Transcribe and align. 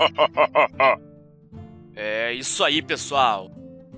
É 2.02 2.32
isso 2.32 2.64
aí, 2.64 2.80
pessoal. 2.80 3.50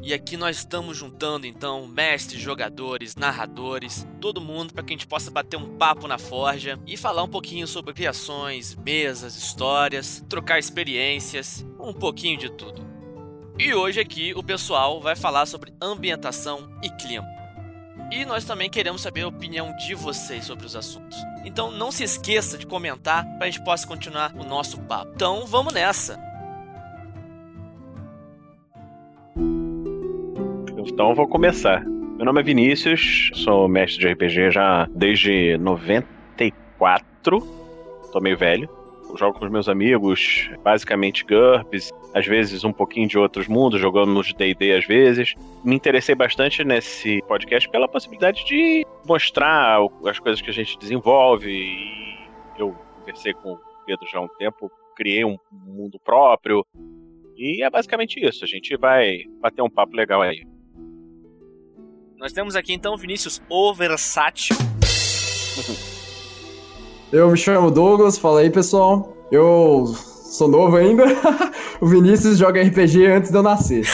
E 0.03 0.13
aqui 0.13 0.37
nós 0.37 0.57
estamos 0.57 0.97
juntando 0.97 1.47
então 1.47 1.87
mestres, 1.87 2.41
jogadores, 2.41 3.15
narradores, 3.15 4.05
todo 4.21 4.41
mundo 4.41 4.75
para 4.75 4.83
que 4.83 4.93
a 4.93 4.97
gente 4.97 5.07
possa 5.07 5.31
bater 5.31 5.57
um 5.57 5.77
papo 5.77 6.09
na 6.09 6.19
forja 6.19 6.77
e 6.85 6.97
falar 6.97 7.23
um 7.23 7.29
pouquinho 7.29 7.69
sobre 7.69 7.95
criações, 7.95 8.75
mesas, 8.75 9.37
histórias, 9.37 10.25
trocar 10.29 10.59
experiências, 10.59 11.65
um 11.79 11.93
pouquinho 11.93 12.37
de 12.37 12.51
tudo. 12.51 12.85
E 13.57 13.73
hoje 13.73 14.01
aqui 14.01 14.35
o 14.35 14.43
pessoal 14.43 15.01
vai 15.01 15.15
falar 15.15 15.47
sobre 15.47 15.73
ambientação 15.81 16.69
e 16.83 16.91
clima. 16.91 17.29
E 18.11 18.25
nós 18.25 18.45
também 18.45 18.69
queremos 18.69 19.03
saber 19.03 19.23
a 19.23 19.29
opinião 19.29 19.73
de 19.77 19.95
vocês 19.95 20.45
sobre 20.45 20.67
os 20.67 20.75
assuntos. 20.75 21.17
Então 21.45 21.71
não 21.71 21.91
se 21.91 22.05
esqueça 22.05 22.57
de 22.57 22.67
comentar 22.67 23.25
para 23.37 23.47
a 23.47 23.51
gente 23.51 23.65
possa 23.65 23.87
continuar 23.87 24.33
o 24.35 24.45
nosso 24.45 24.81
papo. 24.83 25.13
Então 25.15 25.47
vamos 25.47 25.73
nessa! 25.73 26.19
Então 30.79 31.15
vou 31.15 31.27
começar. 31.27 31.85
Meu 31.85 32.27
nome 32.27 32.41
é 32.41 32.43
Vinícius, 32.45 33.31
sou 33.35 33.67
mestre 33.67 34.01
de 34.01 34.13
RPG 34.13 34.51
já 34.51 34.87
desde 34.95 35.57
94. 35.59 37.41
Tô 38.13 38.21
meio 38.21 38.37
velho. 38.37 38.69
Jogo 39.19 39.39
com 39.39 39.45
os 39.45 39.51
meus 39.51 39.69
amigos, 39.69 40.51
basicamente 40.63 41.25
GURPS, 41.25 41.91
às 42.15 42.27
vezes 42.27 42.65
um 42.65 42.73
pouquinho 42.73 43.09
de 43.09 43.19
outros 43.19 43.49
mundos, 43.49 43.81
jogando 43.81 44.13
nos 44.13 44.33
D&D 44.33 44.73
às 44.73 44.87
vezes. 44.87 45.35
Me 45.65 45.75
interessei 45.75 46.15
bastante 46.15 46.65
nesse 46.65 47.23
podcast 47.27 47.69
pela 47.69 47.89
possibilidade 47.89 48.45
de 48.45 48.87
mostrar 49.07 49.79
as 50.07 50.19
coisas 50.19 50.41
que 50.41 50.51
a 50.51 50.53
gente 50.53 50.79
desenvolve. 50.79 51.51
E 51.51 52.17
eu 52.59 52.75
conversei 52.99 53.33
com 53.35 53.53
o 53.53 53.59
Pedro 53.87 54.07
já 54.11 54.19
há 54.19 54.23
um 54.23 54.29
tempo, 54.29 54.71
criei 54.97 55.25
um 55.25 55.37
mundo 55.67 55.99
próprio. 56.05 56.65
E 57.37 57.63
é 57.65 57.71
basicamente 57.71 58.21
isso. 58.21 58.45
A 58.45 58.49
gente 58.49 58.77
vai 58.77 59.25
bater 59.41 59.63
um 59.63 59.71
papo 59.71 59.97
legal 59.97 60.23
aí. 60.23 60.43
Nós 62.19 62.33
temos 62.33 62.55
aqui 62.55 62.73
então 62.73 62.97
Vinícius 62.97 63.43
Oversátil. 63.49 64.57
Eu 67.13 67.31
me 67.31 67.37
chamo 67.37 67.71
Douglas, 67.71 68.17
fala 68.17 68.41
aí 68.41 68.49
pessoal. 68.49 69.15
Eu 69.31 69.93
sou 70.33 70.49
novo 70.49 70.77
ainda. 70.77 71.05
o 71.81 71.87
Vinícius 71.87 72.39
joga 72.39 72.63
RPG 72.63 73.07
antes 73.07 73.31
de 73.31 73.37
eu 73.37 73.43
nascer. 73.43 73.85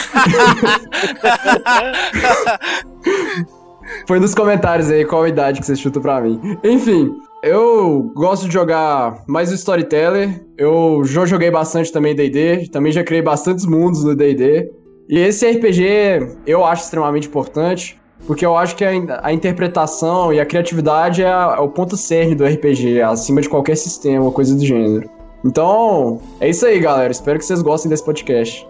Foi 4.06 4.20
nos 4.20 4.34
comentários 4.34 4.90
aí 4.90 5.04
qual 5.04 5.24
a 5.24 5.28
idade 5.28 5.60
que 5.60 5.66
você 5.66 5.76
chuta 5.76 6.00
pra 6.00 6.20
mim. 6.20 6.40
Enfim, 6.62 7.10
eu 7.42 8.10
gosto 8.14 8.46
de 8.46 8.52
jogar 8.52 9.22
mais 9.26 9.50
o 9.50 9.54
Storyteller. 9.54 10.40
Eu 10.56 11.02
já 11.04 11.26
joguei 11.26 11.50
bastante 11.50 11.92
também 11.92 12.14
D&D. 12.14 12.68
Também 12.68 12.92
já 12.92 13.02
criei 13.02 13.22
bastantes 13.22 13.66
mundos 13.66 14.04
no 14.04 14.14
D&D. 14.14 14.70
E 15.08 15.18
esse 15.18 15.50
RPG 15.50 16.38
eu 16.46 16.64
acho 16.64 16.84
extremamente 16.84 17.26
importante. 17.28 17.98
Porque 18.26 18.44
eu 18.44 18.56
acho 18.56 18.76
que 18.76 18.84
a, 18.84 18.90
a 19.22 19.32
interpretação 19.32 20.32
e 20.32 20.40
a 20.40 20.46
criatividade 20.46 21.22
é, 21.22 21.28
a, 21.28 21.56
é, 21.58 21.60
o 21.60 21.68
ponto 21.68 21.96
cerne 21.96 22.34
do 22.34 22.44
RPG, 22.44 23.00
acima 23.00 23.40
de 23.40 23.48
qualquer 23.48 23.76
sistema 23.76 24.24
ou 24.24 24.32
coisa 24.32 24.54
do 24.54 24.64
gênero. 24.64 25.08
Então, 25.44 26.20
é 26.40 26.48
isso 26.48 26.66
aí, 26.66 26.80
galera. 26.80 27.10
Espero 27.10 27.38
que 27.38 27.44
vocês 27.44 27.62
gostem 27.62 27.88
desse 27.88 28.04
podcast. 28.04 28.66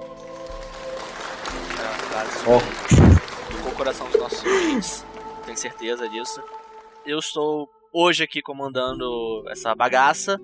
Ó. 2.46 2.56
Oh. 2.56 3.62
Com 3.62 3.68
o 3.68 3.74
coração 3.74 4.08
dos 4.08 4.20
nossos 4.20 4.44
ouvintes, 4.44 5.04
tenho 5.44 5.56
certeza 5.56 6.08
disso. 6.08 6.42
Eu 7.04 7.18
estou 7.18 7.68
hoje 7.92 8.24
aqui 8.24 8.40
comandando 8.40 9.44
essa 9.48 9.74
bagaça. 9.74 10.38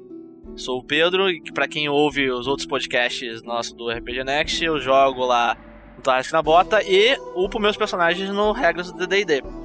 Sou 0.56 0.78
o 0.78 0.84
Pedro, 0.84 1.30
e 1.30 1.42
para 1.52 1.66
quem 1.66 1.88
ouve 1.88 2.30
os 2.30 2.46
outros 2.46 2.66
podcasts 2.66 3.42
nossos 3.42 3.72
do 3.72 3.90
RPG 3.90 4.22
Next, 4.24 4.62
eu 4.62 4.78
jogo 4.78 5.24
lá 5.24 5.56
no 5.96 6.02
Tarrasque 6.02 6.32
na 6.32 6.42
Bota 6.42 6.82
e 6.82 7.18
upo 7.34 7.58
meus 7.58 7.76
personagens 7.76 8.28
no 8.30 8.52
Regras 8.52 8.92
do 8.92 9.06
D&D. 9.06 9.63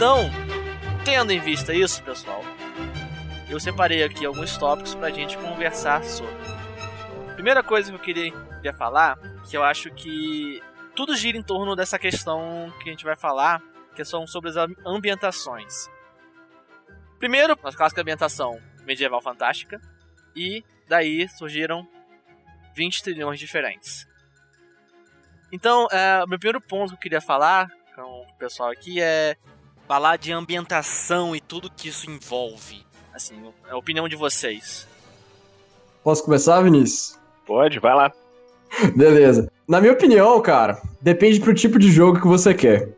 Então, 0.00 0.30
tendo 1.04 1.30
em 1.30 1.38
vista 1.38 1.74
isso, 1.74 2.02
pessoal, 2.02 2.40
eu 3.50 3.60
separei 3.60 4.02
aqui 4.02 4.24
alguns 4.24 4.56
tópicos 4.56 4.94
pra 4.94 5.10
gente 5.10 5.36
conversar 5.36 6.02
sobre. 6.04 6.34
Primeira 7.34 7.62
coisa 7.62 7.90
que 7.90 7.96
eu 7.96 8.00
queria, 8.00 8.32
queria 8.32 8.72
falar, 8.72 9.18
que 9.46 9.54
eu 9.54 9.62
acho 9.62 9.90
que 9.90 10.62
tudo 10.96 11.14
gira 11.14 11.36
em 11.36 11.42
torno 11.42 11.76
dessa 11.76 11.98
questão 11.98 12.72
que 12.82 12.88
a 12.88 12.92
gente 12.92 13.04
vai 13.04 13.14
falar, 13.14 13.60
que 13.94 14.02
são 14.02 14.26
sobre 14.26 14.48
as 14.48 14.56
ambientações. 14.86 15.90
Primeiro, 17.18 17.52
a 17.62 17.70
clássica 17.70 18.00
ambientação 18.00 18.58
medieval 18.86 19.20
fantástica, 19.20 19.78
e 20.34 20.64
daí 20.88 21.28
surgiram 21.28 21.86
20 22.74 23.02
trilhões 23.02 23.38
diferentes. 23.38 24.08
Então, 25.52 25.86
é, 25.92 26.24
o 26.24 26.26
meu 26.26 26.38
primeiro 26.38 26.58
ponto 26.62 26.88
que 26.88 26.94
eu 26.94 27.00
queria 27.00 27.20
falar 27.20 27.68
com 27.94 28.22
o 28.22 28.34
pessoal 28.38 28.70
aqui 28.70 28.98
é 28.98 29.36
falar 29.90 30.18
de 30.18 30.32
ambientação 30.32 31.34
e 31.34 31.40
tudo 31.40 31.68
que 31.68 31.88
isso 31.88 32.08
envolve. 32.08 32.86
Assim, 33.12 33.34
a 33.68 33.76
opinião 33.76 34.08
de 34.08 34.14
vocês. 34.14 34.86
Posso 36.04 36.24
começar, 36.24 36.62
Vinícius? 36.62 37.18
Pode, 37.44 37.80
vai 37.80 37.92
lá. 37.96 38.12
Beleza. 38.94 39.50
Na 39.66 39.80
minha 39.80 39.92
opinião, 39.92 40.40
cara, 40.40 40.80
depende 41.00 41.40
pro 41.40 41.52
tipo 41.52 41.76
de 41.76 41.90
jogo 41.90 42.20
que 42.20 42.28
você 42.28 42.54
quer. 42.54 42.88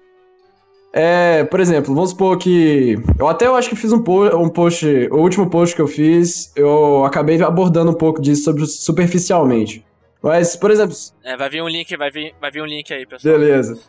É, 0.93 1.45
por 1.45 1.61
exemplo, 1.61 1.95
vamos 1.95 2.11
supor 2.11 2.37
que. 2.37 2.99
Eu 3.19 3.27
até 3.27 3.47
eu 3.47 3.57
acho 3.57 3.71
que 3.71 3.77
fiz 3.77 3.91
um, 3.91 4.03
po 4.03 4.27
um 4.37 4.51
post. 4.51 4.87
O 5.11 5.17
último 5.17 5.49
post 5.49 5.75
que 5.75 5.81
eu 5.81 5.89
fiz, 5.89 6.53
eu 6.55 7.07
acabei 7.07 7.43
abordando 7.43 7.91
um 7.91 7.97
pouco 7.97 8.21
disso 8.21 8.45
sobre, 8.45 8.67
superficialmente. 8.67 9.83
Mas, 10.23 10.57
por 10.57 10.71
exemplo. 10.71 10.95
É, 11.25 11.39
vai 11.39 11.49
vir 11.49 11.63
um 11.63 11.69
link, 11.69 11.97
vai 11.97 12.11
vir, 12.11 12.35
vai 12.39 12.51
vir 12.51 12.61
um 12.61 12.67
link 12.67 12.93
aí, 12.93 13.07
pessoal. 13.07 13.39
Beleza. 13.39 13.81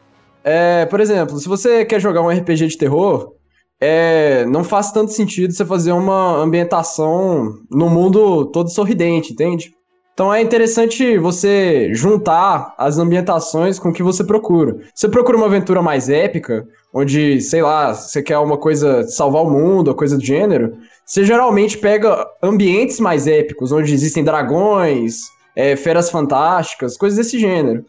É, 0.43 0.85
por 0.85 0.99
exemplo, 0.99 1.37
se 1.39 1.47
você 1.47 1.85
quer 1.85 1.99
jogar 1.99 2.21
um 2.21 2.29
RPG 2.29 2.67
de 2.67 2.77
terror, 2.77 3.33
é, 3.79 4.45
não 4.45 4.63
faz 4.63 4.91
tanto 4.91 5.11
sentido 5.11 5.53
você 5.53 5.65
fazer 5.65 5.91
uma 5.91 6.37
ambientação 6.37 7.53
no 7.71 7.89
mundo 7.89 8.45
todo 8.45 8.69
sorridente, 8.69 9.33
entende? 9.33 9.73
Então 10.13 10.31
é 10.31 10.41
interessante 10.41 11.17
você 11.17 11.91
juntar 11.93 12.75
as 12.77 12.99
ambientações 12.99 13.79
com 13.79 13.89
o 13.89 13.93
que 13.93 14.03
você 14.03 14.23
procura. 14.23 14.77
Você 14.93 15.09
procura 15.09 15.37
uma 15.37 15.47
aventura 15.47 15.81
mais 15.81 16.07
épica, 16.07 16.67
onde, 16.93 17.41
sei 17.41 17.63
lá, 17.63 17.93
você 17.93 18.21
quer 18.21 18.37
uma 18.37 18.57
coisa 18.57 19.03
salvar 19.07 19.41
o 19.41 19.49
mundo, 19.49 19.87
ou 19.87 19.95
coisa 19.95 20.15
do 20.15 20.23
gênero, 20.23 20.77
você 21.03 21.25
geralmente 21.25 21.79
pega 21.79 22.27
ambientes 22.43 22.99
mais 22.99 23.25
épicos, 23.25 23.71
onde 23.71 23.91
existem 23.91 24.23
dragões, 24.23 25.21
é, 25.55 25.75
feras 25.75 26.11
fantásticas, 26.11 26.95
coisas 26.95 27.17
desse 27.17 27.39
gênero. 27.39 27.83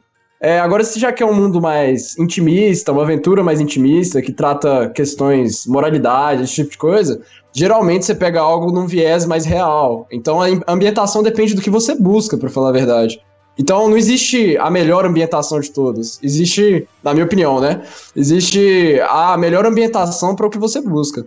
É, 0.44 0.60
agora, 0.60 0.84
se 0.84 1.00
já 1.00 1.10
quer 1.10 1.24
um 1.24 1.32
mundo 1.32 1.58
mais 1.58 2.18
intimista, 2.18 2.92
uma 2.92 3.00
aventura 3.00 3.42
mais 3.42 3.62
intimista, 3.62 4.20
que 4.20 4.30
trata 4.30 4.90
questões 4.90 5.66
moralidade, 5.66 6.42
esse 6.42 6.56
tipo 6.56 6.72
de 6.72 6.76
coisa, 6.76 7.18
geralmente 7.50 8.04
você 8.04 8.14
pega 8.14 8.42
algo 8.42 8.70
num 8.70 8.86
viés 8.86 9.24
mais 9.24 9.46
real. 9.46 10.06
Então 10.12 10.42
a 10.42 10.48
ambientação 10.68 11.22
depende 11.22 11.54
do 11.54 11.62
que 11.62 11.70
você 11.70 11.94
busca, 11.94 12.36
para 12.36 12.50
falar 12.50 12.68
a 12.68 12.72
verdade. 12.72 13.18
Então 13.58 13.88
não 13.88 13.96
existe 13.96 14.54
a 14.58 14.70
melhor 14.70 15.06
ambientação 15.06 15.58
de 15.60 15.70
todas. 15.70 16.20
Existe, 16.22 16.86
na 17.02 17.14
minha 17.14 17.24
opinião, 17.24 17.58
né? 17.58 17.80
Existe 18.14 19.00
a 19.08 19.38
melhor 19.38 19.64
ambientação 19.64 20.36
para 20.36 20.46
o 20.46 20.50
que 20.50 20.58
você 20.58 20.78
busca. 20.78 21.24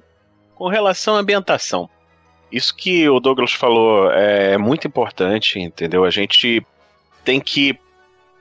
Com 0.53 0.67
relação 0.67 1.15
à 1.15 1.21
ambientação, 1.21 1.89
isso 2.51 2.75
que 2.75 3.09
o 3.09 3.19
Douglas 3.19 3.53
falou 3.53 4.11
é 4.11 4.59
muito 4.59 4.85
importante, 4.85 5.57
entendeu? 5.57 6.05
A 6.05 6.11
gente 6.11 6.63
tem 7.25 7.41
que 7.41 7.79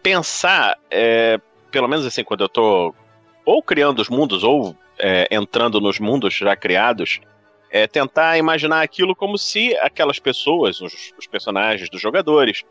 pensar, 0.06 0.78
é, 0.88 1.36
pelo 1.68 1.88
menos 1.88 2.06
assim, 2.06 2.22
quando 2.22 2.44
eu 2.44 2.48
tô 2.48 2.94
ou 3.44 3.60
criando 3.60 3.98
os 3.98 4.08
mundos 4.08 4.44
ou 4.44 4.76
é, 5.00 5.26
entrando 5.32 5.80
nos 5.80 5.98
mundos 5.98 6.32
já 6.32 6.54
criados, 6.54 7.18
é 7.72 7.88
tentar 7.88 8.38
imaginar 8.38 8.82
aquilo 8.82 9.16
como 9.16 9.36
se 9.36 9.76
aquelas 9.78 10.20
pessoas, 10.20 10.80
os, 10.80 11.12
os 11.18 11.26
personagens 11.26 11.90
dos 11.90 12.00
jogadores, 12.00 12.62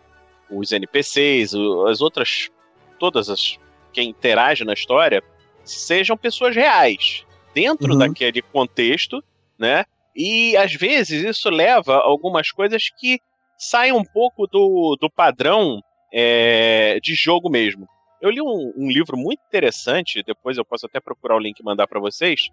os 0.49 0.71
NPCs, 0.71 1.51
as 1.89 1.99
outras, 1.99 2.49
todas 2.97 3.29
as 3.29 3.59
quem 3.91 4.11
interage 4.11 4.63
na 4.63 4.71
história, 4.71 5.21
sejam 5.65 6.15
pessoas 6.15 6.55
reais 6.55 7.25
dentro 7.53 7.91
uhum. 7.91 7.97
daquele 7.97 8.41
contexto, 8.41 9.21
né? 9.59 9.83
E 10.15 10.55
às 10.55 10.73
vezes 10.73 11.21
isso 11.21 11.49
leva 11.49 11.97
a 11.97 12.05
algumas 12.05 12.49
coisas 12.49 12.83
que 12.97 13.19
saem 13.57 13.91
um 13.91 14.05
pouco 14.05 14.47
do, 14.47 14.97
do 15.01 15.09
padrão 15.09 15.81
é, 16.17 16.97
de 17.03 17.13
jogo 17.13 17.49
mesmo. 17.49 17.89
Eu 18.21 18.29
li 18.29 18.41
um, 18.41 18.73
um, 18.77 18.89
livro 18.89 19.17
muito 19.17 19.41
interessante, 19.45 20.23
depois 20.25 20.57
eu 20.57 20.63
posso 20.63 20.85
até 20.85 21.01
procurar 21.01 21.35
o 21.35 21.39
link 21.39 21.59
e 21.59 21.63
mandar 21.63 21.87
para 21.87 21.99
vocês, 21.99 22.47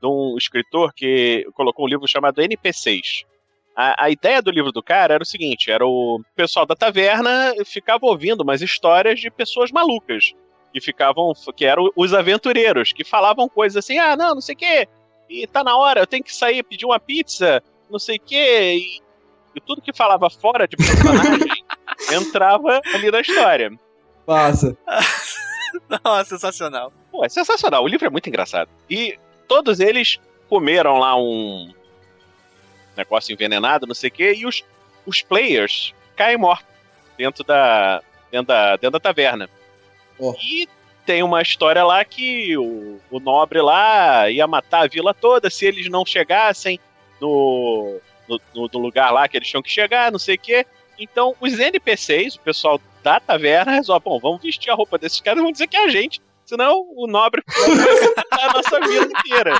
de 0.00 0.06
um 0.06 0.36
escritor 0.38 0.94
que 0.94 1.44
colocou 1.54 1.84
um 1.84 1.88
livro 1.88 2.06
chamado 2.06 2.40
NPCs. 2.40 3.24
A, 3.76 4.04
a, 4.04 4.10
ideia 4.10 4.40
do 4.40 4.52
livro 4.52 4.70
do 4.70 4.82
cara 4.82 5.14
era 5.14 5.22
o 5.22 5.26
seguinte: 5.26 5.72
era 5.72 5.84
o 5.84 6.22
pessoal 6.36 6.64
da 6.64 6.76
taverna 6.76 7.52
ficava 7.66 8.06
ouvindo 8.06 8.42
umas 8.42 8.62
histórias 8.62 9.18
de 9.18 9.28
pessoas 9.28 9.72
malucas. 9.72 10.32
Que 10.72 10.80
ficavam. 10.80 11.32
que 11.56 11.64
eram 11.64 11.90
os 11.96 12.14
aventureiros, 12.14 12.92
que 12.92 13.02
falavam 13.02 13.48
coisas 13.48 13.84
assim, 13.84 13.98
ah, 13.98 14.16
não, 14.16 14.36
não 14.36 14.40
sei 14.40 14.54
o 14.54 14.58
quê. 14.58 14.88
E 15.28 15.46
tá 15.48 15.64
na 15.64 15.76
hora, 15.76 16.00
eu 16.00 16.06
tenho 16.06 16.22
que 16.22 16.34
sair 16.34 16.62
pedir 16.62 16.86
uma 16.86 17.00
pizza, 17.00 17.60
não 17.90 17.98
sei 17.98 18.16
o 18.18 18.20
quê. 18.20 18.76
E, 18.78 19.02
e 19.56 19.60
tudo 19.60 19.82
que 19.82 19.92
falava 19.92 20.30
fora 20.30 20.68
de 20.68 20.76
personagem 20.76 21.64
entrava 22.12 22.80
ali 22.94 23.10
na 23.10 23.20
história. 23.20 23.72
Passa. 24.26 24.76
Nossa, 26.04 26.30
sensacional. 26.30 26.92
Pô, 27.10 27.24
é 27.24 27.28
sensacional. 27.28 27.84
O 27.84 27.88
livro 27.88 28.06
é 28.06 28.10
muito 28.10 28.28
engraçado. 28.28 28.68
E 28.88 29.18
todos 29.48 29.80
eles 29.80 30.18
comeram 30.48 30.98
lá 30.98 31.16
um 31.16 31.72
negócio 32.96 33.32
envenenado, 33.32 33.86
não 33.86 33.94
sei 33.94 34.08
o 34.08 34.12
quê, 34.12 34.34
e 34.36 34.46
os, 34.46 34.64
os 35.06 35.22
players 35.22 35.94
caem 36.16 36.36
mortos 36.36 36.66
dentro 37.16 37.44
da, 37.44 38.02
dentro 38.30 38.46
da, 38.48 38.72
dentro 38.72 38.90
da 38.90 39.00
taverna. 39.00 39.48
Oh. 40.18 40.34
E 40.42 40.68
tem 41.06 41.22
uma 41.22 41.40
história 41.40 41.84
lá 41.84 42.04
que 42.04 42.56
o, 42.56 43.00
o 43.10 43.20
nobre 43.20 43.60
lá 43.60 44.30
ia 44.30 44.46
matar 44.46 44.84
a 44.84 44.86
vila 44.86 45.14
toda 45.14 45.50
se 45.50 45.66
eles 45.66 45.88
não 45.88 46.04
chegassem 46.04 46.78
no, 47.20 47.98
no, 48.28 48.40
no 48.72 48.78
lugar 48.78 49.10
lá 49.10 49.26
que 49.26 49.36
eles 49.36 49.48
tinham 49.48 49.62
que 49.62 49.70
chegar, 49.70 50.12
não 50.12 50.18
sei 50.18 50.36
o 50.36 50.38
quê. 50.38 50.66
Então, 51.00 51.34
os 51.40 51.58
NPCs, 51.58 52.36
o 52.36 52.40
pessoal 52.40 52.80
da 53.02 53.18
taverna, 53.18 53.72
resolve, 53.72 54.04
bom, 54.04 54.20
vamos 54.20 54.42
vestir 54.42 54.70
a 54.70 54.74
roupa 54.74 54.98
desses 54.98 55.20
caras 55.20 55.38
e 55.38 55.42
vamos 55.42 55.54
dizer 55.54 55.66
que 55.66 55.76
é 55.76 55.84
a 55.84 55.88
gente. 55.88 56.20
Senão 56.44 56.84
o 56.94 57.06
nobre 57.06 57.42
vai 58.30 58.44
a 58.44 58.52
nossa 58.52 58.80
vida 58.80 59.08
inteira. 59.18 59.58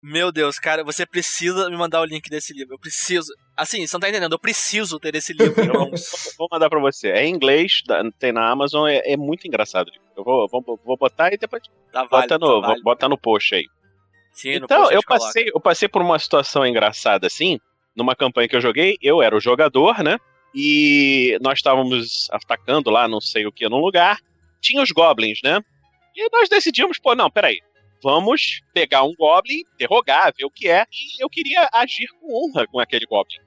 Meu 0.00 0.30
Deus, 0.30 0.58
cara, 0.58 0.84
você 0.84 1.04
precisa 1.04 1.68
me 1.68 1.76
mandar 1.76 2.00
o 2.00 2.04
link 2.04 2.30
desse 2.30 2.52
livro. 2.52 2.74
Eu 2.74 2.78
preciso. 2.78 3.32
Assim, 3.56 3.84
você 3.84 3.96
não 3.96 4.00
tá 4.00 4.08
entendendo, 4.08 4.32
eu 4.32 4.38
preciso 4.38 4.98
ter 5.00 5.14
esse 5.16 5.32
livro. 5.32 5.60
Então, 5.60 5.90
vou 6.38 6.48
mandar 6.50 6.70
pra 6.70 6.78
você. 6.78 7.08
É 7.08 7.26
em 7.26 7.34
inglês, 7.34 7.82
tem 8.18 8.30
na 8.30 8.48
Amazon, 8.48 8.88
é, 8.88 9.02
é 9.04 9.16
muito 9.16 9.46
engraçado. 9.46 9.90
Eu 10.16 10.22
vou, 10.22 10.48
vou, 10.48 10.80
vou 10.84 10.96
botar 10.96 11.32
e 11.32 11.36
depois. 11.36 11.64
Tá 11.92 12.06
bota, 12.06 12.38
no, 12.38 12.62
tá 12.62 12.74
bota 12.82 13.08
no 13.08 13.18
post 13.18 13.56
aí. 13.56 13.64
Sim, 14.32 14.52
então, 14.52 14.88
eu 14.92 15.02
passei, 15.02 15.50
eu 15.52 15.60
passei 15.60 15.88
por 15.88 16.00
uma 16.00 16.18
situação 16.18 16.64
engraçada 16.64 17.26
assim, 17.26 17.58
numa 17.96 18.14
campanha 18.14 18.48
que 18.48 18.54
eu 18.54 18.60
joguei. 18.60 18.96
Eu 19.02 19.20
era 19.20 19.36
o 19.36 19.40
jogador, 19.40 20.04
né? 20.04 20.18
E 20.54 21.38
nós 21.40 21.58
estávamos 21.58 22.28
atacando 22.30 22.90
lá, 22.90 23.06
não 23.06 23.20
sei 23.20 23.46
o 23.46 23.52
que, 23.52 23.68
num 23.68 23.78
lugar. 23.78 24.18
Tinha 24.60 24.82
os 24.82 24.90
goblins, 24.90 25.40
né? 25.42 25.60
E 26.16 26.28
nós 26.32 26.48
decidimos, 26.48 26.98
pô, 26.98 27.14
não, 27.14 27.30
peraí. 27.30 27.60
Vamos 28.02 28.60
pegar 28.72 29.02
um 29.02 29.14
goblin, 29.14 29.62
interrogar, 29.74 30.32
ver 30.36 30.44
o 30.44 30.50
que 30.50 30.68
é. 30.68 30.84
E 30.90 31.22
eu 31.22 31.28
queria 31.28 31.68
agir 31.72 32.08
com 32.20 32.32
honra 32.32 32.66
com 32.66 32.78
aquele 32.78 33.06
goblin. 33.06 33.38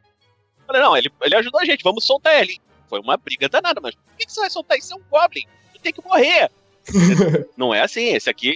Falei, 0.67 0.81
não, 0.81 0.95
ele, 0.95 1.09
ele 1.21 1.35
ajudou 1.35 1.59
a 1.59 1.65
gente, 1.65 1.83
vamos 1.83 2.05
soltar 2.05 2.41
ele. 2.41 2.57
Foi 2.87 2.99
uma 2.99 3.17
briga 3.17 3.47
danada, 3.49 3.79
mas 3.81 3.95
por 3.95 4.15
que, 4.17 4.25
que 4.25 4.31
você 4.31 4.41
vai 4.41 4.49
soltar 4.49 4.77
isso? 4.77 4.93
É 4.93 4.95
um 4.97 5.03
goblin. 5.09 5.45
Ele 5.73 5.79
tem 5.81 5.93
que 5.93 6.03
morrer. 6.03 6.51
não 7.57 7.73
é 7.73 7.81
assim, 7.81 8.13
esse 8.13 8.29
aqui 8.29 8.55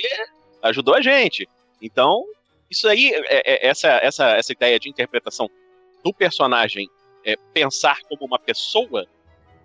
ajudou 0.61 0.95
a 0.95 1.01
gente. 1.01 1.47
Então, 1.81 2.25
isso 2.69 2.87
aí, 2.87 3.11
é, 3.13 3.65
é, 3.65 3.67
essa, 3.67 3.87
essa, 4.01 4.31
essa 4.31 4.51
ideia 4.51 4.79
de 4.79 4.89
interpretação 4.89 5.49
do 6.03 6.13
personagem 6.13 6.89
é, 7.25 7.35
pensar 7.53 7.99
como 8.07 8.25
uma 8.25 8.39
pessoa 8.39 9.07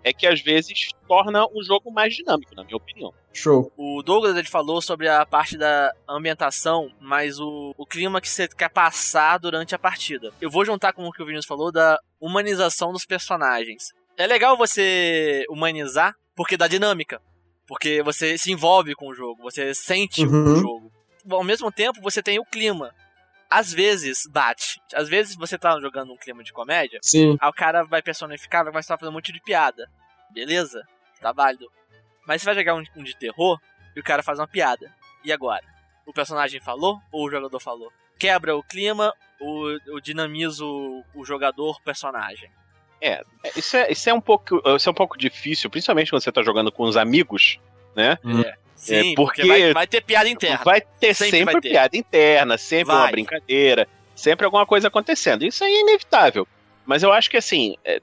é 0.03 0.11
que 0.11 0.25
às 0.25 0.41
vezes 0.41 0.89
torna 1.07 1.45
o 1.45 1.63
jogo 1.63 1.91
mais 1.91 2.15
dinâmico, 2.15 2.55
na 2.55 2.63
minha 2.63 2.75
opinião. 2.75 3.13
Show. 3.31 3.71
O 3.77 4.01
Douglas 4.01 4.35
ele 4.35 4.47
falou 4.47 4.81
sobre 4.81 5.07
a 5.07 5.25
parte 5.25 5.57
da 5.57 5.93
ambientação, 6.09 6.91
mas 6.99 7.39
o, 7.39 7.73
o 7.77 7.85
clima 7.85 8.19
que 8.19 8.27
você 8.27 8.47
quer 8.47 8.69
passar 8.69 9.37
durante 9.37 9.75
a 9.75 9.79
partida. 9.79 10.33
Eu 10.41 10.49
vou 10.49 10.65
juntar 10.65 10.91
com 10.93 11.07
o 11.07 11.11
que 11.11 11.21
o 11.21 11.25
Vinícius 11.25 11.45
falou 11.45 11.71
da 11.71 11.99
humanização 12.19 12.91
dos 12.91 13.05
personagens. 13.05 13.93
É 14.17 14.25
legal 14.25 14.57
você 14.57 15.45
humanizar 15.49 16.15
porque 16.35 16.57
dá 16.57 16.67
dinâmica. 16.67 17.21
Porque 17.67 18.03
você 18.03 18.37
se 18.37 18.51
envolve 18.51 18.95
com 18.95 19.07
o 19.07 19.13
jogo, 19.13 19.43
você 19.43 19.73
sente 19.73 20.25
uhum. 20.25 20.43
o 20.43 20.55
jogo. 20.57 20.91
Ao 21.29 21.43
mesmo 21.43 21.71
tempo, 21.71 22.01
você 22.01 22.21
tem 22.21 22.39
o 22.39 22.45
clima 22.45 22.93
às 23.51 23.73
vezes 23.73 24.23
bate. 24.31 24.81
Às 24.93 25.09
vezes 25.09 25.35
você 25.35 25.57
tá 25.57 25.77
jogando 25.81 26.13
um 26.13 26.17
clima 26.17 26.41
de 26.41 26.53
comédia, 26.53 26.99
Sim. 27.03 27.37
aí 27.39 27.49
o 27.49 27.53
cara 27.53 27.83
vai 27.83 28.01
personificar, 28.01 28.63
vai 28.63 28.71
começar 28.71 28.95
a 28.95 28.97
fazer 28.97 29.09
um 29.09 29.13
monte 29.13 29.33
de 29.33 29.41
piada. 29.41 29.91
Beleza? 30.31 30.81
Tá 31.19 31.33
válido. 31.33 31.69
Mas 32.25 32.41
você 32.41 32.45
vai 32.45 32.55
jogar 32.55 32.75
um, 32.75 32.83
um 32.95 33.03
de 33.03 33.15
terror 33.17 33.59
e 33.93 33.99
o 33.99 34.03
cara 34.03 34.23
faz 34.23 34.39
uma 34.39 34.47
piada. 34.47 34.89
E 35.23 35.33
agora? 35.33 35.63
O 36.05 36.13
personagem 36.13 36.61
falou 36.61 36.99
ou 37.11 37.27
o 37.27 37.29
jogador 37.29 37.59
falou? 37.59 37.91
Quebra 38.17 38.55
o 38.55 38.63
clima 38.63 39.13
ou, 39.39 39.77
ou 39.89 39.99
dinamiza 39.99 40.63
o, 40.63 41.03
o 41.13 41.25
jogador 41.25 41.81
personagem? 41.81 42.49
É, 43.01 43.23
isso 43.55 43.75
é, 43.75 43.91
isso 43.91 44.09
é 44.09 44.13
um 44.13 44.21
pouco, 44.21 44.61
isso 44.75 44.87
é 44.87 44.91
um 44.91 44.95
pouco 44.95 45.17
difícil, 45.17 45.69
principalmente 45.69 46.11
quando 46.11 46.23
você 46.23 46.31
tá 46.31 46.43
jogando 46.43 46.71
com 46.71 46.83
os 46.83 46.95
amigos, 46.95 47.59
né? 47.95 48.17
É. 48.45 48.55
Sim, 48.81 49.11
é 49.11 49.15
porque, 49.15 49.43
porque 49.43 49.47
vai, 49.47 49.73
vai, 49.73 49.87
ter 49.87 50.01
piada 50.01 50.27
interna. 50.27 50.59
Vai 50.65 50.81
ter 50.81 51.13
sempre, 51.13 51.37
sempre 51.37 51.53
vai 51.53 51.61
ter. 51.61 51.69
piada 51.69 51.95
interna, 51.97 52.57
sempre 52.57 52.85
vai. 52.85 52.97
uma 52.97 53.11
brincadeira, 53.11 53.87
sempre 54.15 54.43
alguma 54.43 54.65
coisa 54.65 54.87
acontecendo. 54.87 55.45
Isso 55.45 55.63
é 55.63 55.71
inevitável. 55.71 56.47
Mas 56.83 57.03
eu 57.03 57.13
acho 57.13 57.29
que 57.29 57.37
assim, 57.37 57.75
é, 57.85 58.01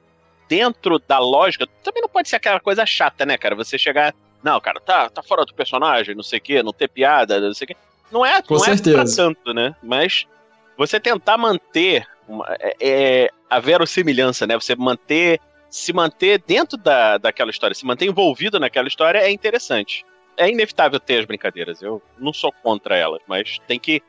dentro 0.49 1.01
da 1.01 1.19
lógica, 1.19 1.67
também 1.83 2.01
não 2.01 2.09
pode 2.09 2.29
ser 2.29 2.37
aquela 2.37 2.61
coisa 2.61 2.87
chata, 2.87 3.27
né, 3.27 3.37
cara? 3.37 3.57
Você 3.57 3.77
chegar. 3.77 4.15
Não, 4.41 4.61
cara, 4.61 4.79
tá, 4.79 5.11
tá 5.11 5.21
fora 5.21 5.45
do 5.45 5.53
personagem, 5.53 6.15
não 6.15 6.23
sei 6.23 6.39
o 6.39 6.43
quê, 6.43 6.63
não 6.63 6.73
ter 6.73 6.87
piada, 6.87 7.41
não 7.41 7.55
sei 7.55 7.65
o 7.65 7.69
quê. 7.69 7.77
Não 8.13 8.25
é, 8.25 8.41
Com 8.41 8.55
não 8.55 8.61
certeza. 8.61 8.91
é 8.91 9.03
pra 9.03 9.05
tanto, 9.05 9.53
né? 9.53 9.75
Mas 9.83 10.29
você 10.77 11.01
tentar 11.01 11.37
manter 11.37 12.07
uma, 12.29 12.47
é, 12.61 12.77
é, 12.81 13.31
a 13.51 13.59
verossimilhança, 13.59 14.47
né? 14.47 14.55
Você 14.55 14.77
manter. 14.77 15.41
Se 15.69 15.93
manter 15.93 16.43
dentro 16.47 16.79
da, 16.79 17.19
daquela 17.19 17.51
história, 17.51 17.75
se 17.75 17.85
manter 17.85 18.07
envolvido 18.07 18.59
naquela 18.59 18.89
história 18.89 19.19
é 19.19 19.31
interessante 19.31 20.03
é 20.39 20.49
inevitável 20.49 20.99
ter 20.99 21.19
as 21.19 21.27
brincadeiras. 21.27 21.83
Eu 21.83 22.01
não 22.19 22.33
sou 22.33 22.53
contra 22.63 22.97
elas, 22.97 23.21
mas 23.27 23.59
tem 23.67 23.79
que. 23.79 24.03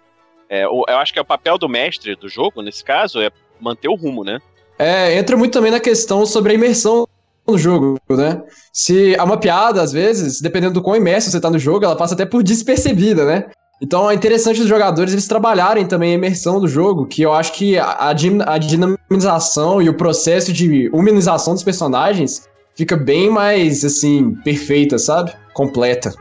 É, 0.48 0.64
eu 0.64 0.86
acho 0.88 1.12
que 1.12 1.20
é 1.20 1.22
o 1.22 1.26
papel 1.26 1.58
do 1.58 1.68
mestre 1.68 2.16
do 2.16 2.30
jogo, 2.30 2.62
nesse 2.62 2.84
caso, 2.84 3.22
é 3.22 3.30
manter 3.60 3.89
o 3.89 3.96
rumo, 3.96 4.24
né? 4.24 4.39
É, 4.77 5.18
entra 5.18 5.36
muito 5.36 5.53
também 5.53 5.72
na 5.72 5.80
questão 5.80 6.25
sobre 6.25 6.53
a 6.53 6.56
imersão 6.56 7.08
no 7.46 7.58
jogo, 7.58 8.00
né? 8.10 8.42
Se 8.72 9.15
há 9.18 9.24
uma 9.24 9.38
piada, 9.38 9.82
às 9.82 9.92
vezes, 9.92 10.39
dependendo 10.39 10.75
do 10.75 10.82
quão 10.82 10.96
imerso 10.96 11.30
você 11.30 11.42
tá 11.42 11.50
no 11.50 11.60
jogo, 11.60 11.84
ela 11.84 11.96
passa 11.96 12.13
até 12.13 12.25
por 12.25 12.42
despercebida, 12.42 13.25
né? 13.25 13.50
Então 13.82 14.10
é 14.10 14.13
interessante 14.13 14.62
os 14.62 14.68
jogadores 14.68 15.13
eles 15.13 15.27
trabalharem 15.27 15.86
também 15.86 16.12
a 16.12 16.15
imersão 16.15 16.60
do 16.60 16.68
jogo, 16.68 17.06
que 17.06 17.22
eu 17.22 17.34
acho 17.34 17.53
que 17.53 17.77
a, 17.77 18.10
a 18.10 18.58
dinamização 18.58 19.82
e 19.82 19.89
o 19.89 19.94
processo 19.94 20.51
de 20.51 20.89
humanização 20.89 21.53
dos 21.53 21.63
personagens 21.63 22.48
fica 22.75 22.96
bem 22.96 23.30
mais, 23.30 23.84
assim, 23.84 24.36
perfeita, 24.44 24.98
sabe? 24.98 25.34
Completa. 25.53 26.13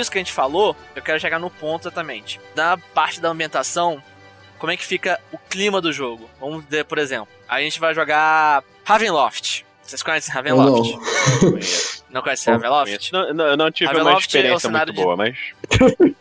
Isso 0.00 0.10
que 0.10 0.18
a 0.18 0.20
gente 0.20 0.32
falou, 0.32 0.76
eu 0.94 1.02
quero 1.02 1.20
chegar 1.20 1.38
no 1.38 1.50
ponto 1.50 1.82
exatamente. 1.82 2.40
Na 2.54 2.76
parte 2.76 3.20
da 3.20 3.28
ambientação, 3.28 4.02
como 4.58 4.72
é 4.72 4.76
que 4.76 4.84
fica 4.84 5.20
o 5.32 5.38
clima 5.38 5.80
do 5.80 5.92
jogo? 5.92 6.28
Vamos 6.40 6.64
ver, 6.64 6.84
por 6.84 6.98
exemplo, 6.98 7.28
a 7.48 7.60
gente 7.60 7.78
vai 7.78 7.94
jogar 7.94 8.64
Ravenloft. 8.84 9.64
Vocês 9.82 10.02
conhecem 10.02 10.34
Ravenloft? 10.34 10.92
Não, 10.92 11.58
não 12.10 12.22
conhecem 12.22 12.52
Ravenloft? 12.52 13.12
Não, 13.12 13.32
não, 13.32 13.56
não 13.56 13.70
tive 13.70 13.86
Ravenloft 13.86 14.14
uma 14.14 14.20
experiência 14.20 14.66
é 14.66 14.70
um 14.70 14.72
muito 14.72 14.92
de... 14.92 15.00
boa, 15.00 15.16
mas... 15.16 15.38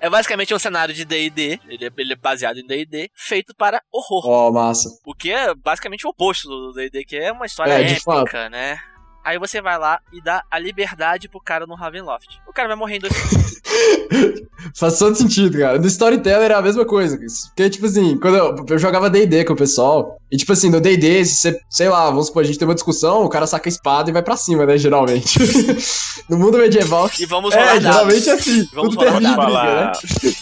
é 0.00 0.08
basicamente 0.08 0.54
um 0.54 0.58
cenário 0.58 0.94
de 0.94 1.04
D&D, 1.04 1.60
ele, 1.68 1.84
é, 1.84 1.90
ele 1.98 2.12
é 2.14 2.16
baseado 2.16 2.58
em 2.58 2.66
D&D, 2.66 3.10
feito 3.14 3.54
para 3.54 3.82
horror. 3.92 4.26
Ó, 4.26 4.48
oh, 4.48 4.52
massa. 4.52 4.88
O 5.04 5.14
que 5.14 5.30
é 5.30 5.54
basicamente 5.54 6.06
o 6.06 6.10
oposto 6.10 6.48
do 6.48 6.72
D&D, 6.72 7.04
que 7.04 7.16
é 7.16 7.30
uma 7.30 7.44
história 7.44 7.72
é, 7.72 7.92
épica, 7.92 8.48
né? 8.48 8.80
Aí 9.24 9.38
você 9.38 9.60
vai 9.60 9.78
lá 9.78 10.00
e 10.12 10.20
dá 10.20 10.44
a 10.50 10.58
liberdade 10.58 11.28
pro 11.28 11.40
cara 11.40 11.66
no 11.66 11.74
Ravenloft. 11.74 12.40
O 12.46 12.52
cara 12.52 12.68
vai 12.68 12.76
morrer 12.76 12.96
em 12.96 13.00
dois 13.00 13.12
Faz 14.76 14.98
todo 14.98 15.14
sentido, 15.14 15.58
cara. 15.58 15.78
No 15.78 15.86
Storyteller 15.86 16.44
era 16.44 16.58
a 16.58 16.62
mesma 16.62 16.84
coisa. 16.84 17.18
Porque, 17.48 17.70
tipo 17.70 17.86
assim, 17.86 18.18
quando 18.18 18.36
eu, 18.36 18.66
eu 18.68 18.78
jogava 18.78 19.10
DD 19.10 19.44
com 19.44 19.52
o 19.52 19.56
pessoal, 19.56 20.20
E 20.32 20.36
tipo 20.38 20.52
assim, 20.52 20.70
no 20.70 20.80
D&D, 20.80 21.24
você, 21.26 21.60
sei 21.68 21.88
lá, 21.90 22.06
vamos 22.06 22.28
supor, 22.28 22.42
a 22.42 22.46
gente 22.46 22.58
tem 22.58 22.66
uma 22.66 22.74
discussão, 22.74 23.22
o 23.22 23.28
cara 23.28 23.46
saca 23.46 23.68
a 23.68 23.70
espada 23.70 24.08
e 24.08 24.12
vai 24.14 24.22
pra 24.22 24.34
cima, 24.36 24.64
né, 24.64 24.78
geralmente. 24.78 25.38
no 26.28 26.38
mundo 26.38 26.56
medieval... 26.58 27.10
E 27.20 27.26
vamos 27.26 27.54
É, 27.54 27.58
rolar 27.58 27.80
geralmente 27.80 28.24
dados. 28.24 28.26
é 28.28 28.32
assim. 28.32 28.68
Vamos 28.72 28.94
rolar 28.94 29.12
Posso 29.12 29.20
termina 29.20 29.32
em 29.32 29.36
falar, 29.36 29.86
né? 29.86 29.92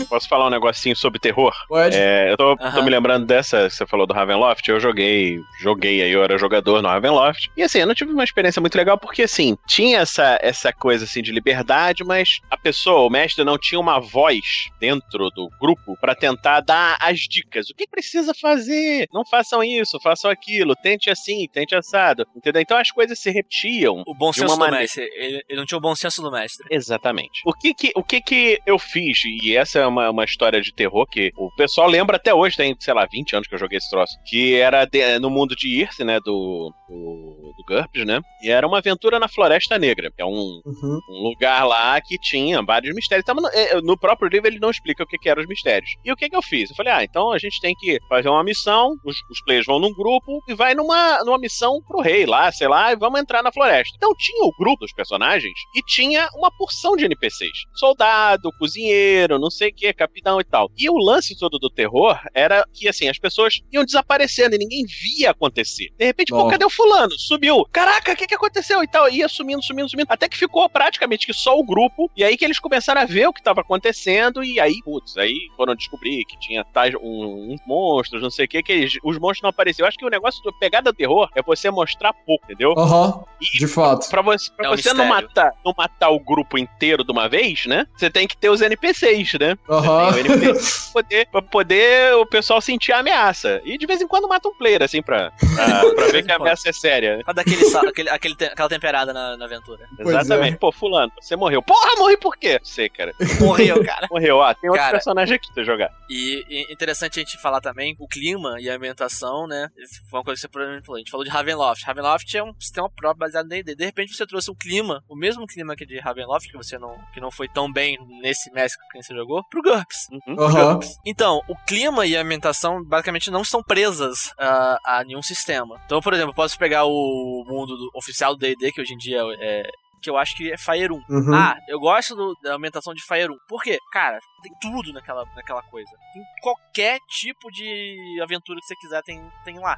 posso 0.09 0.29
falar 0.29 0.47
um 0.47 0.51
negocinho 0.51 0.95
sobre 0.95 1.19
terror? 1.19 1.53
Pode. 1.69 1.97
É, 1.97 2.31
eu 2.33 2.37
tô, 2.37 2.57
tô 2.57 2.63
Aham. 2.65 2.83
me 2.83 2.91
lembrando 2.91 3.27
dessa 3.27 3.69
que 3.69 3.75
você 3.75 3.87
falou 3.87 4.07
do 4.07 4.15
Ravenloft. 4.15 4.69
Eu 4.69 4.79
joguei, 4.79 5.41
joguei 5.61 6.03
aí, 6.03 6.11
eu 6.13 6.23
era 6.23 6.39
jogador 6.39 6.81
no 6.83 6.89
Ravenloft. 6.89 7.51
E 7.57 7.63
assim, 7.63 7.79
eu 7.81 7.87
não 7.87 7.95
tive 7.95 8.13
uma 8.13 8.23
experiência 8.25 8.61
muito 8.61 8.77
legal 8.77 8.97
porque 8.97 9.23
assim, 9.23 9.57
tinha 9.67 9.99
essa, 9.99 10.39
essa 10.41 10.73
coisa 10.73 11.05
assim 11.05 11.21
de 11.23 11.33
liberdade, 11.33 12.05
mas 12.05 12.39
a 12.51 12.57
pessoa, 12.57 13.01
o 13.07 13.11
mestre, 13.11 13.43
não 13.45 13.59
tinha 13.59 13.81
uma 13.81 13.99
voz 14.01 14.39
dentro 14.79 15.31
do 15.31 15.49
grupo 15.61 15.97
pra 16.01 16.15
tentar 16.15 16.61
dar 16.61 16.97
as 17.01 17.19
dicas. 17.21 17.69
O 17.71 17.75
que 17.75 17.89
precisa 17.89 18.33
fazer? 18.35 19.09
Não 19.13 19.25
façam 19.25 19.65
isso, 19.65 19.80
façam 20.03 20.31
aquilo, 20.31 20.75
tente 20.77 21.09
assim, 21.11 21.47
tente 21.53 21.75
assado. 21.75 22.27
Entendeu? 22.37 22.61
Então 22.63 22.77
as 22.79 22.91
coisas 22.91 23.19
se 23.19 23.31
repetiam. 23.31 24.03
O 24.07 24.15
bom 24.15 24.33
senso 24.33 24.47
uma 24.49 24.55
do 24.57 24.61
maneira- 24.61 24.81
mestre. 24.83 25.05
Ele, 25.15 25.43
ele 25.49 25.59
não 25.59 25.67
tinha 25.67 25.79
o 25.79 25.81
bom 25.81 25.95
senso 25.95 26.21
do 26.23 26.31
mestre. 26.31 26.67
Exatamente. 26.71 27.41
O 27.47 27.53
que 27.53 27.73
que, 27.75 27.93
o 27.95 28.03
que 28.03 28.21
que 28.21 28.59
eu 28.67 28.79
fiz, 28.79 29.19
e 29.43 29.57
essa 29.57 29.79
é 29.79 29.87
uma, 29.87 30.11
uma 30.11 30.25
história 30.25 30.61
de 30.61 30.73
terror 30.73 31.07
que 31.07 31.31
o 31.37 31.49
pessoal 31.57 31.89
lembra 31.89 32.17
até 32.17 32.35
hoje, 32.35 32.57
tem, 32.57 32.75
sei 32.79 32.95
lá, 32.95 33.07
20 33.11 33.37
anos 33.37 33.49
que 33.49 33.55
eu 33.55 33.59
joguei 33.59 33.79
esse 33.79 33.91
troço, 33.91 34.13
que 34.27 34.55
era 34.57 34.85
de- 34.85 35.19
no 35.19 35.31
mundo 35.31 35.55
de 35.57 35.69
Irse, 35.69 36.05
né, 36.05 36.19
do, 36.21 36.73
do, 36.89 37.53
do 37.57 37.65
GURPS, 37.67 38.05
né, 38.05 38.21
e 38.43 38.51
era 38.51 38.67
uma 38.67 38.79
aventura 38.79 39.19
na 39.19 39.29
Floresta 39.29 39.79
Negra, 39.79 40.11
que 40.15 40.23
é 40.23 40.25
um, 40.27 40.61
Uhum. 40.65 40.99
um 41.11 41.23
lugar 41.29 41.65
lá 41.67 42.01
que 42.01 42.19
tinha 42.19 42.63
vários 42.63 42.95
mistérios. 42.95 43.23
Então, 43.25 43.35
no, 43.41 43.49
é, 43.49 43.81
no 43.81 43.99
próprio 43.99 44.29
livro 44.29 44.49
ele 44.49 44.59
não 44.59 44.71
explica 44.71 45.03
o 45.03 45.07
que, 45.07 45.19
que 45.19 45.29
eram 45.29 45.43
os 45.43 45.49
mistérios. 45.49 45.91
E 46.05 46.13
o 46.13 46.17
que, 46.17 46.29
que 46.29 46.37
eu 46.37 46.43
fiz? 46.43 46.71
Eu 46.71 46.77
falei, 46.77 46.93
ah, 46.93 47.05
então 47.05 47.31
a 47.33 47.39
gente 47.39 47.61
tem 47.61 47.75
que 47.79 47.99
fazer 48.09 48.29
uma 48.29 48.43
missão, 48.45 48.95
os, 49.05 49.17
os 49.31 49.43
players 49.45 49.67
vão 49.71 49.79
num 49.81 49.93
grupo 49.95 50.43
e 50.49 50.55
vai 50.55 50.75
numa, 50.75 51.23
numa 51.25 51.39
missão 51.39 51.81
pro 51.87 52.01
rei 52.01 52.27
lá, 52.27 52.51
sei 52.51 52.69
lá, 52.69 52.93
e 52.93 52.97
vamos 52.97 53.21
entrar 53.21 53.43
na 53.43 53.53
floresta. 53.53 53.95
Então 53.97 54.13
tinha 54.17 54.45
o 54.45 54.53
grupo 54.59 54.81
dos 54.81 54.93
personagens 54.93 55.53
e 55.75 55.83
tinha 55.83 56.29
uma 56.35 56.51
porção 56.51 56.97
de 56.97 57.05
NPCs. 57.05 57.65
Soldado, 57.75 58.51
cozinheiro, 58.59 59.39
não 59.39 59.51
sei 59.51 59.71
o 59.71 59.75
que, 59.75 59.93
capitão 59.93 60.41
e 60.41 60.45
tal. 60.45 60.71
E 60.77 60.89
o 60.91 60.97
lance 60.99 61.39
todo 61.39 61.59
do 61.59 61.71
terror 61.71 62.19
era 62.35 62.65
que, 62.73 62.89
assim, 62.89 63.09
as 63.09 63.19
pessoas 63.19 63.61
iam 63.73 63.85
desaparecendo 63.85 64.55
e 64.55 64.59
ninguém 64.59 64.85
via 64.87 65.31
acontecer. 65.31 65.89
De 65.99 66.05
repente, 66.05 66.31
pô, 66.31 66.39
Ó. 66.47 66.49
cadê 66.51 66.65
o 66.65 66.71
fulano? 66.71 67.13
Sumiu. 67.19 67.65
Caraca, 67.73 68.13
o 68.13 68.17
que, 68.17 68.27
que 68.27 68.35
aconteceu? 68.35 68.83
E 68.83 68.89
tal. 68.89 69.09
Ia 69.11 69.29
sumindo, 69.29 69.63
sumindo, 69.63 69.89
sumindo. 69.89 70.07
Até 70.11 70.29
que 70.29 70.37
ficou 70.37 70.69
praticamente 70.69 71.27
que 71.27 71.33
só 71.33 71.59
o 71.59 71.65
grupo. 71.65 72.11
E 72.17 72.25
aí 72.25 72.37
que 72.37 72.45
eles 72.45 72.59
começaram 72.59 73.01
a 73.03 73.05
ver 73.07 73.27
o 73.29 73.33
que 73.33 73.41
estava 73.41 73.61
acontecendo. 73.61 74.43
E 74.45 74.59
aí, 74.61 74.75
putz, 74.85 75.17
aí 75.17 75.35
foram 75.57 75.75
descobrir 75.75 76.25
que 76.25 76.39
tinha 76.39 76.65
tais, 76.65 76.95
um- 76.95 77.53
uns 77.53 77.61
monstros, 77.67 78.23
não 78.23 78.31
sei 78.31 78.47
o 78.47 78.49
que, 78.49 78.63
que 78.63 78.73
eles- 78.73 78.99
os 79.05 79.19
monstros 79.19 79.43
não 79.43 79.51
apareciam. 79.61 79.85
Eu 79.85 79.89
acho 79.89 79.99
que 79.99 80.05
o 80.05 80.11
negócio 80.11 80.43
do 80.43 80.53
pegada 80.53 80.93
terror 80.93 81.29
é 81.35 81.43
você 81.43 81.71
mostrar 81.71 82.13
pouco, 82.13 82.45
entendeu? 82.45 82.75
Aham, 82.77 83.23
E 83.41 83.59
de 83.59 83.67
fato. 83.67 84.09
Pra 84.09 84.23
você, 84.23 84.51
pra 84.57 84.67
É 84.67 84.71
um 84.71 84.77
você 84.77 84.93
não, 84.93 85.07
matar, 85.07 85.53
não 85.65 85.75
matar 85.77 86.11
o 86.11 86.19
grupo 86.19 86.59
inteiro 86.59 87.05
de 87.05 87.13
uma 87.13 87.29
vez, 87.29 87.67
né? 87.67 87.87
Você 87.97 88.11
tem 88.11 88.27
que 88.27 88.37
ter 88.37 88.49
os 88.51 88.61
NPCs, 88.61 89.35
né? 89.39 89.57
Aham. 89.69 90.13
O 90.15 90.19
NPC 90.19 90.93
pra 90.93 91.03
poder, 91.03 91.27
pra 91.31 91.43
poder 91.43 92.15
o 92.17 92.27
pessoal 92.27 92.61
sentir 92.61 92.93
a 92.93 92.99
ameaça. 93.01 93.61
E 93.65 93.77
de 93.79 93.87
vez 93.87 94.01
em 94.01 94.09
quando 94.09 94.29
mata 94.29 94.49
um 94.49 94.55
player, 94.55 94.83
assim, 94.83 95.03
pra, 95.03 95.31
pra, 95.31 95.81
pra 95.95 96.07
ver 96.07 96.25
que 96.25 96.33
a 96.33 96.37
ameaça 96.37 96.69
é 96.69 96.73
séria. 96.73 97.21
Pra 97.25 97.33
dar 97.33 97.43
aquele, 97.43 97.65
sal- 97.67 97.87
aquele, 97.89 98.09
aquele 98.09 98.35
te- 98.35 98.45
aquela 98.47 98.69
temperada 98.69 99.13
na, 99.13 99.37
na 99.37 99.45
aventura. 99.45 99.87
Pois 99.97 100.09
Exatamente. 100.09 100.55
é. 100.55 100.59
Pô, 100.59 100.73
fulano, 100.73 101.13
você 101.21 101.37
morreu. 101.37 101.63
Porra, 101.63 101.97
morri 101.99 102.17
por 102.17 102.37
quê? 102.37 102.59
Não 102.59 102.65
sei, 102.65 102.89
cara. 102.89 103.15
Morreu, 103.41 103.83
cara. 103.85 104.07
Morreu, 104.11 104.37
ó. 104.39 104.53
Tem 104.55 104.69
outro 104.71 104.83
Cara. 104.83 104.93
personagem 104.93 105.37
aqui 105.37 105.47
pra 105.53 105.63
você 105.63 105.65
jogar. 105.65 105.91
E, 106.09 106.45
e 106.49 106.73
interessante 106.73 107.19
a 107.19 107.23
gente 107.23 107.41
falar 107.41 107.61
também 107.61 107.97
o 107.99 108.07
clima 108.09 108.57
e 108.61 108.69
a 108.69 108.75
ambientação, 108.75 109.40
né? 109.47 109.69
Foi 110.11 110.19
uma 110.19 110.25
coisa 110.25 110.37
que 110.39 110.43
você 110.43 110.49
provavelmente 110.49 110.87
falou. 110.87 110.97
A 110.97 111.01
gente 111.01 111.11
falou 111.11 111.25
de 111.25 111.31
Ravenloft. 111.31 111.85
Ravenloft 111.85 112.35
é 112.37 112.43
um 112.43 112.53
sistema 112.59 112.89
próprio 112.91 113.19
baseado 113.21 113.47
em 113.47 113.49
D&D. 113.63 113.75
De 113.75 113.85
repente 113.85 114.15
você 114.15 114.27
trouxe 114.27 114.51
um 114.51 114.55
clima, 114.55 115.03
o 115.09 115.17
mesmo 115.17 115.47
clima 115.47 115.75
que 115.77 115.87
de 115.87 115.99
Ravenloft, 115.99 116.51
que 116.51 116.57
você 116.57 116.79
não, 116.79 116.97
que 117.13 117.21
não 117.21 117.31
foi 117.31 117.49
tão 117.49 117.71
bem 117.73 117.99
nesse 118.21 118.51
Mask 118.53 118.79
que 118.93 119.03
você 119.03 119.15
jogou, 119.15 119.43
pro 119.49 119.63
GURPS. 119.63 120.09
Uhum. 120.27 120.41
Aham. 120.41 120.81
Então, 121.05 121.41
o 121.49 121.57
clima 121.67 122.07
e 122.07 122.17
a 122.17 122.23
ambientação 122.23 122.83
basicamente 122.85 123.31
não 123.31 123.43
estão 123.43 123.63
presas 123.63 124.33
a, 124.39 124.79
a 124.99 125.05
nenhum 125.05 125.23
sistema. 125.23 125.81
Então, 125.87 126.01
por 126.01 126.13
exemplo, 126.13 126.31
eu 126.31 126.35
posso 126.37 126.59
pegar 126.59 126.85
o 126.85 127.45
mundo 127.47 127.77
do- 127.77 127.91
oficial 127.95 128.35
do 128.35 128.41
D&D, 128.41 128.73
que 128.73 128.81
hoje 128.81 128.95
em 128.95 128.99
dia 128.99 129.21
é... 129.41 129.71
Que 130.03 130.09
eu 130.09 130.17
acho 130.17 130.35
que 130.37 130.51
é 130.51 130.57
Fire 130.57 130.93
1. 130.93 130.95
Uhum. 131.09 131.35
Ah, 131.35 131.59
eu 131.69 131.79
gosto 131.79 132.15
do- 132.17 132.35
da 132.43 132.55
ambientação 132.55 132.95
de 132.95 133.03
Fire 133.03 133.31
1. 133.31 133.37
Por 133.49 133.63
quê? 133.63 133.79
Cara, 133.93 134.19
tem 134.43 134.53
tudo 134.61 134.93
naquela, 134.93 135.25
naquela 135.37 135.63
coisa. 135.65 135.91
Tem 136.15 136.23
qualquer 136.43 136.99
tipo 137.09 137.51
de 137.51 138.19
aventura 138.23 138.59
que 138.61 138.67
você 138.67 138.75
quiser, 138.77 139.03
tem, 139.03 139.21
tem 139.45 139.59
lá. 139.59 139.77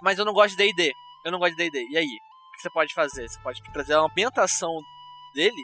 Mas 0.00 0.18
eu 0.18 0.24
não 0.24 0.32
gosto 0.32 0.56
de 0.56 0.64
D&D. 0.64 0.92
Eu 1.24 1.32
não 1.32 1.38
gosto 1.40 1.56
de 1.56 1.68
D&D. 1.70 1.88
E 1.90 1.96
aí? 1.98 2.04
O 2.06 2.52
que 2.56 2.62
você 2.62 2.70
pode 2.70 2.94
fazer? 2.94 3.28
Você 3.28 3.38
pode 3.40 3.60
trazer 3.72 3.94
a 3.94 4.00
ambientação 4.00 4.72
dele 5.34 5.62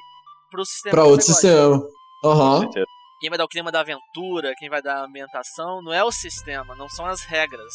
pro 0.51 0.65
sistema 0.65 0.95
Pra 0.97 1.05
que 1.05 1.11
outro 1.11 1.27
sistema. 1.27 1.81
Aham. 2.25 2.61
Certeza. 2.63 2.87
Quem 3.21 3.31
vai 3.31 3.39
dar 3.39 3.45
o 3.45 3.49
clima 3.49 3.71
da 3.73 3.81
aventura, 3.81 4.55
quem 4.59 4.69
vai 4.69 4.83
dar 4.83 4.97
a 4.97 5.05
ambientação, 5.05 5.81
não 5.83 5.93
é 5.93 6.03
o 6.05 6.11
sistema, 6.11 6.75
não 6.75 6.89
são 6.89 7.07
as 7.07 7.23
regras. 7.25 7.73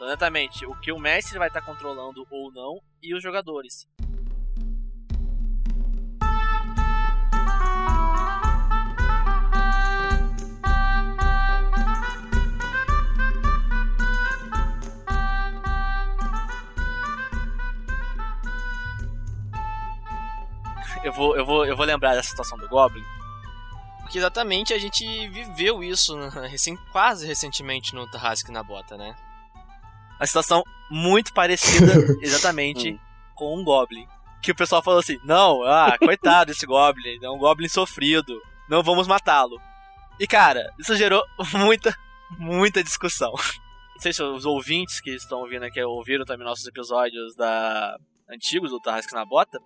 Exatamente, 0.00 0.64
o 0.64 0.78
que 0.80 0.92
o 0.92 0.98
mestre 0.98 1.38
vai 1.38 1.48
estar 1.48 1.62
controlando 1.62 2.24
ou 2.30 2.52
não 2.52 2.78
e 3.02 3.14
os 3.14 3.22
jogadores. 3.22 3.86
Eu 21.02 21.12
vou, 21.12 21.36
eu 21.36 21.44
vou, 21.44 21.66
eu 21.66 21.76
vou 21.76 21.86
lembrar 21.86 22.14
da 22.14 22.22
situação 22.22 22.58
do 22.58 22.68
Goblin. 22.68 23.04
Porque 24.00 24.18
exatamente 24.18 24.72
a 24.72 24.78
gente 24.78 25.04
viveu 25.28 25.82
isso 25.82 26.16
né, 26.16 26.30
recém, 26.48 26.76
quase 26.92 27.26
recentemente 27.26 27.94
no 27.94 28.10
Tarrasque 28.10 28.50
na 28.50 28.62
Bota, 28.62 28.96
né? 28.96 29.14
Uma 30.18 30.26
situação 30.26 30.62
muito 30.90 31.32
parecida, 31.32 31.92
exatamente, 32.22 32.98
com 33.34 33.54
um 33.56 33.62
Goblin. 33.62 34.06
Que 34.42 34.52
o 34.52 34.54
pessoal 34.54 34.82
falou 34.82 35.00
assim: 35.00 35.18
não, 35.24 35.62
ah, 35.62 35.96
coitado 35.98 36.52
desse 36.52 36.66
Goblin, 36.66 37.18
é 37.22 37.30
um 37.30 37.38
Goblin 37.38 37.68
sofrido, 37.68 38.40
não 38.68 38.82
vamos 38.82 39.06
matá-lo. 39.06 39.60
E 40.18 40.26
cara, 40.26 40.72
isso 40.78 40.96
gerou 40.96 41.22
muita, 41.54 41.94
muita 42.38 42.82
discussão. 42.82 43.32
Não 43.32 44.00
sei 44.00 44.12
se 44.12 44.22
os 44.22 44.46
ouvintes 44.46 45.00
que 45.00 45.10
estão 45.10 45.40
ouvindo 45.40 45.64
aqui 45.64 45.82
ouviram 45.82 46.24
também 46.24 46.46
nossos 46.46 46.66
episódios 46.66 47.34
da 47.36 47.96
antigos 48.28 48.70
do 48.70 48.80
Tarrasque 48.80 49.14
na 49.14 49.24
Bota. 49.24 49.60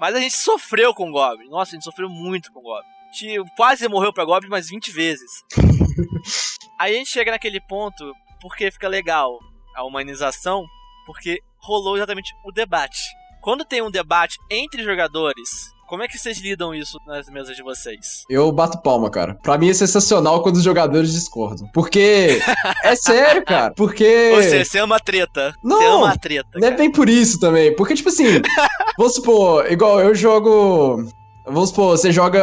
Mas 0.00 0.14
a 0.14 0.20
gente 0.20 0.36
sofreu 0.36 0.94
com 0.94 1.08
o 1.08 1.12
Goblin. 1.12 1.48
Nossa, 1.48 1.72
a 1.72 1.74
gente 1.74 1.84
sofreu 1.84 2.08
muito 2.08 2.52
com 2.52 2.60
o 2.60 2.62
Goblin. 2.62 2.88
A 3.10 3.16
gente 3.16 3.50
quase 3.56 3.88
morreu 3.88 4.12
pra 4.12 4.24
Goblin 4.24 4.50
mais 4.50 4.68
20 4.68 4.90
vezes. 4.90 5.30
Aí 6.78 6.94
a 6.94 6.98
gente 6.98 7.10
chega 7.10 7.30
naquele 7.30 7.60
ponto 7.60 8.12
porque 8.40 8.70
fica 8.70 8.88
legal 8.88 9.38
a 9.76 9.84
humanização, 9.84 10.64
porque 11.06 11.40
rolou 11.58 11.96
exatamente 11.96 12.34
o 12.44 12.52
debate. 12.52 13.00
Quando 13.40 13.64
tem 13.64 13.82
um 13.82 13.90
debate 13.90 14.36
entre 14.50 14.82
jogadores, 14.82 15.74
como 15.86 16.02
é 16.02 16.08
que 16.08 16.18
vocês 16.18 16.40
lidam 16.40 16.74
isso 16.74 16.98
nas 17.06 17.28
mesas 17.28 17.54
de 17.54 17.62
vocês? 17.62 18.24
Eu 18.28 18.50
bato 18.50 18.80
palma, 18.80 19.10
cara. 19.10 19.34
Pra 19.42 19.58
mim 19.58 19.68
é 19.68 19.74
sensacional 19.74 20.42
quando 20.42 20.56
os 20.56 20.62
jogadores 20.62 21.12
discordam. 21.12 21.68
Porque. 21.72 22.40
é 22.82 22.96
sério, 22.96 23.44
cara. 23.44 23.72
Porque. 23.74 24.32
Ou 24.34 24.42
seja, 24.42 24.64
você 24.64 24.78
ama 24.78 24.98
treta. 24.98 25.54
Não, 25.62 25.76
você 25.76 25.84
ama 25.84 26.10
a 26.10 26.16
treta. 26.16 26.48
Não 26.54 26.66
é 26.66 26.70
cara. 26.70 26.82
bem 26.82 26.90
por 26.90 27.08
isso 27.08 27.38
também. 27.38 27.76
Porque, 27.76 27.94
tipo 27.94 28.08
assim, 28.08 28.24
vamos 28.98 29.14
supor, 29.14 29.70
igual 29.70 30.00
eu 30.00 30.14
jogo. 30.14 31.04
Vamos 31.46 31.68
supor, 31.70 31.96
você 31.98 32.10
joga 32.10 32.42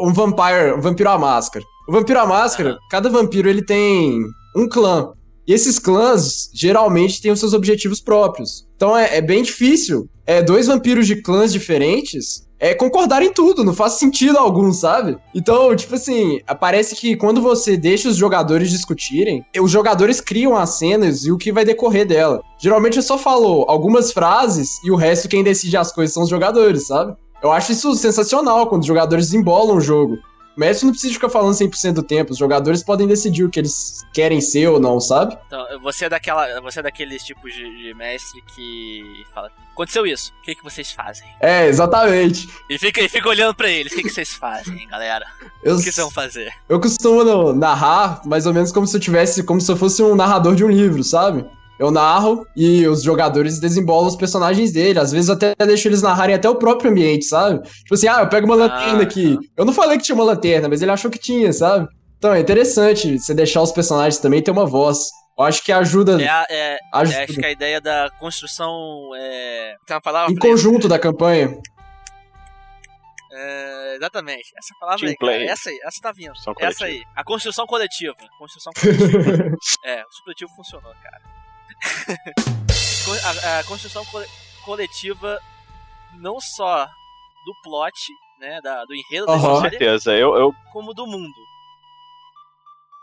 um 0.00 0.12
vampire, 0.12 0.74
um 0.76 0.80
vampiro 0.80 1.08
à 1.10 1.18
máscara. 1.18 1.64
O 1.88 1.92
vampiro 1.92 2.20
à 2.20 2.26
máscara, 2.26 2.76
cada 2.90 3.08
vampiro 3.08 3.48
ele 3.48 3.64
tem 3.64 4.22
um 4.54 4.68
clã. 4.68 5.12
E 5.48 5.54
esses 5.54 5.78
clãs 5.78 6.50
geralmente 6.52 7.22
têm 7.22 7.32
os 7.32 7.40
seus 7.40 7.54
objetivos 7.54 8.02
próprios. 8.02 8.68
Então 8.76 8.94
é, 8.94 9.16
é 9.16 9.22
bem 9.22 9.42
difícil. 9.42 10.06
É, 10.26 10.42
dois 10.42 10.66
vampiros 10.66 11.06
de 11.06 11.22
clãs 11.22 11.50
diferentes 11.50 12.46
é 12.60 12.74
concordar 12.74 13.22
em 13.22 13.32
tudo, 13.32 13.64
não 13.64 13.72
faz 13.72 13.94
sentido 13.94 14.36
algum, 14.36 14.70
sabe? 14.72 15.16
Então, 15.34 15.74
tipo 15.74 15.94
assim, 15.94 16.40
parece 16.60 16.94
que 16.96 17.16
quando 17.16 17.40
você 17.40 17.78
deixa 17.78 18.10
os 18.10 18.16
jogadores 18.16 18.70
discutirem, 18.70 19.42
os 19.58 19.70
jogadores 19.70 20.20
criam 20.20 20.54
as 20.54 20.70
cenas 20.70 21.24
e 21.24 21.32
o 21.32 21.38
que 21.38 21.52
vai 21.52 21.64
decorrer 21.64 22.06
dela. 22.06 22.42
Geralmente 22.60 22.98
eu 22.98 23.02
só 23.02 23.16
falo 23.16 23.64
algumas 23.68 24.12
frases 24.12 24.78
e 24.84 24.90
o 24.90 24.96
resto 24.96 25.28
quem 25.28 25.42
decide 25.42 25.78
as 25.78 25.92
coisas 25.92 26.12
são 26.12 26.24
os 26.24 26.28
jogadores, 26.28 26.88
sabe? 26.88 27.14
Eu 27.42 27.52
acho 27.52 27.72
isso 27.72 27.94
sensacional 27.94 28.66
quando 28.66 28.82
os 28.82 28.88
jogadores 28.88 29.32
embolam 29.32 29.76
o 29.76 29.80
jogo. 29.80 30.18
Mestre 30.58 30.86
não 30.86 30.92
precisa 30.92 31.14
ficar 31.14 31.28
falando 31.28 31.54
100% 31.54 31.92
do 31.92 32.02
tempo, 32.02 32.32
os 32.32 32.38
jogadores 32.38 32.82
podem 32.82 33.06
decidir 33.06 33.44
o 33.44 33.48
que 33.50 33.60
eles 33.60 34.04
querem 34.12 34.40
ser 34.40 34.66
ou 34.68 34.80
não, 34.80 34.98
sabe? 35.00 35.38
Então, 35.46 35.64
você 35.80 36.06
é 36.06 36.08
daquela. 36.08 36.60
Você 36.60 36.80
é 36.80 36.82
daqueles 36.82 37.22
tipos 37.24 37.54
de, 37.54 37.62
de 37.82 37.94
mestre 37.94 38.42
que 38.54 39.24
fala. 39.32 39.50
Aconteceu 39.72 40.04
isso, 40.04 40.32
o 40.40 40.42
que, 40.42 40.56
que 40.56 40.64
vocês 40.64 40.90
fazem? 40.90 41.24
É, 41.40 41.66
exatamente. 41.66 42.48
E 42.68 42.76
fica, 42.76 43.00
e 43.00 43.08
fica 43.08 43.28
olhando 43.28 43.54
pra 43.54 43.70
eles, 43.70 43.92
o 43.92 43.94
que, 43.94 44.02
que 44.02 44.10
vocês 44.10 44.34
fazem, 44.34 44.88
galera? 44.88 45.24
Eu, 45.62 45.76
O 45.76 45.78
que 45.78 45.84
vocês 45.84 45.94
vão 45.96 46.10
fazer? 46.10 46.52
eu 46.68 46.80
costumo 46.80 47.52
narrar 47.52 48.20
mais 48.24 48.44
ou 48.44 48.52
menos 48.52 48.72
como 48.72 48.88
se 48.88 48.96
eu 48.96 49.00
tivesse, 49.00 49.44
como 49.44 49.60
se 49.60 49.70
eu 49.70 49.76
fosse 49.76 50.02
um 50.02 50.16
narrador 50.16 50.56
de 50.56 50.64
um 50.64 50.68
livro, 50.68 51.04
sabe? 51.04 51.44
Eu 51.78 51.90
narro 51.90 52.46
e 52.56 52.86
os 52.88 53.02
jogadores 53.02 53.60
desembolam 53.60 54.08
os 54.08 54.16
personagens 54.16 54.72
dele. 54.72 54.98
Às 54.98 55.12
vezes 55.12 55.30
até 55.30 55.54
deixo 55.64 55.86
eles 55.88 56.02
narrarem 56.02 56.34
até 56.34 56.48
o 56.50 56.56
próprio 56.56 56.90
ambiente, 56.90 57.24
sabe? 57.24 57.60
Tipo 57.62 57.94
assim, 57.94 58.08
ah, 58.08 58.20
eu 58.20 58.28
pego 58.28 58.46
uma 58.46 58.56
lanterna 58.56 59.00
Ah. 59.00 59.02
aqui. 59.02 59.38
Eu 59.56 59.64
não 59.64 59.72
falei 59.72 59.96
que 59.96 60.04
tinha 60.04 60.14
uma 60.16 60.24
lanterna, 60.24 60.68
mas 60.68 60.82
ele 60.82 60.90
achou 60.90 61.10
que 61.10 61.18
tinha, 61.18 61.52
sabe? 61.52 61.86
Então 62.18 62.34
é 62.34 62.40
interessante 62.40 63.18
você 63.18 63.32
deixar 63.32 63.62
os 63.62 63.70
personagens 63.70 64.18
também 64.18 64.42
ter 64.42 64.50
uma 64.50 64.66
voz. 64.66 64.98
Eu 65.38 65.44
acho 65.44 65.62
que 65.62 65.70
ajuda. 65.70 66.20
É, 66.20 66.26
a- 66.28 66.46
é, 66.50 66.72
é, 66.74 66.78
ajuda 66.94 67.22
acho 67.22 67.32
que 67.34 67.46
a 67.46 67.50
ideia 67.52 67.80
da 67.80 68.10
construção 68.18 68.72
é. 69.16 69.76
Tem 69.86 69.94
uma 69.94 70.00
palavra 70.02 70.32
em 70.32 70.34
isso? 70.36 70.40
conjunto 70.40 70.88
da 70.88 70.98
campanha. 70.98 71.56
É, 73.30 73.94
exatamente. 73.96 74.52
Essa 74.58 74.74
palavra 74.80 74.98
Team 75.00 75.10
aí, 75.10 75.16
cara. 75.16 75.32
play. 75.32 75.48
Essa 75.48 75.70
aí, 75.70 75.78
essa 75.84 76.00
tá 76.00 76.12
vindo. 76.12 76.32
Essa 76.60 76.86
aí. 76.86 77.02
A 77.14 77.22
construção 77.22 77.66
coletiva. 77.66 78.16
Construção 78.38 78.72
coletiva. 78.80 79.56
é, 79.84 80.02
o 80.02 80.10
supletivo 80.12 80.50
funcionou, 80.56 80.92
cara. 81.02 81.20
A, 83.24 83.58
a 83.60 83.64
construção 83.64 84.04
cole- 84.06 84.26
coletiva 84.64 85.38
não 86.18 86.38
só 86.40 86.84
do 86.84 87.54
plot, 87.62 87.94
né, 88.40 88.60
da, 88.62 88.84
do 88.84 88.94
enredo 88.94 89.26
da 89.26 89.32
Aham. 89.32 89.40
Com 89.40 89.52
história, 89.54 89.70
certeza. 89.70 90.12
Eu, 90.14 90.34
eu 90.36 90.52
como 90.72 90.92
do 90.92 91.06
mundo. 91.06 91.34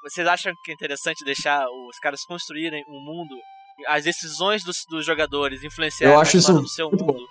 Vocês 0.03 0.27
acham 0.27 0.53
que 0.63 0.72
é 0.72 0.74
interessante 0.74 1.25
deixar 1.25 1.65
os 1.67 1.98
caras 2.00 2.24
construírem 2.25 2.84
um 2.88 3.00
mundo, 3.03 3.36
as 3.88 4.03
decisões 4.03 4.63
dos, 4.63 4.77
dos 4.88 5.03
jogadores 5.05 5.63
influenciarem 5.63 6.13
Eu 6.13 6.22
acho 6.22 6.38
a 6.38 6.39
história 6.39 6.60
isso 6.60 6.63
do 6.67 6.70
seu 6.70 6.89
muito 6.89 7.03
bom. 7.03 7.13
mundo? 7.13 7.27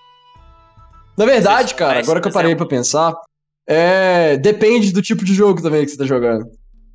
Na 1.17 1.25
verdade, 1.25 1.75
cara, 1.77 2.01
agora 2.01 2.21
que 2.21 2.27
eu 2.27 2.33
parei 2.33 2.57
pra 2.57 2.67
pensar, 2.67 3.15
é, 3.69 4.37
depende 4.37 4.93
do 4.93 5.01
tipo 5.01 5.25
de 5.25 5.33
jogo 5.33 5.63
também 5.63 5.85
que 5.85 5.91
você 5.93 5.97
tá 5.97 6.05
jogando. 6.05 6.45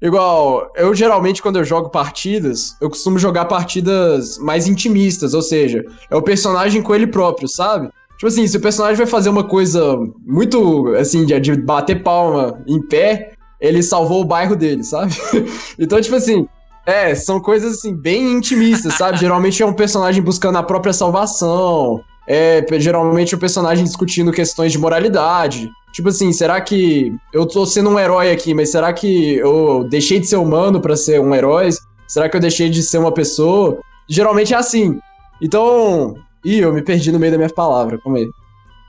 Igual, 0.01 0.71
eu 0.75 0.95
geralmente 0.95 1.41
quando 1.41 1.57
eu 1.57 1.63
jogo 1.63 1.89
partidas, 1.89 2.77
eu 2.79 2.89
costumo 2.89 3.19
jogar 3.19 3.45
partidas 3.45 4.37
mais 4.37 4.67
intimistas, 4.67 5.33
ou 5.33 5.41
seja, 5.41 5.83
é 6.09 6.15
o 6.15 6.21
personagem 6.21 6.81
com 6.81 6.95
ele 6.95 7.07
próprio, 7.07 7.49
sabe? 7.49 7.89
Tipo 8.13 8.27
assim, 8.27 8.47
se 8.47 8.57
o 8.57 8.61
personagem 8.61 8.97
vai 8.97 9.05
fazer 9.05 9.29
uma 9.29 9.43
coisa 9.43 9.97
muito, 10.25 10.93
assim, 10.95 11.25
de, 11.25 11.39
de 11.39 11.55
bater 11.55 12.03
palma 12.03 12.61
em 12.67 12.81
pé, 12.81 13.31
ele 13.59 13.83
salvou 13.83 14.21
o 14.21 14.25
bairro 14.25 14.55
dele, 14.55 14.83
sabe? 14.83 15.13
então, 15.77 15.99
tipo 16.01 16.15
assim, 16.15 16.47
é, 16.85 17.13
são 17.13 17.39
coisas 17.39 17.77
assim, 17.77 17.95
bem 17.95 18.33
intimistas, 18.33 18.95
sabe? 18.95 19.19
Geralmente 19.19 19.61
é 19.61 19.65
um 19.65 19.73
personagem 19.73 20.23
buscando 20.23 20.57
a 20.57 20.63
própria 20.63 20.93
salvação, 20.93 22.01
é 22.27 22.63
geralmente 22.77 23.33
o 23.33 23.39
personagem 23.39 23.83
discutindo 23.83 24.31
questões 24.31 24.71
de 24.71 24.77
moralidade. 24.77 25.69
Tipo 25.93 26.09
assim, 26.09 26.31
será 26.31 26.61
que 26.61 27.13
eu 27.33 27.45
tô 27.45 27.65
sendo 27.65 27.89
um 27.89 27.99
herói 27.99 28.31
aqui, 28.31 28.53
mas 28.53 28.71
será 28.71 28.93
que 28.93 29.35
eu 29.35 29.85
deixei 29.89 30.19
de 30.19 30.27
ser 30.27 30.37
humano 30.37 30.79
pra 30.79 30.95
ser 30.95 31.19
um 31.19 31.33
herói? 31.33 31.69
Será 32.07 32.29
que 32.29 32.35
eu 32.35 32.41
deixei 32.41 32.69
de 32.69 32.83
ser 32.83 32.99
uma 32.99 33.13
pessoa? 33.13 33.79
Geralmente 34.07 34.53
é 34.53 34.57
assim. 34.57 34.99
Então. 35.41 36.15
Ih, 36.45 36.59
eu 36.59 36.71
me 36.71 36.81
perdi 36.81 37.11
no 37.11 37.19
meio 37.19 37.31
da 37.31 37.37
minha 37.37 37.49
palavra, 37.49 37.99
calma 38.01 38.19
aí. 38.19 38.27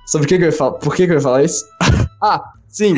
Sobre 0.07 0.27
o 0.27 0.29
que, 0.29 0.39
que 0.39 0.45
eu 0.45 0.51
ia 0.51 0.57
falar? 0.57 0.73
Por 0.73 0.95
que, 0.95 1.07
que 1.07 1.13
eu 1.13 1.17
ia 1.17 1.21
falar 1.21 1.43
isso? 1.43 1.65
ah, 2.23 2.43
sim. 2.69 2.95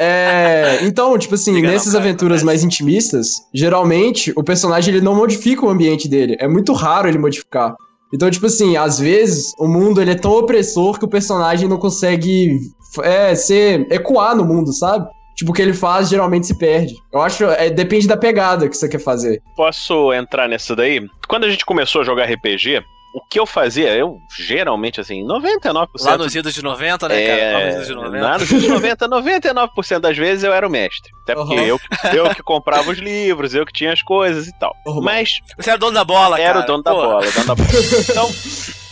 É, 0.00 0.80
então, 0.82 1.16
tipo 1.16 1.34
assim, 1.34 1.54
Diga 1.54 1.68
não, 1.68 1.74
nessas 1.74 1.92
cara, 1.92 2.04
aventuras 2.04 2.42
mais 2.42 2.62
intimistas, 2.62 3.28
geralmente 3.54 4.32
o 4.36 4.44
personagem 4.44 4.94
ele 4.94 5.04
não 5.04 5.14
modifica 5.14 5.64
o 5.64 5.70
ambiente 5.70 6.08
dele. 6.08 6.36
É 6.38 6.46
muito 6.46 6.72
raro 6.72 7.08
ele 7.08 7.18
modificar. 7.18 7.74
Então, 8.12 8.30
tipo 8.30 8.46
assim, 8.46 8.76
às 8.76 8.98
vezes 8.98 9.52
o 9.58 9.66
mundo 9.66 10.00
ele 10.00 10.12
é 10.12 10.14
tão 10.14 10.32
opressor 10.32 10.98
que 10.98 11.04
o 11.04 11.08
personagem 11.08 11.68
não 11.68 11.78
consegue 11.78 12.58
é, 13.02 13.34
ser, 13.34 13.86
ecoar 13.92 14.34
no 14.36 14.44
mundo, 14.44 14.72
sabe? 14.72 15.06
Tipo, 15.36 15.50
o 15.50 15.54
que 15.54 15.60
ele 15.60 15.74
faz 15.74 16.08
geralmente 16.08 16.46
se 16.46 16.56
perde. 16.58 16.94
Eu 17.12 17.20
acho, 17.20 17.44
é, 17.44 17.68
depende 17.68 18.08
da 18.08 18.16
pegada 18.16 18.68
que 18.68 18.76
você 18.76 18.88
quer 18.88 19.00
fazer. 19.00 19.42
posso 19.54 20.12
entrar 20.14 20.48
nessa 20.48 20.74
daí? 20.74 21.06
Quando 21.28 21.44
a 21.44 21.50
gente 21.50 21.64
começou 21.66 22.00
a 22.00 22.04
jogar 22.04 22.24
RPG, 22.24 22.82
o 23.14 23.20
que 23.30 23.38
eu 23.40 23.46
fazia, 23.46 23.94
eu 23.94 24.18
geralmente, 24.38 25.00
assim, 25.00 25.22
99%. 25.26 25.86
Lá 26.00 26.18
nos 26.18 26.34
idos 26.34 26.52
de 26.54 26.62
90, 26.62 27.08
né, 27.08 27.26
cara? 27.26 27.52
Lá 27.52 27.64
nos 27.66 27.74
idos 27.74 27.86
de 27.86 27.94
90. 27.94 28.18
Lá 28.26 28.38
nos 28.38 28.50
idos 28.50 28.62
de 28.62 28.68
90, 28.68 29.08
99% 29.08 29.98
das 30.00 30.16
vezes 30.16 30.44
eu 30.44 30.52
era 30.52 30.66
o 30.66 30.70
mestre. 30.70 31.10
Até 31.22 31.34
porque 31.34 31.54
Uhum. 31.54 31.60
eu, 31.64 31.80
eu 32.14 32.34
que 32.34 32.42
comprava 32.42 32.90
os 32.90 32.98
livros, 32.98 33.54
eu 33.54 33.64
que 33.66 33.72
tinha 33.72 33.92
as 33.92 34.02
coisas 34.02 34.46
e 34.46 34.58
tal. 34.58 34.74
Normal. 34.86 35.02
Mas 35.04 35.40
Você 35.58 35.70
era 35.70 35.78
dono 35.78 35.92
da 35.94 36.04
bola, 36.04 36.38
era 36.40 36.54
cara. 36.60 36.64
o 36.64 36.66
dono 36.66 36.82
da 36.82 36.90
Pô, 36.92 36.96
bola, 36.96 37.26
o 37.26 37.30
dono 37.32 37.46
da 37.46 37.54
bola. 37.54 37.68
Então, 38.10 38.28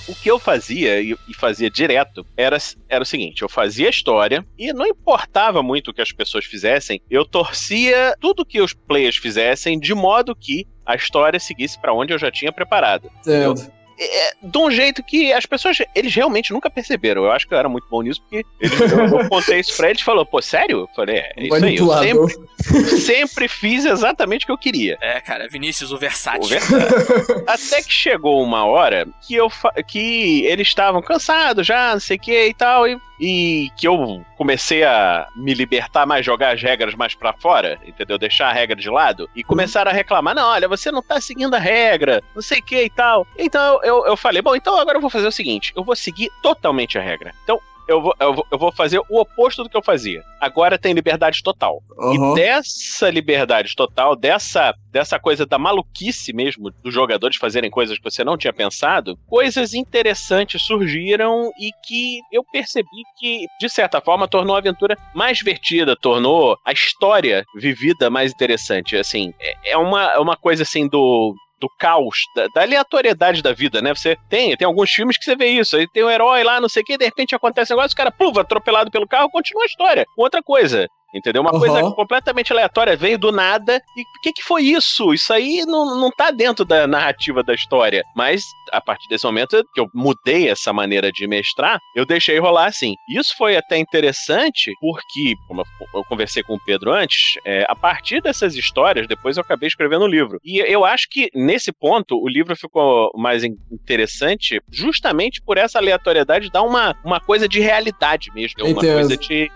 o 0.06 0.14
que 0.14 0.30
eu 0.30 0.38
fazia, 0.38 1.00
e, 1.00 1.16
fazia 1.34 1.70
direto, 1.70 2.26
era, 2.36 2.56
era 2.88 3.02
o 3.02 3.06
seguinte: 3.06 3.42
eu 3.42 3.48
fazia 3.48 3.86
a 3.86 3.90
história, 3.90 4.44
e 4.58 4.72
não 4.72 4.86
importava 4.86 5.62
muito 5.62 5.90
o 5.90 5.94
que 5.94 6.02
as 6.02 6.12
pessoas 6.12 6.44
fizessem, 6.44 7.00
eu 7.10 7.24
torcia 7.24 8.14
tudo 8.20 8.44
que 8.44 8.60
os 8.60 8.72
players 8.72 9.16
fizessem 9.16 9.78
de 9.78 9.94
modo 9.94 10.34
que 10.34 10.66
a 10.84 10.94
história 10.94 11.40
seguisse 11.40 11.78
pra 11.80 11.94
onde 11.94 12.12
eu 12.12 12.18
já 12.18 12.30
tinha 12.30 12.52
preparado. 12.52 13.10
Entendo. 13.20 13.72
É, 13.98 14.34
de 14.42 14.58
um 14.58 14.70
jeito 14.70 15.02
que 15.02 15.32
as 15.32 15.46
pessoas, 15.46 15.78
eles 15.94 16.14
realmente 16.14 16.52
nunca 16.52 16.68
perceberam. 16.68 17.24
Eu 17.24 17.32
acho 17.32 17.46
que 17.46 17.54
eu 17.54 17.58
era 17.58 17.68
muito 17.68 17.86
bom 17.88 18.02
nisso, 18.02 18.20
porque 18.22 18.44
eles, 18.60 18.80
eu, 18.80 19.20
eu 19.20 19.28
contei 19.28 19.60
isso 19.60 19.76
pra 19.76 19.90
eles 19.90 20.02
e 20.02 20.04
falou, 20.04 20.26
pô, 20.26 20.42
sério? 20.42 20.80
Eu 20.80 20.88
falei, 20.94 21.16
é, 21.16 21.32
é 21.36 21.42
isso 21.44 21.92
aí. 21.92 22.10
Eu 22.10 22.28
sempre, 22.28 23.00
sempre 23.00 23.48
fiz 23.48 23.84
exatamente 23.84 24.44
o 24.44 24.46
que 24.46 24.52
eu 24.52 24.58
queria. 24.58 24.98
É, 25.00 25.20
cara, 25.20 25.48
Vinícius, 25.48 25.92
o 25.92 25.98
versátil. 25.98 26.42
O 26.42 26.46
versátil. 26.46 27.44
Até 27.46 27.82
que 27.82 27.92
chegou 27.92 28.42
uma 28.42 28.64
hora 28.64 29.06
que 29.26 29.34
eu 29.34 29.50
que 29.86 30.44
eles 30.44 30.68
estavam 30.68 31.00
cansados 31.02 31.66
já, 31.66 31.92
não 31.92 32.00
sei 32.00 32.16
o 32.16 32.20
que 32.20 32.46
e 32.46 32.54
tal, 32.54 32.88
e, 32.88 32.98
e 33.20 33.68
que 33.76 33.86
eu 33.86 34.24
comecei 34.36 34.84
a 34.84 35.26
me 35.36 35.54
libertar 35.54 36.06
mais, 36.06 36.24
jogar 36.24 36.54
as 36.54 36.62
regras 36.62 36.94
mais 36.94 37.14
pra 37.14 37.32
fora, 37.32 37.78
entendeu? 37.86 38.18
Deixar 38.18 38.48
a 38.48 38.52
regra 38.52 38.76
de 38.76 38.90
lado 38.90 39.28
e 39.34 39.42
começaram 39.42 39.90
a 39.90 39.94
reclamar: 39.94 40.34
não, 40.34 40.48
olha, 40.48 40.68
você 40.68 40.90
não 40.90 41.02
tá 41.02 41.20
seguindo 41.20 41.54
a 41.54 41.58
regra, 41.58 42.22
não 42.34 42.42
sei 42.42 42.58
o 42.58 42.62
que 42.62 42.84
e 42.84 42.90
tal. 42.90 43.26
Então 43.38 43.80
eu, 43.84 44.06
eu 44.06 44.16
falei: 44.16 44.42
bom, 44.42 44.54
então 44.54 44.78
agora 44.78 44.96
eu 44.96 45.02
vou 45.02 45.10
fazer 45.10 45.26
o 45.26 45.32
seguinte: 45.32 45.72
eu 45.76 45.84
vou 45.84 45.94
seguir 45.96 46.30
totalmente 46.42 46.98
a 46.98 47.02
regra. 47.02 47.34
Então. 47.44 47.60
Eu 47.86 48.00
vou, 48.00 48.14
eu, 48.18 48.34
vou, 48.34 48.46
eu 48.50 48.58
vou 48.58 48.72
fazer 48.72 48.98
o 49.10 49.20
oposto 49.20 49.62
do 49.62 49.68
que 49.68 49.76
eu 49.76 49.82
fazia. 49.82 50.24
Agora 50.40 50.78
tem 50.78 50.94
liberdade 50.94 51.42
total. 51.42 51.82
Aham. 51.98 52.32
E 52.32 52.34
dessa 52.34 53.10
liberdade 53.10 53.74
total, 53.76 54.16
dessa, 54.16 54.74
dessa 54.90 55.18
coisa 55.18 55.44
da 55.44 55.58
maluquice 55.58 56.32
mesmo 56.32 56.70
dos 56.82 56.94
jogadores 56.94 57.36
fazerem 57.36 57.70
coisas 57.70 57.98
que 57.98 58.04
você 58.04 58.24
não 58.24 58.38
tinha 58.38 58.54
pensado, 58.54 59.18
coisas 59.26 59.74
interessantes 59.74 60.62
surgiram 60.62 61.50
e 61.60 61.70
que 61.86 62.20
eu 62.32 62.42
percebi 62.44 62.88
que, 63.18 63.46
de 63.60 63.68
certa 63.68 64.00
forma, 64.00 64.26
tornou 64.26 64.56
a 64.56 64.60
aventura 64.60 64.96
mais 65.14 65.36
divertida, 65.38 65.94
tornou 65.94 66.56
a 66.64 66.72
história 66.72 67.44
vivida 67.54 68.08
mais 68.08 68.32
interessante. 68.32 68.96
Assim, 68.96 69.34
é, 69.38 69.72
é 69.72 69.76
uma, 69.76 70.04
é 70.12 70.18
uma 70.18 70.36
coisa 70.36 70.62
assim 70.62 70.88
do. 70.88 71.34
Do 71.60 71.68
caos, 71.78 72.18
da, 72.34 72.48
da 72.48 72.62
aleatoriedade 72.62 73.42
da 73.42 73.52
vida, 73.52 73.80
né? 73.80 73.94
Você 73.94 74.16
tem, 74.28 74.56
tem 74.56 74.66
alguns 74.66 74.90
filmes 74.90 75.16
que 75.16 75.24
você 75.24 75.36
vê 75.36 75.48
isso. 75.48 75.76
Aí 75.76 75.88
tem 75.88 76.04
um 76.04 76.10
herói 76.10 76.42
lá, 76.42 76.60
não 76.60 76.68
sei 76.68 76.82
o 76.82 76.84
que, 76.84 76.98
de 76.98 77.04
repente 77.04 77.34
acontece 77.34 77.72
um 77.72 77.76
negócio, 77.76 77.94
o 77.94 77.96
cara, 77.96 78.10
puf, 78.10 78.38
atropelado 78.38 78.90
pelo 78.90 79.08
carro, 79.08 79.30
continua 79.30 79.62
a 79.62 79.66
história. 79.66 80.04
Outra 80.16 80.42
coisa. 80.42 80.88
Entendeu? 81.14 81.42
Uma 81.42 81.50
Aham. 81.50 81.60
coisa 81.60 81.82
completamente 81.92 82.52
aleatória, 82.52 82.96
veio 82.96 83.16
do 83.18 83.30
nada. 83.30 83.80
E 83.96 84.00
o 84.02 84.20
que, 84.22 84.32
que 84.32 84.42
foi 84.42 84.62
isso? 84.64 85.14
Isso 85.14 85.32
aí 85.32 85.64
não, 85.66 85.98
não 86.00 86.10
tá 86.10 86.30
dentro 86.30 86.64
da 86.64 86.86
narrativa 86.86 87.42
da 87.42 87.54
história. 87.54 88.02
Mas, 88.16 88.42
a 88.72 88.80
partir 88.80 89.08
desse 89.08 89.24
momento 89.24 89.64
que 89.72 89.80
eu 89.80 89.88
mudei 89.94 90.48
essa 90.48 90.72
maneira 90.72 91.12
de 91.12 91.26
mestrar, 91.26 91.78
eu 91.94 92.04
deixei 92.04 92.38
rolar 92.38 92.66
assim. 92.66 92.94
Isso 93.08 93.34
foi 93.36 93.56
até 93.56 93.78
interessante, 93.78 94.72
porque, 94.80 95.34
como 95.46 95.62
eu, 95.94 96.04
conversei 96.04 96.42
com 96.42 96.54
o 96.54 96.60
Pedro 96.64 96.92
antes, 96.92 97.34
é, 97.44 97.64
a 97.68 97.76
partir 97.76 98.20
dessas 98.20 98.56
histórias, 98.56 99.06
depois 99.06 99.36
eu 99.36 99.42
acabei 99.42 99.68
escrevendo 99.68 100.04
um 100.04 100.08
livro. 100.08 100.38
E 100.44 100.58
eu 100.58 100.84
acho 100.84 101.08
que, 101.08 101.30
nesse 101.34 101.72
ponto, 101.72 102.16
o 102.20 102.28
livro 102.28 102.56
ficou 102.56 103.10
mais 103.14 103.44
in- 103.44 103.56
interessante 103.70 104.60
justamente 104.70 105.40
por 105.40 105.58
essa 105.58 105.78
aleatoriedade 105.78 106.50
dar 106.50 106.62
uma, 106.62 106.96
uma 107.04 107.20
coisa 107.20 107.48
de 107.48 107.60
realidade 107.60 108.30
mesmo. 108.34 108.54
Uma 108.64 108.70
Entendo. 108.70 108.94
coisa 108.94 109.16
de, 109.16 109.50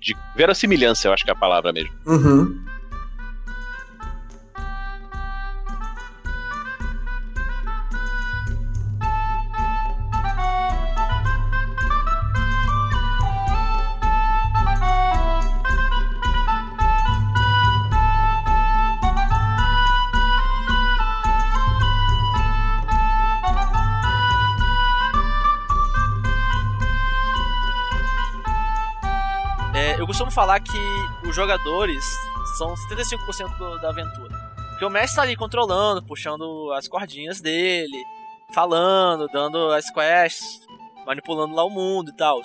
de 0.00 0.16
verossimilhança, 0.36 0.93
eu 1.08 1.12
acho 1.12 1.24
que 1.24 1.30
é 1.30 1.32
a 1.32 1.36
palavra 1.36 1.72
mesmo. 1.72 1.90
Uhum. 2.06 2.58
Eu 30.04 30.06
costumo 30.06 30.30
falar 30.30 30.60
que 30.60 30.78
os 31.26 31.34
jogadores 31.34 32.04
são 32.58 32.74
75% 32.76 33.56
do- 33.56 33.78
da 33.80 33.88
aventura. 33.88 34.34
Porque 34.70 34.84
o 34.84 34.90
mestre 34.90 35.16
tá 35.16 35.22
ali 35.22 35.34
controlando, 35.34 36.02
puxando 36.04 36.70
as 36.76 36.86
cordinhas 36.86 37.40
dele, 37.40 38.04
falando, 38.52 39.26
dando 39.28 39.70
as 39.72 39.90
quests, 39.90 40.60
manipulando 41.06 41.54
lá 41.54 41.64
o 41.64 41.70
mundo 41.70 42.10
e 42.10 42.16
tal. 42.16 42.40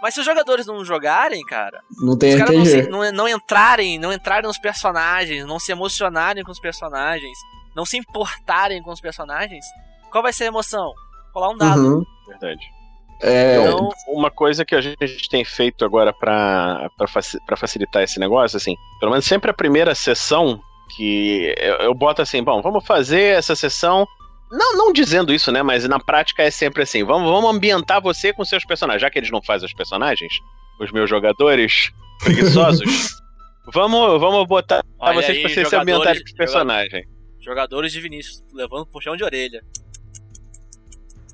Mas 0.00 0.14
se 0.14 0.20
os 0.20 0.26
jogadores 0.26 0.64
não 0.66 0.82
jogarem, 0.84 1.42
cara, 1.44 1.80
Não 2.00 2.16
tem 2.16 2.34
os 2.34 2.38
caras 2.40 2.56
não, 2.56 2.64
se- 2.64 2.88
não, 2.88 3.12
não 3.12 3.28
entrarem, 3.28 3.98
não 3.98 4.12
entrarem 4.12 4.46
nos 4.46 4.58
personagens, 4.58 5.44
não 5.46 5.58
se 5.58 5.72
emocionarem 5.72 6.42
com 6.44 6.52
os 6.52 6.60
personagens, 6.60 7.36
não 7.76 7.84
se 7.84 7.98
importarem 7.98 8.80
com 8.82 8.90
os 8.92 9.00
personagens, 9.00 9.64
qual 10.10 10.22
vai 10.22 10.32
ser 10.32 10.44
a 10.44 10.48
emoção? 10.48 10.90
Rolar 11.34 11.50
um 11.50 11.56
dado. 11.58 11.80
Uhum. 11.80 12.04
Verdade. 12.28 12.60
É, 13.20 13.56
Então, 13.60 13.88
Uma 14.08 14.30
coisa 14.30 14.64
que 14.64 14.74
a 14.74 14.80
gente 14.80 15.28
tem 15.28 15.44
feito 15.44 15.84
agora 15.84 16.14
faci- 17.08 17.38
pra 17.46 17.56
facilitar 17.56 18.02
esse 18.02 18.18
negócio, 18.20 18.56
assim, 18.56 18.74
pelo 19.00 19.10
menos 19.12 19.26
sempre 19.26 19.50
a 19.50 19.54
primeira 19.54 19.94
sessão 19.94 20.60
que 20.96 21.54
eu, 21.58 21.74
eu 21.76 21.94
boto 21.94 22.22
assim, 22.22 22.42
bom, 22.42 22.62
vamos 22.62 22.86
fazer 22.86 23.36
essa 23.36 23.54
sessão. 23.56 24.06
Não, 24.50 24.76
não 24.76 24.92
dizendo 24.92 25.32
isso, 25.34 25.52
né? 25.52 25.62
Mas 25.62 25.86
na 25.86 25.98
prática 26.00 26.42
é 26.42 26.50
sempre 26.50 26.82
assim. 26.82 27.04
Vamos, 27.04 27.30
vamos 27.30 27.54
ambientar 27.54 28.00
você 28.00 28.32
com 28.32 28.44
seus 28.44 28.64
personagens. 28.64 29.02
Já 29.02 29.10
que 29.10 29.18
eles 29.18 29.30
não 29.30 29.42
fazem 29.42 29.66
os 29.66 29.74
personagens, 29.74 30.32
os 30.80 30.90
meus 30.90 31.10
jogadores 31.10 31.90
preguiçosos, 32.22 33.10
vamos, 33.74 34.18
vamos 34.18 34.46
botar 34.46 34.82
olha 34.98 35.14
vocês 35.20 35.36
aí, 35.36 35.42
pra 35.42 35.50
vocês 35.50 35.66
se 35.68 35.70
jogadores- 35.76 35.82
ambientarem 35.96 36.20
com 36.22 36.26
os 36.26 36.32
personagens. 36.32 37.06
Jogadores 37.40 37.92
de 37.92 38.00
Vinícius 38.00 38.42
levando 38.54 38.86
puxão 38.86 39.16
de 39.16 39.24
orelha. 39.24 39.60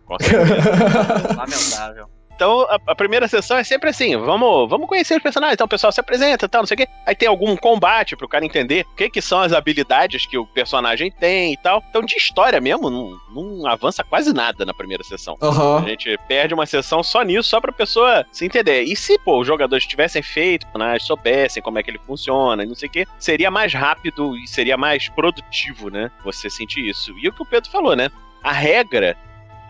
Com 0.07 0.17
certeza. 0.19 1.35
Lamentável. 1.37 2.09
Então, 2.35 2.63
a, 2.63 2.81
a 2.89 2.95
primeira 2.95 3.29
sessão 3.29 3.57
é 3.57 3.65
sempre 3.65 3.91
assim, 3.91 4.17
vamos, 4.17 4.69
vamos 4.69 4.89
conhecer 4.89 5.17
os 5.17 5.23
personagens. 5.23 5.55
Então, 5.55 5.67
o 5.67 5.69
pessoal 5.69 5.93
se 5.93 6.01
apresenta, 6.01 6.49
tal, 6.49 6.63
não 6.63 6.67
sei 6.67 6.75
o 6.75 6.79
quê. 6.79 6.89
Aí 7.07 7.15
tem 7.15 7.29
algum 7.29 7.57
combate 7.57 8.17
pro 8.17 8.29
cara 8.29 8.45
entender 8.45 8.85
o 8.93 8.97
que, 8.97 9.09
que 9.09 9.23
são 9.23 9.41
as 9.41 9.53
habilidades 9.53 10.27
que 10.27 10.37
o 10.37 10.47
personagem 10.47 11.13
tem 11.13 11.53
e 11.53 11.57
tal. 11.57 11.83
Então, 11.89 12.03
de 12.03 12.17
história 12.17 12.61
mesmo, 12.61 12.91
não, 12.91 13.17
não 13.33 13.67
avança 13.67 14.03
quase 14.03 14.33
nada 14.33 14.65
na 14.65 14.75
primeira 14.75 15.05
sessão. 15.05 15.37
A 15.41 15.47
Aham. 15.47 15.87
gente 15.87 16.19
perde 16.27 16.55
uma 16.55 16.67
sessão 16.67 17.03
só 17.03 17.23
nisso, 17.23 17.49
só 17.49 17.61
pra 17.61 17.73
pessoa 17.73 18.27
se 18.33 18.45
entender. 18.45 18.83
E 18.83 18.97
se, 18.97 19.17
pô, 19.21 19.41
os 19.41 19.47
jogadores 19.47 19.87
tivessem 19.87 20.23
feito, 20.23 20.67
né, 20.77 20.99
soubessem 20.99 21.63
como 21.63 21.79
é 21.79 21.83
que 21.83 21.91
ele 21.91 22.01
funciona 22.05 22.65
e 22.65 22.67
não 22.67 22.75
sei 22.75 22.89
o 22.89 22.93
quê, 22.93 23.07
seria 23.19 23.51
mais 23.51 23.73
rápido 23.73 24.37
e 24.37 24.49
seria 24.49 24.77
mais 24.77 25.09
produtivo, 25.09 25.89
né? 25.89 26.11
Você 26.25 26.51
sentir 26.51 26.85
isso. 26.89 27.15
E 27.23 27.29
o 27.29 27.33
que 27.33 27.43
o 27.43 27.47
Pedro 27.47 27.71
falou, 27.71 27.95
né? 27.95 28.11
A 28.43 28.53
regra 28.53 29.17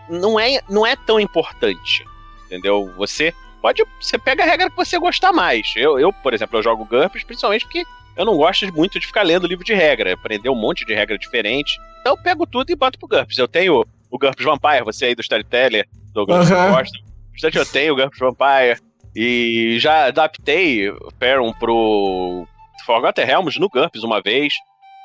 não 0.09 0.39
é, 0.39 0.61
não 0.69 0.85
é 0.85 0.95
tão 0.95 1.19
importante. 1.19 2.05
Entendeu? 2.45 2.93
Você 2.97 3.33
pode. 3.61 3.83
Você 3.99 4.17
pega 4.17 4.43
a 4.43 4.45
regra 4.45 4.69
que 4.69 4.75
você 4.75 4.99
gostar 4.99 5.33
mais. 5.33 5.73
Eu, 5.75 5.99
eu 5.99 6.13
por 6.13 6.33
exemplo, 6.33 6.57
eu 6.57 6.63
jogo 6.63 6.85
GURPS 6.85 7.23
principalmente 7.23 7.65
porque 7.65 7.83
eu 8.15 8.25
não 8.25 8.37
gosto 8.37 8.71
muito 8.73 8.99
de 8.99 9.07
ficar 9.07 9.23
lendo 9.23 9.47
livro 9.47 9.65
de 9.65 9.73
regra, 9.73 10.13
aprender 10.13 10.49
um 10.49 10.55
monte 10.55 10.85
de 10.85 10.93
regra 10.93 11.17
diferente. 11.17 11.79
Então 12.01 12.13
eu 12.13 12.21
pego 12.21 12.45
tudo 12.45 12.69
e 12.69 12.75
boto 12.75 12.99
pro 12.99 13.07
GURPS. 13.07 13.37
Eu 13.37 13.47
tenho 13.47 13.83
o 14.11 14.17
GURPS 14.17 14.45
Vampire, 14.45 14.83
você 14.83 15.05
aí 15.05 15.15
do 15.15 15.21
Storyteller, 15.21 15.87
Douglas, 16.13 16.51
Aham. 16.51 16.67
você 16.67 16.71
gosta. 16.71 16.99
Bastante 17.31 17.57
eu 17.57 17.65
tenho 17.65 17.93
o 17.93 17.95
GURPS 17.95 18.19
Vampire. 18.19 18.79
E 19.15 19.77
já 19.79 20.05
adaptei 20.07 20.89
o 20.89 21.11
Perun 21.17 21.53
pro 21.53 22.45
Forgotten 22.85 23.25
Realms 23.25 23.59
no 23.59 23.69
GURPS 23.69 24.03
uma 24.03 24.21
vez. 24.21 24.53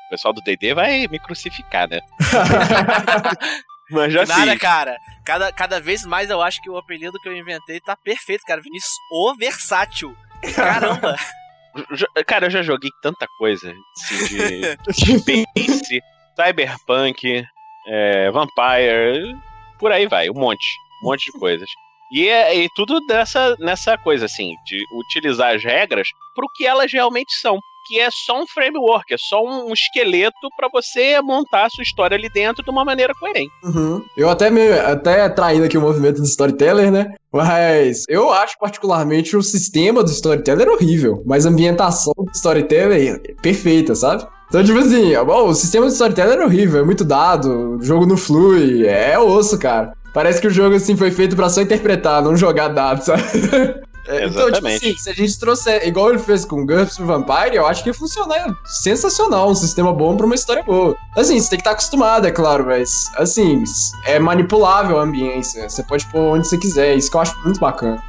O 0.07 0.09
pessoal 0.11 0.33
do 0.33 0.41
D&D 0.41 0.73
vai 0.73 1.07
me 1.07 1.17
crucificar, 1.17 1.89
né? 1.89 2.01
Mas 3.91 4.13
já 4.13 4.25
Nada, 4.25 4.57
cara. 4.57 4.97
Cada, 5.25 5.51
cada 5.51 5.79
vez 5.79 6.03
mais 6.05 6.29
eu 6.29 6.41
acho 6.41 6.61
que 6.61 6.69
o 6.69 6.77
apelido 6.77 7.19
que 7.19 7.29
eu 7.29 7.35
inventei 7.35 7.79
tá 7.79 7.95
perfeito, 7.95 8.43
cara. 8.45 8.61
Vinícius, 8.61 8.93
o 9.11 9.35
versátil. 9.35 10.15
Caramba. 10.55 11.15
Cara, 12.27 12.47
eu 12.47 12.51
já 12.51 12.61
joguei 12.61 12.89
tanta 13.01 13.27
coisa 13.37 13.71
assim, 13.71 14.27
de 14.27 14.61
Space, 15.19 16.01
Cyberpunk, 16.35 17.43
é, 17.87 18.31
Vampire, 18.31 19.35
por 19.79 19.91
aí 19.91 20.07
vai, 20.07 20.29
um 20.29 20.33
monte, 20.33 20.65
um 21.03 21.09
monte 21.09 21.31
de 21.31 21.39
coisas. 21.39 21.69
E, 22.11 22.27
é, 22.27 22.55
e 22.55 22.67
tudo 22.75 22.99
dessa, 23.07 23.55
nessa 23.57 23.97
coisa, 23.97 24.25
assim, 24.25 24.53
de 24.65 24.83
utilizar 24.93 25.55
as 25.55 25.63
regras 25.63 26.07
pro 26.35 26.47
que 26.55 26.65
elas 26.65 26.91
realmente 26.91 27.33
são. 27.39 27.57
Que 27.87 27.99
é 27.99 28.09
só 28.11 28.41
um 28.41 28.47
framework, 28.47 29.13
é 29.13 29.17
só 29.17 29.43
um 29.43 29.71
esqueleto 29.73 30.49
pra 30.55 30.69
você 30.71 31.19
montar 31.21 31.65
a 31.65 31.69
sua 31.69 31.83
história 31.83 32.15
ali 32.15 32.29
dentro 32.29 32.63
de 32.63 32.69
uma 32.69 32.85
maneira 32.85 33.13
coerente. 33.13 33.51
Uhum. 33.63 34.03
Eu 34.15 34.29
até 34.29 34.49
me, 34.49 34.69
até 34.71 35.27
traindo 35.29 35.65
aqui 35.65 35.77
o 35.77 35.81
movimento 35.81 36.17
do 36.17 36.25
Storyteller, 36.27 36.91
né? 36.91 37.13
Mas 37.31 38.03
eu 38.07 38.31
acho 38.31 38.57
particularmente 38.59 39.35
o 39.35 39.41
sistema 39.41 40.03
do 40.03 40.11
Storyteller 40.11 40.69
horrível, 40.69 41.23
mas 41.25 41.45
a 41.45 41.49
ambientação 41.49 42.13
do 42.17 42.31
Storyteller 42.31 43.21
é 43.25 43.33
perfeita, 43.41 43.95
sabe? 43.95 44.25
Então, 44.49 44.63
tipo 44.63 44.79
assim, 44.79 45.13
bom, 45.25 45.47
o 45.47 45.53
sistema 45.55 45.85
do 45.85 45.93
Storyteller 45.93 46.39
é 46.39 46.45
horrível, 46.45 46.81
é 46.81 46.83
muito 46.83 47.05
dado, 47.05 47.77
o 47.77 47.81
jogo 47.81 48.05
não 48.05 48.17
flui, 48.17 48.85
é 48.85 49.17
osso, 49.17 49.57
cara. 49.57 49.93
Parece 50.13 50.41
que 50.41 50.47
o 50.47 50.51
jogo, 50.51 50.75
assim, 50.75 50.97
foi 50.97 51.09
feito 51.09 51.37
pra 51.37 51.49
só 51.49 51.61
interpretar, 51.61 52.21
não 52.21 52.35
jogar 52.35 52.67
dados, 52.67 53.05
sabe? 53.05 53.23
É, 54.07 54.25
Então, 54.25 54.29
tipo 54.29 54.49
Exatamente. 54.49 54.85
assim, 54.85 54.97
se 54.97 55.09
a 55.09 55.13
gente 55.13 55.39
trouxer, 55.39 55.87
igual 55.87 56.09
ele 56.09 56.19
fez 56.19 56.45
com 56.45 56.65
pro 56.65 57.05
Vampire, 57.05 57.55
eu 57.55 57.65
acho 57.67 57.83
que 57.83 57.89
ia 57.89 57.93
funcionar 57.93 58.55
sensacional, 58.65 59.49
um 59.49 59.55
sistema 59.55 59.93
bom 59.93 60.17
pra 60.17 60.25
uma 60.25 60.35
história 60.35 60.63
boa. 60.63 60.95
Assim, 61.15 61.39
você 61.39 61.49
tem 61.49 61.57
que 61.57 61.61
estar 61.61 61.71
acostumado, 61.71 62.25
é 62.25 62.31
claro, 62.31 62.65
mas, 62.65 63.11
assim, 63.15 63.63
é 64.05 64.19
manipulável 64.19 64.99
a 64.99 65.03
ambiência, 65.03 65.69
você 65.69 65.83
pode 65.83 66.05
pôr 66.07 66.35
onde 66.35 66.47
você 66.47 66.57
quiser, 66.57 66.95
isso 66.95 67.09
que 67.09 67.17
eu 67.17 67.21
acho 67.21 67.37
muito 67.43 67.59
bacana. 67.59 68.01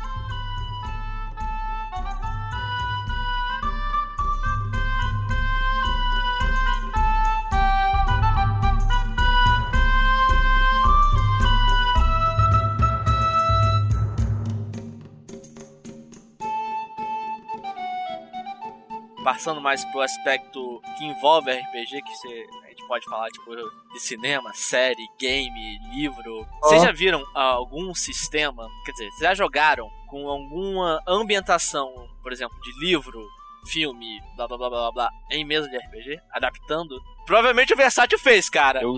Passando 19.43 19.61
mais 19.61 19.85
pro 19.87 20.01
aspecto 20.03 20.81
que 20.97 21.05
envolve 21.05 21.51
RPG, 21.51 22.01
que 22.03 22.15
você, 22.15 22.47
a 22.63 22.69
gente 22.69 22.87
pode 22.87 23.05
falar, 23.07 23.29
tipo, 23.29 23.57
de 23.93 23.99
cinema, 23.99 24.53
série, 24.55 25.05
game, 25.19 25.81
livro. 25.93 26.47
Vocês 26.61 26.81
Ó. 26.81 26.85
já 26.85 26.93
viram 26.93 27.21
ah, 27.35 27.55
algum 27.55 27.93
sistema, 27.93 28.69
quer 28.85 28.93
dizer, 28.93 29.11
vocês 29.11 29.23
já 29.23 29.35
jogaram 29.35 29.91
com 30.07 30.29
alguma 30.29 31.03
ambientação, 31.09 31.93
por 32.23 32.31
exemplo, 32.31 32.57
de 32.61 32.87
livro, 32.87 33.21
filme, 33.67 34.23
blá 34.37 34.47
blá 34.47 34.57
blá 34.57 34.71
blá 34.71 34.93
blá, 34.93 35.11
em 35.33 35.45
mesa 35.45 35.69
de 35.69 35.77
RPG, 35.77 36.21
adaptando? 36.31 37.03
Provavelmente 37.27 37.73
o 37.73 37.77
Versátil 37.77 38.19
fez, 38.19 38.49
cara. 38.49 38.83
Eu 38.83 38.97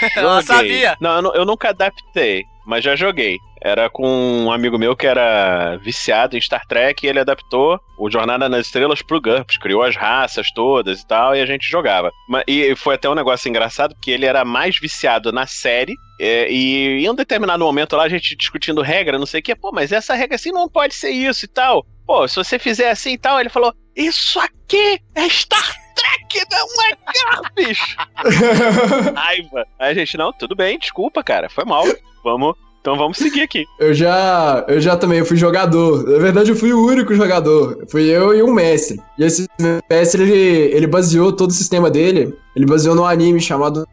Ela 0.16 0.42
sabia. 0.42 0.96
Não, 1.00 1.20
eu, 1.20 1.34
eu 1.34 1.44
nunca 1.44 1.70
adaptei, 1.70 2.44
mas 2.66 2.84
já 2.84 2.94
joguei. 2.94 3.38
Era 3.60 3.90
com 3.90 4.06
um 4.06 4.52
amigo 4.52 4.78
meu 4.78 4.94
que 4.94 5.06
era 5.06 5.76
viciado 5.78 6.36
em 6.36 6.40
Star 6.40 6.64
Trek 6.66 7.04
e 7.04 7.08
ele 7.08 7.18
adaptou 7.18 7.80
o 7.98 8.08
Jornada 8.08 8.48
nas 8.48 8.66
Estrelas 8.66 9.02
pro 9.02 9.20
GURPS, 9.20 9.58
criou 9.58 9.82
as 9.82 9.96
raças 9.96 10.52
todas 10.52 11.00
e 11.00 11.06
tal, 11.06 11.34
e 11.34 11.40
a 11.40 11.46
gente 11.46 11.68
jogava. 11.68 12.12
E 12.46 12.74
foi 12.76 12.94
até 12.94 13.10
um 13.10 13.14
negócio 13.14 13.48
engraçado, 13.48 13.94
porque 13.94 14.12
ele 14.12 14.26
era 14.26 14.44
mais 14.44 14.78
viciado 14.78 15.32
na 15.32 15.46
série, 15.46 15.94
é, 16.20 16.50
e 16.50 17.04
em 17.04 17.10
um 17.10 17.14
determinado 17.14 17.64
momento 17.64 17.96
lá 17.96 18.04
a 18.04 18.08
gente 18.08 18.36
discutindo 18.36 18.80
regra, 18.80 19.18
não 19.18 19.26
sei 19.26 19.40
o 19.40 19.42
que, 19.42 19.56
pô, 19.56 19.72
mas 19.72 19.90
essa 19.90 20.14
regra 20.14 20.36
assim 20.36 20.52
não 20.52 20.68
pode 20.68 20.94
ser 20.94 21.10
isso 21.10 21.44
e 21.44 21.48
tal. 21.48 21.84
Pô, 22.06 22.28
se 22.28 22.36
você 22.36 22.58
fizer 22.58 22.90
assim 22.90 23.14
e 23.14 23.18
tal, 23.18 23.40
ele 23.40 23.50
falou, 23.50 23.74
isso 23.96 24.38
aqui 24.38 25.00
é 25.16 25.28
Star 25.28 25.66
Trek, 25.66 25.87
não 26.50 26.84
é 26.86 26.96
GURPS! 27.56 27.96
raiva. 29.14 29.66
Aí 29.78 29.90
a 29.90 29.94
gente, 29.94 30.16
não, 30.16 30.32
tudo 30.32 30.54
bem, 30.54 30.78
desculpa, 30.78 31.22
cara, 31.22 31.48
foi 31.48 31.64
mal. 31.64 31.84
Vamos, 32.24 32.54
então 32.80 32.96
vamos 32.96 33.18
seguir 33.18 33.42
aqui. 33.42 33.64
Eu 33.78 33.92
já, 33.94 34.64
eu 34.68 34.80
já 34.80 34.96
também 34.96 35.24
fui 35.24 35.36
jogador. 35.36 36.04
Na 36.08 36.18
verdade, 36.18 36.50
eu 36.50 36.56
fui 36.56 36.72
o 36.72 36.84
único 36.86 37.14
jogador. 37.14 37.84
Fui 37.90 38.02
eu 38.04 38.34
e 38.34 38.42
um 38.42 38.52
mestre. 38.52 39.00
E 39.18 39.24
esse 39.24 39.46
mestre, 39.90 40.22
ele, 40.22 40.74
ele 40.76 40.86
baseou 40.86 41.32
todo 41.32 41.50
o 41.50 41.54
sistema 41.54 41.90
dele. 41.90 42.34
Ele 42.56 42.66
baseou 42.66 42.94
num 42.94 43.04
anime 43.04 43.40
chamado 43.40 43.86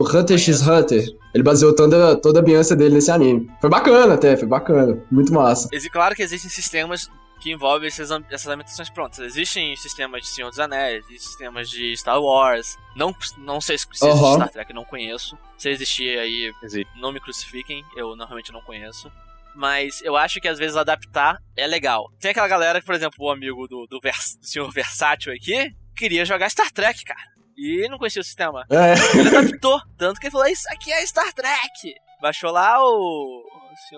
Hunter 0.00 0.38
x 0.38 0.66
Hunter. 0.66 1.04
Ele 1.34 1.42
baseou 1.42 1.74
toda, 1.74 2.16
toda 2.16 2.40
a 2.40 2.42
ambiência 2.42 2.74
dele 2.74 2.94
nesse 2.94 3.10
anime. 3.10 3.48
Foi 3.60 3.70
bacana 3.70 4.14
até, 4.14 4.36
foi 4.36 4.48
bacana. 4.48 4.98
Muito 5.10 5.32
massa. 5.32 5.68
Exi- 5.72 5.90
Claro 5.90 6.14
que 6.14 6.22
existem 6.22 6.50
sistemas 6.50 7.08
que 7.48 7.52
envolvem 7.52 7.88
esses, 7.88 8.10
essas 8.30 8.46
ambientações 8.46 8.90
prontas. 8.90 9.18
Existem 9.20 9.74
sistemas 9.76 10.22
de 10.22 10.28
Senhor 10.28 10.50
dos 10.50 10.60
Anéis, 10.60 11.04
sistemas 11.06 11.70
de 11.70 11.96
Star 11.96 12.20
Wars. 12.20 12.76
Não, 12.94 13.14
não 13.38 13.60
sei 13.60 13.78
se 13.78 13.86
existe 13.90 14.06
Aham. 14.06 14.34
Star 14.34 14.50
Trek, 14.50 14.72
não 14.74 14.84
conheço. 14.84 15.38
Se 15.56 15.70
existir 15.70 16.18
aí, 16.18 16.52
Existe. 16.62 16.90
não 17.00 17.10
me 17.10 17.20
crucifiquem, 17.20 17.82
eu 17.96 18.14
normalmente 18.14 18.52
não 18.52 18.60
conheço. 18.60 19.10
Mas 19.54 20.02
eu 20.02 20.16
acho 20.16 20.40
que 20.40 20.46
às 20.48 20.58
vezes 20.58 20.76
adaptar 20.76 21.38
é 21.56 21.66
legal. 21.66 22.12
Tem 22.20 22.30
aquela 22.30 22.46
galera 22.46 22.80
que, 22.80 22.86
por 22.86 22.94
exemplo, 22.94 23.16
o 23.18 23.30
amigo 23.30 23.66
do, 23.66 23.86
do, 23.86 23.98
vers, 23.98 24.36
do 24.38 24.46
senhor 24.46 24.70
Versátil 24.70 25.32
aqui, 25.32 25.74
queria 25.96 26.24
jogar 26.24 26.50
Star 26.50 26.70
Trek, 26.70 27.02
cara. 27.04 27.20
E 27.56 27.88
não 27.88 27.98
conhecia 27.98 28.20
o 28.20 28.24
sistema. 28.24 28.64
É. 28.70 28.92
Ele 29.18 29.28
adaptou. 29.36 29.80
Tanto 29.96 30.20
que 30.20 30.26
ele 30.26 30.30
falou: 30.32 30.46
Isso 30.46 30.62
aqui 30.70 30.92
é 30.92 31.04
Star 31.04 31.32
Trek. 31.32 31.94
Baixou 32.20 32.50
lá 32.50 32.78
o. 32.82 33.42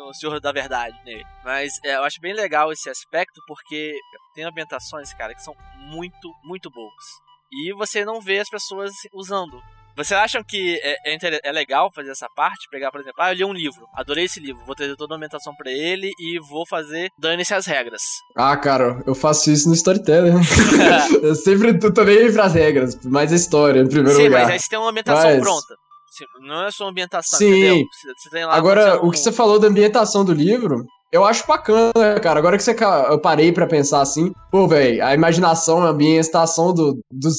o 0.09 0.13
Senhor, 0.15 0.41
da 0.41 0.53
Verdade 0.53 0.97
nele. 1.05 1.25
Mas 1.45 1.73
é, 1.85 1.97
eu 1.97 2.05
acho 2.05 2.21
bem 2.21 2.35
legal 2.35 2.73
esse 2.73 2.89
aspecto 2.91 3.41
porque 3.47 3.95
tem 4.35 4.45
ambientações, 4.45 5.13
cara, 5.15 5.35
que 5.35 5.43
são 5.43 5.55
muito, 5.79 6.31
muito 6.45 6.71
boas. 6.71 7.05
E 7.53 7.73
você 7.75 8.05
não 8.05 8.21
vê 8.21 8.39
as 8.39 8.49
pessoas 8.49 8.93
usando. 9.13 9.61
Vocês 9.97 10.19
acham 10.19 10.43
que 10.43 10.81
é, 10.83 11.15
é, 11.15 11.41
é 11.45 11.53
legal 11.53 11.91
fazer 11.93 12.13
essa 12.13 12.29
parte? 12.35 12.69
Pegar, 12.71 12.91
por 12.91 13.01
exemplo, 13.01 13.21
ah, 13.21 13.33
eu 13.33 13.37
li 13.37 13.45
um 13.45 13.53
livro, 13.53 13.87
adorei 13.95 14.25
esse 14.25 14.39
livro, 14.41 14.65
vou 14.65 14.75
trazer 14.75 14.97
toda 14.97 15.15
a 15.15 15.17
ambientação 15.17 15.55
pra 15.55 15.71
ele 15.71 16.11
e 16.19 16.39
vou 16.49 16.65
fazer 16.67 17.11
dane-se 17.19 17.53
as 17.53 17.67
regras. 17.67 18.01
Ah, 18.37 18.57
cara, 18.57 19.03
eu 19.07 19.15
faço 19.15 19.51
isso 19.51 19.69
no 19.69 19.75
Storyteller. 19.75 20.33
eu 21.23 21.35
sempre 21.35 21.79
tô 21.79 21.93
tô 21.93 22.05
nem 22.05 22.17
aí 22.19 22.33
pras 22.33 22.55
regras, 22.55 22.99
mas 23.05 23.33
a 23.33 23.37
história, 23.37 23.81
em 23.81 23.89
primeiro 23.89 24.17
Sim, 24.17 24.29
lugar. 24.29 24.43
mas 24.43 24.51
aí 24.51 24.59
você 24.61 24.69
tem 24.69 24.79
uma 24.79 24.91
ambientação 24.91 25.31
Mas- 25.31 25.41
pronta. 25.41 25.75
Não 26.41 26.67
é 26.67 26.71
só 26.71 26.89
ambientação, 26.89 27.39
Sim. 27.39 27.49
entendeu? 27.49 27.85
Você, 27.93 28.31
você 28.31 28.43
Agora, 28.43 28.97
você 28.97 29.07
o 29.07 29.11
que 29.11 29.19
você 29.19 29.33
falou 29.33 29.59
da 29.59 29.69
ambientação 29.69 30.25
do 30.25 30.33
livro, 30.33 30.85
eu 31.13 31.25
acho 31.25 31.47
bacana, 31.47 32.21
cara. 32.23 32.39
Agora 32.39 32.57
que 32.57 32.63
você, 32.63 32.77
eu 33.09 33.21
parei 33.21 33.51
pra 33.51 33.67
pensar 33.67 34.01
assim, 34.01 34.33
pô, 34.51 34.69
velho, 34.69 35.05
a 35.05 35.13
imaginação, 35.13 35.83
a 35.83 35.91
ambientação 35.91 36.73
do, 36.73 36.99
dos 37.11 37.37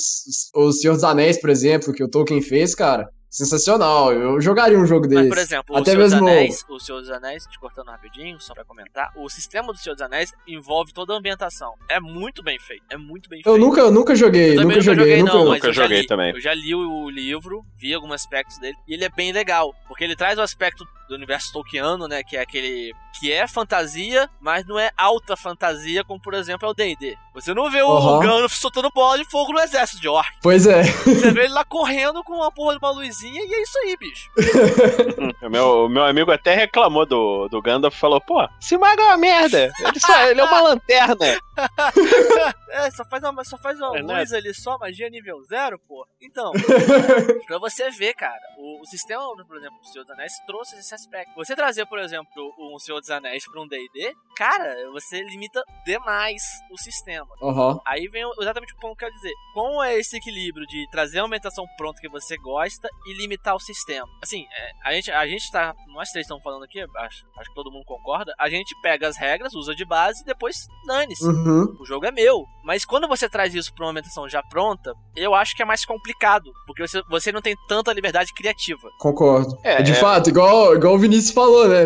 O 0.54 0.72
Senhor 0.72 0.94
dos 0.94 1.04
Anéis, 1.04 1.40
por 1.40 1.50
exemplo, 1.50 1.94
que 1.94 2.04
o 2.04 2.10
Tolkien 2.10 2.42
fez, 2.42 2.76
cara, 2.76 3.08
sensacional. 3.32 4.12
Eu 4.14 4.40
jogaria 4.42 4.78
um 4.78 4.86
jogo 4.86 5.08
Mas, 5.08 5.16
desse. 5.18 5.30
por 5.30 5.38
exemplo, 5.38 5.78
Até 5.78 5.92
o 5.92 5.94
Senhor 5.94 6.04
dos 6.04 6.12
mesmo- 6.14 6.28
Anéis, 6.28 6.66
o 6.70 6.80
Senhor 6.80 7.00
dos 7.00 7.10
Anéis, 7.10 7.46
te 7.46 7.58
cortando 7.60 7.88
rapidinho, 7.88 8.40
só 8.40 8.54
pra 8.54 8.66
comentar, 8.66 9.12
o 9.16 9.30
sistema 9.30 9.72
do 9.72 9.80
Senhor 9.80 9.96
dos 9.96 10.02
Anéis 10.04 10.34
envolve 10.46 10.94
toda 10.94 11.14
a 11.14 11.18
ambientação. 11.18 11.74
É 11.90 12.00
muito 12.00 12.44
bem 12.44 12.60
feito, 12.60 12.84
é 12.90 12.98
muito 12.98 13.30
bem 13.30 13.42
Eu 13.46 13.54
feito. 13.54 13.66
nunca, 13.66 13.80
eu 13.80 13.92
nunca 13.92 14.14
joguei, 14.14 14.58
Eu 14.58 14.64
nunca 14.64 14.82
joguei, 14.82 15.00
joguei, 15.06 15.20
nunca. 15.24 15.34
não, 15.34 15.46
mas 15.48 15.62
Nunca 15.62 15.74
joguei 15.74 16.02
li, 16.02 16.08
também. 16.08 16.32
Eu 16.34 16.42
já 16.42 16.54
li 16.54 16.76
o 16.76 17.10
livro, 17.10 17.64
vi 17.78 17.94
alguns 17.94 18.12
aspectos 18.14 18.60
dele, 18.60 18.76
e 18.88 18.94
ele 18.94 19.06
é 19.06 19.10
bem 19.10 19.32
legal, 19.32 19.74
porque 19.88 20.04
ele 20.04 20.16
traz 20.16 20.38
o 20.38 20.42
aspecto 20.42 20.86
do 21.12 21.16
universo 21.16 21.52
tolkiano, 21.52 22.08
né, 22.08 22.24
que 22.24 22.38
é 22.38 22.42
aquele 22.42 22.94
que 23.20 23.32
é 23.32 23.46
fantasia, 23.46 24.30
mas 24.40 24.66
não 24.66 24.80
é 24.80 24.90
alta 24.98 25.36
fantasia, 25.36 26.06
como 26.06 26.22
por 26.22 26.34
exemplo 26.34 26.66
é 26.66 26.72
o 26.72 26.74
D&D. 26.74 27.18
Você 27.34 27.54
não 27.54 27.70
vê 27.70 27.82
o. 27.82 28.20
Gandalf 28.20 28.54
soltando 28.54 28.90
bola 28.90 29.18
de 29.18 29.30
fogo 29.30 29.52
no 29.52 29.60
exército 29.60 30.02
de 30.02 30.08
orc. 30.08 30.30
Pois 30.42 30.66
é. 30.66 30.84
Você 30.84 31.32
vê 31.32 31.42
ele 31.44 31.54
lá 31.54 31.66
correndo 31.66 32.24
com 32.24 32.34
uma 32.36 32.52
porra 32.52 32.74
de 32.74 32.80
uma 32.84 32.92
luzinha 32.92 33.42
e 33.44 33.54
é 33.54 33.62
isso 33.62 33.78
aí, 33.80 33.98
bicho. 33.98 34.30
O 35.42 35.50
meu, 35.50 35.86
o 35.86 35.90
meu 35.90 36.04
amigo 36.06 36.32
até 36.32 36.54
reclamou 36.56 37.06
do, 37.06 37.48
do 37.50 37.62
Gandalf 37.62 37.98
falou: 37.98 38.22
pô, 38.22 38.48
esse 38.62 38.78
mago 38.78 39.02
é 39.02 39.06
uma 39.08 39.18
merda. 39.18 39.72
Ele, 39.80 40.00
só, 40.00 40.22
ele 40.28 40.40
é 40.40 40.44
uma 40.44 40.62
lanterna. 40.62 41.16
É, 42.74 42.90
só 42.92 43.04
faz 43.04 43.22
uma, 43.22 43.44
só 43.44 43.58
faz 43.58 43.78
uma 43.80 43.98
É, 43.98 44.02
né? 44.02 44.20
luz 44.20 44.32
ali 44.32 44.54
só, 44.54 44.78
magia 44.78 45.10
nível 45.10 45.44
zero, 45.44 45.78
pô. 45.88 46.08
Então, 46.22 46.54
pra 47.46 47.60
você 47.60 47.92
ver, 47.92 48.14
cara, 48.14 48.40
o, 48.58 48.82
o 48.82 48.86
sistema, 48.86 49.22
por 49.46 49.58
exemplo, 49.58 49.78
do 49.78 49.86
Senhor 49.88 50.06
dos 50.06 50.12
Anéis 50.12 50.32
trouxe 50.48 50.78
esse 50.78 50.96
aspecto. 51.02 51.34
Você 51.36 51.56
trazer, 51.56 51.86
por 51.86 52.00
exemplo, 52.00 52.54
um 52.58 52.80
Senhor 52.80 53.00
dos 53.00 53.10
Anéis 53.10 53.44
pra 53.50 53.62
um 53.62 53.68
D&D, 53.68 54.14
cara, 54.36 54.76
você 54.92 55.22
limita 55.24 55.64
demais 55.86 56.42
o 56.72 56.78
sistema. 56.78 57.28
Aham. 57.42 57.80
Aí 57.86 58.08
vem 58.08 58.24
exatamente 58.40 58.74
o 58.74 58.78
ponto 58.78 58.96
que 58.96 59.06
eu 59.06 59.10
quero 59.10 59.16
dizer. 59.16 59.34
Como 59.54 59.84
é 59.84 59.98
esse 59.98 60.18
equilíbrio 60.18 60.66
de 60.68 60.88
trazer 60.92 61.20
a 61.20 61.24
aumentação 61.24 61.66
pronta 61.78 62.02
que 62.02 62.10
você 62.10 62.38
gosta 62.38 62.88
e 63.06 63.14
limitar 63.14 63.56
o 63.56 63.60
sistema? 63.60 64.08
Assim, 64.22 64.46
é, 64.52 64.72
a, 64.90 64.94
gente, 64.94 65.12
a 65.12 65.28
gente 65.28 65.52
tá. 65.52 65.74
Nós 65.88 66.10
três 66.10 66.26
estamos 66.26 66.44
falando 66.44 66.64
aqui, 66.64 66.80
acho, 66.82 67.26
acho 67.38 67.50
que 67.50 67.56
todo 67.56 67.72
mundo 67.72 67.86
concorda. 67.86 68.34
A 68.40 68.50
gente 68.50 68.76
pega 68.82 69.08
as 69.08 69.18
regras, 69.18 69.54
usa 69.54 69.76
de 69.76 69.86
base 69.86 70.22
e 70.22 70.26
depois 70.26 70.68
dane-se. 70.86 71.26
Uhum. 71.26 71.76
O 71.80 71.86
jogo 71.86 72.06
é 72.06 72.12
meu. 72.12 72.46
Mas 72.64 72.86
quando 72.86 73.08
você 73.08 73.28
traz 73.28 73.54
isso 73.54 73.74
pra 73.74 73.86
uma 73.86 73.90
aumentação 73.90 74.30
já 74.30 74.42
pronta, 74.44 74.94
eu 75.16 75.34
acho 75.34 75.56
que 75.56 75.62
é 75.62 75.66
mais 75.66 75.86
complicado. 75.86 76.52
Porque 76.66 76.88
você, 76.88 77.02
você 77.10 77.32
não 77.32 77.42
tem 77.42 77.56
tanta 77.68 77.92
liberdade 77.94 78.34
criativa. 78.34 78.90
Concordo. 79.00 79.58
É, 79.64 79.82
de 79.82 79.92
é. 79.92 79.96
fato, 79.96 80.30
igual, 80.30 80.76
igual 80.76 80.91
o 80.94 80.98
Vinícius 80.98 81.34
falou, 81.34 81.68
né? 81.68 81.86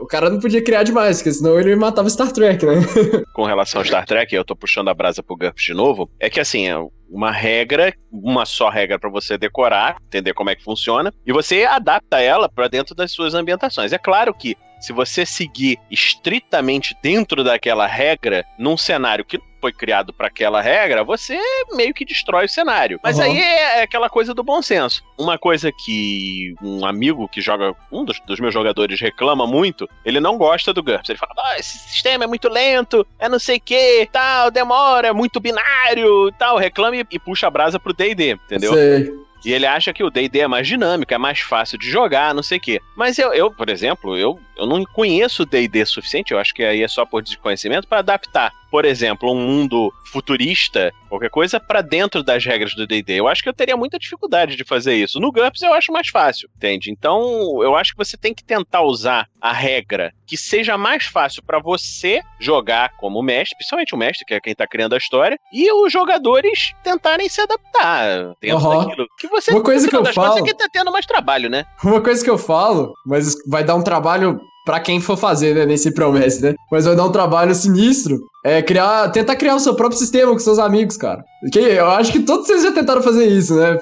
O 0.00 0.06
cara 0.06 0.30
não 0.30 0.38
podia 0.38 0.62
criar 0.62 0.82
demais, 0.82 1.18
porque 1.18 1.32
senão 1.32 1.58
ele 1.58 1.76
matava 1.76 2.08
Star 2.08 2.32
Trek, 2.32 2.64
né? 2.64 2.74
com 3.34 3.44
relação 3.44 3.80
ao 3.80 3.84
Star 3.84 4.06
Trek, 4.06 4.34
eu 4.34 4.44
tô 4.44 4.54
puxando 4.56 4.88
a 4.88 4.94
brasa 4.94 5.22
pro 5.22 5.36
GURPS 5.36 5.64
de 5.64 5.74
novo, 5.74 6.10
é 6.20 6.30
que 6.30 6.40
assim, 6.40 6.68
é 6.68 6.76
uma 7.08 7.30
regra, 7.30 7.94
uma 8.10 8.44
só 8.44 8.68
regra 8.68 8.98
pra 8.98 9.10
você 9.10 9.38
decorar, 9.38 9.96
entender 10.06 10.34
como 10.34 10.50
é 10.50 10.54
que 10.54 10.64
funciona, 10.64 11.12
e 11.24 11.32
você 11.32 11.64
adapta 11.64 12.20
ela 12.20 12.48
pra 12.48 12.68
dentro 12.68 12.94
das 12.94 13.12
suas 13.12 13.34
ambientações. 13.34 13.92
É 13.92 13.98
claro 13.98 14.34
que 14.34 14.56
se 14.80 14.92
você 14.92 15.24
seguir 15.24 15.78
estritamente 15.90 16.94
dentro 17.02 17.42
daquela 17.42 17.86
regra, 17.86 18.44
num 18.58 18.76
cenário 18.76 19.24
que 19.24 19.38
foi 19.66 19.72
criado 19.72 20.12
pra 20.12 20.28
aquela 20.28 20.60
regra, 20.60 21.02
você 21.02 21.36
meio 21.74 21.92
que 21.92 22.04
destrói 22.04 22.44
o 22.44 22.48
cenário. 22.48 23.00
Mas 23.02 23.18
Uhum. 23.18 23.24
aí 23.24 23.38
é 23.38 23.82
aquela 23.82 24.08
coisa 24.08 24.32
do 24.32 24.44
bom 24.44 24.62
senso. 24.62 25.02
Uma 25.18 25.36
coisa 25.36 25.72
que 25.72 26.54
um 26.62 26.86
amigo 26.86 27.28
que 27.28 27.40
joga, 27.40 27.74
um 27.90 28.04
dos, 28.04 28.20
dos 28.20 28.38
meus 28.38 28.54
jogadores 28.54 29.00
reclama 29.00 29.44
muito, 29.44 29.88
ele 30.04 30.20
não 30.20 30.38
gosta 30.38 30.72
do 30.72 30.84
GURPS. 30.84 31.08
Ele 31.10 31.18
fala, 31.18 31.32
ah, 31.36 31.58
esse 31.58 31.78
sistema 31.78 32.22
é 32.24 32.26
muito 32.28 32.48
lento, 32.48 33.04
é 33.18 33.28
não 33.28 33.40
sei 33.40 33.56
o 33.56 33.60
que, 33.60 34.08
tal, 34.12 34.52
demora, 34.52 35.08
é 35.08 35.12
muito 35.12 35.40
binário, 35.40 36.30
tal. 36.38 36.56
Reclama 36.58 36.96
e, 36.96 37.04
e 37.10 37.18
puxa 37.18 37.48
a 37.48 37.50
brasa 37.50 37.80
pro 37.80 37.92
D&D, 37.92 38.32
entendeu? 38.32 38.72
Sei. 38.72 39.26
E 39.44 39.52
ele 39.52 39.66
acha 39.66 39.92
que 39.92 40.02
o 40.02 40.10
D&D 40.10 40.40
é 40.40 40.48
mais 40.48 40.66
dinâmico, 40.66 41.14
é 41.14 41.18
mais 41.18 41.38
fácil 41.38 41.78
de 41.78 41.88
jogar, 41.88 42.34
não 42.34 42.42
sei 42.42 42.58
o 42.58 42.60
quê. 42.60 42.80
Mas 42.96 43.16
eu, 43.16 43.32
eu, 43.32 43.48
por 43.48 43.68
exemplo, 43.68 44.16
eu, 44.16 44.40
eu 44.56 44.66
não 44.66 44.84
conheço 44.84 45.42
o 45.42 45.46
D&D 45.46 45.86
suficiente, 45.86 46.32
eu 46.32 46.38
acho 46.40 46.52
que 46.52 46.64
aí 46.64 46.82
é 46.82 46.88
só 46.88 47.06
por 47.06 47.22
desconhecimento, 47.22 47.86
para 47.86 47.98
adaptar, 47.98 48.52
por 48.76 48.84
exemplo, 48.84 49.32
um 49.32 49.36
mundo 49.40 49.90
futurista, 50.04 50.92
qualquer 51.08 51.30
coisa, 51.30 51.58
para 51.58 51.80
dentro 51.80 52.22
das 52.22 52.44
regras 52.44 52.74
do 52.74 52.86
D&D. 52.86 53.14
Eu 53.14 53.26
acho 53.26 53.42
que 53.42 53.48
eu 53.48 53.54
teria 53.54 53.74
muita 53.74 53.98
dificuldade 53.98 54.54
de 54.54 54.64
fazer 54.64 54.94
isso. 54.96 55.18
No 55.18 55.32
GURPS 55.32 55.62
eu 55.62 55.72
acho 55.72 55.90
mais 55.90 56.08
fácil, 56.08 56.46
entende? 56.54 56.90
Então, 56.90 57.22
eu 57.62 57.74
acho 57.74 57.92
que 57.92 57.96
você 57.96 58.18
tem 58.18 58.34
que 58.34 58.44
tentar 58.44 58.82
usar 58.82 59.28
a 59.40 59.50
regra 59.50 60.12
que 60.26 60.36
seja 60.36 60.76
mais 60.76 61.04
fácil 61.06 61.42
para 61.42 61.58
você 61.58 62.20
jogar 62.38 62.90
como 62.98 63.22
mestre, 63.22 63.56
principalmente 63.56 63.94
o 63.94 63.98
mestre, 63.98 64.26
que 64.26 64.34
é 64.34 64.40
quem 64.42 64.54
tá 64.54 64.66
criando 64.66 64.94
a 64.94 64.98
história, 64.98 65.38
e 65.50 65.72
os 65.72 65.90
jogadores 65.90 66.72
tentarem 66.84 67.30
se 67.30 67.40
adaptar 67.40 68.34
dentro 68.42 68.58
Aham. 68.58 68.84
daquilo. 68.84 69.06
Que 69.18 69.26
você, 69.28 69.52
Uma 69.52 69.62
coisa 69.62 69.88
que 69.88 69.96
eu 69.96 70.04
falo- 70.12 70.38
é 70.38 70.42
que 70.42 70.52
tá 70.54 70.68
tendo 70.70 70.92
mais 70.92 71.06
trabalho, 71.06 71.48
né? 71.48 71.64
Uma 71.82 72.02
coisa 72.02 72.22
que 72.22 72.28
eu 72.28 72.36
falo, 72.36 72.92
mas 73.06 73.36
vai 73.48 73.64
dar 73.64 73.74
um 73.74 73.82
trabalho 73.82 74.38
pra 74.66 74.80
quem 74.80 75.00
for 75.00 75.16
fazer, 75.16 75.54
né? 75.54 75.64
Nem 75.64 75.76
se 75.76 75.92
promete, 75.92 76.42
né? 76.42 76.54
Mas 76.70 76.84
vai 76.84 76.96
dar 76.96 77.04
um 77.04 77.12
trabalho 77.12 77.54
sinistro. 77.54 78.18
É 78.44 78.60
criar, 78.60 79.08
tentar 79.10 79.36
criar 79.36 79.54
o 79.54 79.60
seu 79.60 79.74
próprio 79.74 79.98
sistema 79.98 80.32
com 80.32 80.38
seus 80.38 80.58
amigos, 80.58 80.96
cara. 80.96 81.24
Que 81.52 81.60
eu 81.60 81.86
acho 81.86 82.12
que 82.12 82.20
todos 82.20 82.46
vocês 82.46 82.64
já 82.64 82.72
tentaram 82.72 83.00
fazer 83.00 83.26
isso, 83.26 83.54
né? 83.54 83.78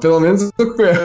Pelo 0.00 0.20
menos 0.20 0.50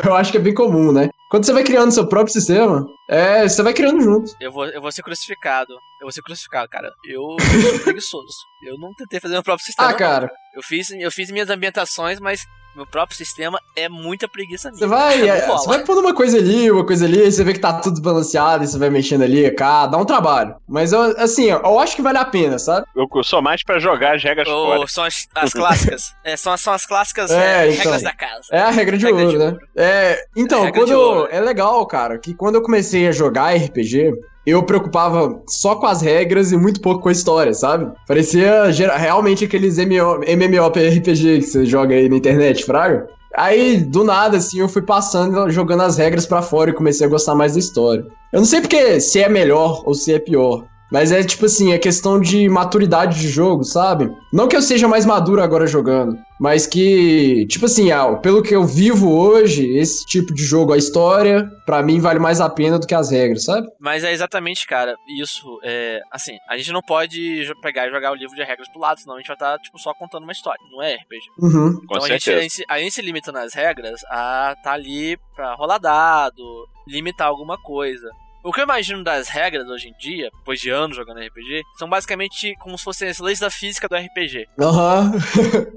eu 0.06 0.16
acho 0.16 0.32
que 0.32 0.38
é 0.38 0.42
bem 0.42 0.54
comum, 0.54 0.92
né? 0.94 1.10
Quando 1.30 1.46
você 1.46 1.52
vai 1.52 1.64
criando 1.64 1.92
seu 1.92 2.08
próprio 2.08 2.32
sistema, 2.32 2.88
é, 3.10 3.48
você 3.48 3.62
vai 3.62 3.74
criando 3.74 4.02
junto. 4.02 4.32
Eu 4.40 4.52
vou, 4.52 4.66
eu 4.66 4.82
vou 4.82 4.92
ser 4.94 5.04
crucificado. 5.04 5.74
Eu 5.74 6.06
vou 6.06 6.12
ser 6.12 6.22
crucificado, 6.22 6.70
cara. 6.70 6.90
Eu, 7.06 7.36
eu 7.54 7.62
sou 7.62 7.80
preguiçoso. 7.84 8.34
Eu 8.66 8.78
não 8.80 8.94
tentei 8.94 9.20
fazer 9.20 9.34
meu 9.34 9.44
próprio 9.44 9.66
sistema. 9.66 9.90
Ah, 9.90 9.94
cara, 9.94 10.32
Eu 10.56 10.64
fiz, 10.64 10.90
eu 10.92 11.12
fiz 11.12 11.30
minhas 11.30 11.50
ambientações, 11.50 12.20
mas 12.22 12.46
meu 12.78 12.86
próprio 12.86 13.18
sistema 13.18 13.60
é 13.76 13.90
muita 13.90 14.28
preguiça 14.28 14.70
minha. 14.70 14.80
você 14.80 14.88
vai, 14.88 15.28
é, 15.28 15.46
você 15.48 15.68
vai 15.68 15.84
pondo 15.84 16.02
uma 16.02 16.14
coisa 16.14 16.38
ali, 16.38 16.70
uma 16.72 16.86
coisa 16.86 17.06
ali, 17.06 17.30
você 17.32 17.44
vê 17.44 17.54
que 17.54 17.60
tá 17.60 17.74
tudo 17.74 17.94
desbalanceado, 17.94 18.64
e 18.64 18.68
você 18.68 18.78
vai 18.78 18.90
mexendo 18.90 19.24
ali, 19.24 19.50
cá, 19.52 19.88
dá 19.88 19.98
um 19.98 20.06
trabalho. 20.06 20.56
Mas 20.68 20.94
eu, 20.94 21.02
assim, 21.18 21.46
eu 21.46 21.80
acho 21.80 21.96
que 21.96 22.02
vale 22.02 22.18
a 22.20 22.26
pena, 22.26 22.58
sabe? 22.60 22.86
Eu 22.96 23.08
sou 23.24 23.42
mais 23.42 23.64
pra 23.64 23.80
jogar 23.80 24.16
as 24.16 24.24
regras 24.24 24.48
fora. 24.48 24.80
Ou 24.80 24.88
são 24.88 25.04
as, 25.04 25.28
as 25.36 25.52
clássicas. 25.54 26.14
É, 26.24 26.38
são, 26.38 26.54
as- 26.54 26.62
são 26.62 26.74
as 26.74 26.86
clássicas 26.86 27.32
É, 27.32 27.68
é, 27.68 27.72
então. 27.72 27.84
regras 27.84 28.02
da 28.04 28.14
casa. 28.14 28.48
É 28.52 28.60
a 28.62 28.70
regra 28.70 28.98
de 28.98 29.06
Regra 29.06 29.22
ouro, 29.26 29.32
de 29.32 29.38
né? 29.38 29.46
ouro. 29.46 29.60
É, 29.76 30.26
então, 30.36 30.66
É 30.68 30.72
quando 30.72 31.28
é 31.32 31.42
legal, 31.42 31.86
cara, 31.88 32.18
que 32.18 32.34
quando 32.34 32.56
eu 32.56 32.62
comecei 32.62 33.08
a 33.08 33.12
jogar 33.12 33.56
RPG, 33.56 34.12
eu 34.48 34.64
preocupava 34.64 35.42
só 35.46 35.76
com 35.76 35.86
as 35.86 36.02
regras 36.02 36.54
e 36.54 36.58
muito 36.58 36.80
pouco 36.80 37.02
com 37.02 37.10
a 37.10 37.12
história, 37.12 37.54
sabe? 37.54 37.92
Parecia 38.08 38.72
realmente 38.96 39.44
aqueles 39.44 39.78
MMO, 39.78 40.22
MMORPG 40.26 41.02
que 41.02 41.42
você 41.42 41.66
joga 41.66 41.94
aí 41.94 42.08
na 42.08 42.16
internet, 42.16 42.64
fraga. 42.64 43.10
Aí, 43.36 43.78
do 43.78 44.06
nada, 44.06 44.38
assim, 44.38 44.60
eu 44.60 44.70
fui 44.70 44.82
passando, 44.82 45.50
jogando 45.50 45.84
as 45.84 45.98
regras 45.98 46.26
pra 46.26 46.42
fora 46.42 46.70
e 46.70 46.74
comecei 46.74 47.06
a 47.06 47.10
gostar 47.10 47.36
mais 47.36 47.54
da 47.54 47.60
história. 47.60 48.06
Eu 48.32 48.40
não 48.40 48.46
sei 48.46 48.62
porque 48.62 49.02
se 49.02 49.22
é 49.22 49.28
melhor 49.28 49.84
ou 49.86 49.94
se 49.94 50.14
é 50.14 50.18
pior. 50.18 50.64
Mas 50.92 51.12
é 51.12 51.24
tipo 51.24 51.46
assim, 51.46 51.74
é 51.74 51.78
questão 51.78 52.20
de 52.20 52.48
maturidade 52.48 53.20
de 53.20 53.28
jogo, 53.28 53.64
sabe? 53.64 54.10
Não 54.32 54.48
que 54.48 54.56
eu 54.56 54.62
seja 54.62 54.88
mais 54.88 55.06
maduro 55.06 55.42
agora 55.42 55.68
jogando, 55.68 56.18
mas 56.40 56.66
que, 56.66 57.46
tipo 57.48 57.66
assim, 57.66 57.92
ah, 57.92 58.16
pelo 58.16 58.42
que 58.42 58.56
eu 58.56 58.64
vivo 58.64 59.12
hoje, 59.12 59.76
esse 59.78 60.06
tipo 60.06 60.34
de 60.34 60.44
jogo, 60.44 60.74
a 60.74 60.78
história, 60.78 61.50
pra 61.66 61.82
mim 61.84 62.00
vale 62.00 62.20
mais 62.20 62.40
a 62.40 62.50
pena 62.50 62.80
do 62.80 62.88
que 62.88 62.96
as 62.96 63.12
regras, 63.12 63.44
sabe? 63.44 63.68
Mas 63.80 64.04
é 64.04 64.12
exatamente, 64.12 64.66
cara, 64.66 64.96
isso 65.20 65.60
é. 65.64 66.00
Assim, 66.12 66.38
a 66.50 66.58
gente 66.58 66.72
não 66.72 66.82
pode 66.82 67.52
pegar 67.62 67.88
e 67.88 67.92
jogar 67.92 68.12
o 68.12 68.16
livro 68.16 68.36
de 68.36 68.44
regras 68.44 68.70
pro 68.70 68.82
lado, 68.82 69.00
senão 69.00 69.16
a 69.16 69.18
gente 69.18 69.28
vai 69.28 69.36
estar, 69.36 69.58
tipo, 69.60 69.80
só 69.80 69.94
contando 69.94 70.24
uma 70.24 70.32
história. 70.32 70.60
Não 70.72 70.82
é 70.82 70.96
RPG. 70.96 71.22
Uhum. 71.40 71.74
Com 71.74 71.96
então 71.96 72.04
a 72.06 72.08
gente, 72.08 72.32
a, 72.32 72.40
gente, 72.40 72.66
a 72.70 72.80
gente 72.80 72.94
se 72.94 73.02
limita 73.02 73.32
nas 73.32 73.54
regras 73.54 74.02
a 74.10 74.56
tá 74.64 74.74
ali 74.74 75.18
pra 75.36 75.56
rolar 75.56 75.78
dado, 75.78 76.44
limitar 76.88 77.28
alguma 77.28 77.58
coisa. 77.58 78.10
O 78.48 78.54
que 78.54 78.62
eu 78.62 78.64
imagino 78.64 79.04
das 79.04 79.28
regras 79.28 79.68
hoje 79.68 79.90
em 79.90 79.94
dia, 79.98 80.30
depois 80.38 80.58
de 80.62 80.70
anos 80.70 80.96
jogando 80.96 81.20
RPG, 81.20 81.64
são 81.78 81.90
basicamente 81.90 82.56
como 82.62 82.78
se 82.78 82.84
fossem 82.86 83.10
as 83.10 83.20
leis 83.20 83.40
da 83.40 83.50
física 83.50 83.90
do 83.90 83.96
RPG. 83.98 84.48
Aham. 84.58 85.12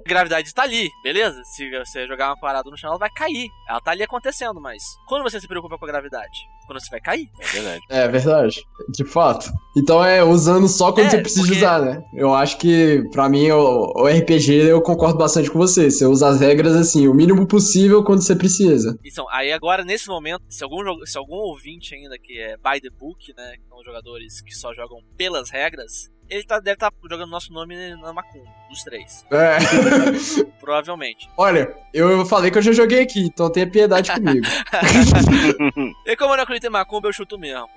A 0.07 0.09
gravidade 0.09 0.55
tá 0.55 0.63
ali, 0.63 0.89
beleza? 1.03 1.43
Se 1.43 1.69
você 1.69 2.07
jogar 2.07 2.29
uma 2.29 2.39
parada 2.39 2.71
no 2.71 2.79
chão, 2.79 2.91
ela 2.91 2.99
vai 3.01 3.11
cair. 3.11 3.49
Ela 3.69 3.81
tá 3.81 3.91
ali 3.91 4.05
acontecendo, 4.05 4.61
mas 4.61 4.85
quando 5.09 5.25
você 5.25 5.41
se 5.41 5.49
preocupa 5.49 5.77
com 5.77 5.85
a 5.85 5.89
gravidade? 5.89 6.39
Quando 6.71 6.81
você 6.83 6.91
vai 6.91 7.01
cair. 7.01 7.27
É 7.41 7.47
verdade. 7.53 7.81
É 7.91 8.09
verdade, 8.09 8.63
de 8.93 9.05
fato. 9.05 9.51
Então 9.77 10.05
é 10.05 10.23
usando 10.23 10.69
só 10.69 10.93
quando 10.93 11.07
É, 11.07 11.11
você 11.11 11.19
precisa 11.19 11.43
porque- 11.43 11.57
usar, 11.59 11.81
né? 11.81 12.03
Eu 12.15 12.33
acho 12.35 12.59
que, 12.59 13.03
pra 13.13 13.29
mim, 13.29 13.51
o, 13.51 13.93
o 13.97 14.07
RPG 14.07 14.53
eu 14.69 14.81
concordo 14.83 15.19
bastante 15.19 15.51
com 15.51 15.59
você. 15.59 15.91
Você 15.91 16.05
usa 16.07 16.29
as 16.29 16.41
regras 16.41 16.75
assim, 16.77 17.09
o 17.09 17.15
mínimo 17.15 17.47
possível 17.47 18.03
quando 18.05 18.23
você 18.23 18.35
precisa. 18.37 18.97
Então, 19.05 19.27
aí 19.31 19.53
agora, 19.53 19.85
nesse 19.85 20.09
momento, 20.09 20.43
se 20.49 20.63
algum, 20.65 20.79
se 21.07 21.19
algum 21.19 21.35
ouvinte 21.37 21.95
ainda 21.95 22.17
que 22.19 22.39
é 22.39 22.57
by 22.57 22.81
the 22.81 22.91
book, 22.91 23.33
né? 23.37 23.55
Que 23.57 23.69
são 23.69 23.83
jogadores 23.85 24.41
que 24.41 24.55
só 24.55 24.73
jogam 24.75 24.99
pelas 25.17 25.51
regras, 25.51 26.09
ele 26.31 26.45
tá, 26.45 26.61
deve 26.61 26.75
estar 26.75 26.93
jogando 27.11 27.29
nosso 27.29 27.53
nome 27.53 27.77
na 27.97 28.13
Macumba, 28.13 28.49
dos 28.69 28.83
três. 28.85 29.27
É. 29.31 29.59
Provavelmente. 30.61 31.29
Olha, 31.37 31.77
eu 31.93 32.25
falei 32.25 32.51
que 32.51 32.59
eu 32.59 32.63
já 32.63 32.73
joguei 32.73 33.01
aqui, 33.01 33.25
então 33.25 33.51
tenha 33.51 33.69
piedade 33.69 34.11
comigo. 34.15 34.47
E 36.07 36.17
como 36.17 36.33
eu 36.33 36.37
não 36.37 36.45
acredito 36.45 36.67
em 36.67 36.71
Macumba, 36.71 37.09
eu 37.09 37.13
chuto 37.13 37.39
mesmo. 37.39 37.69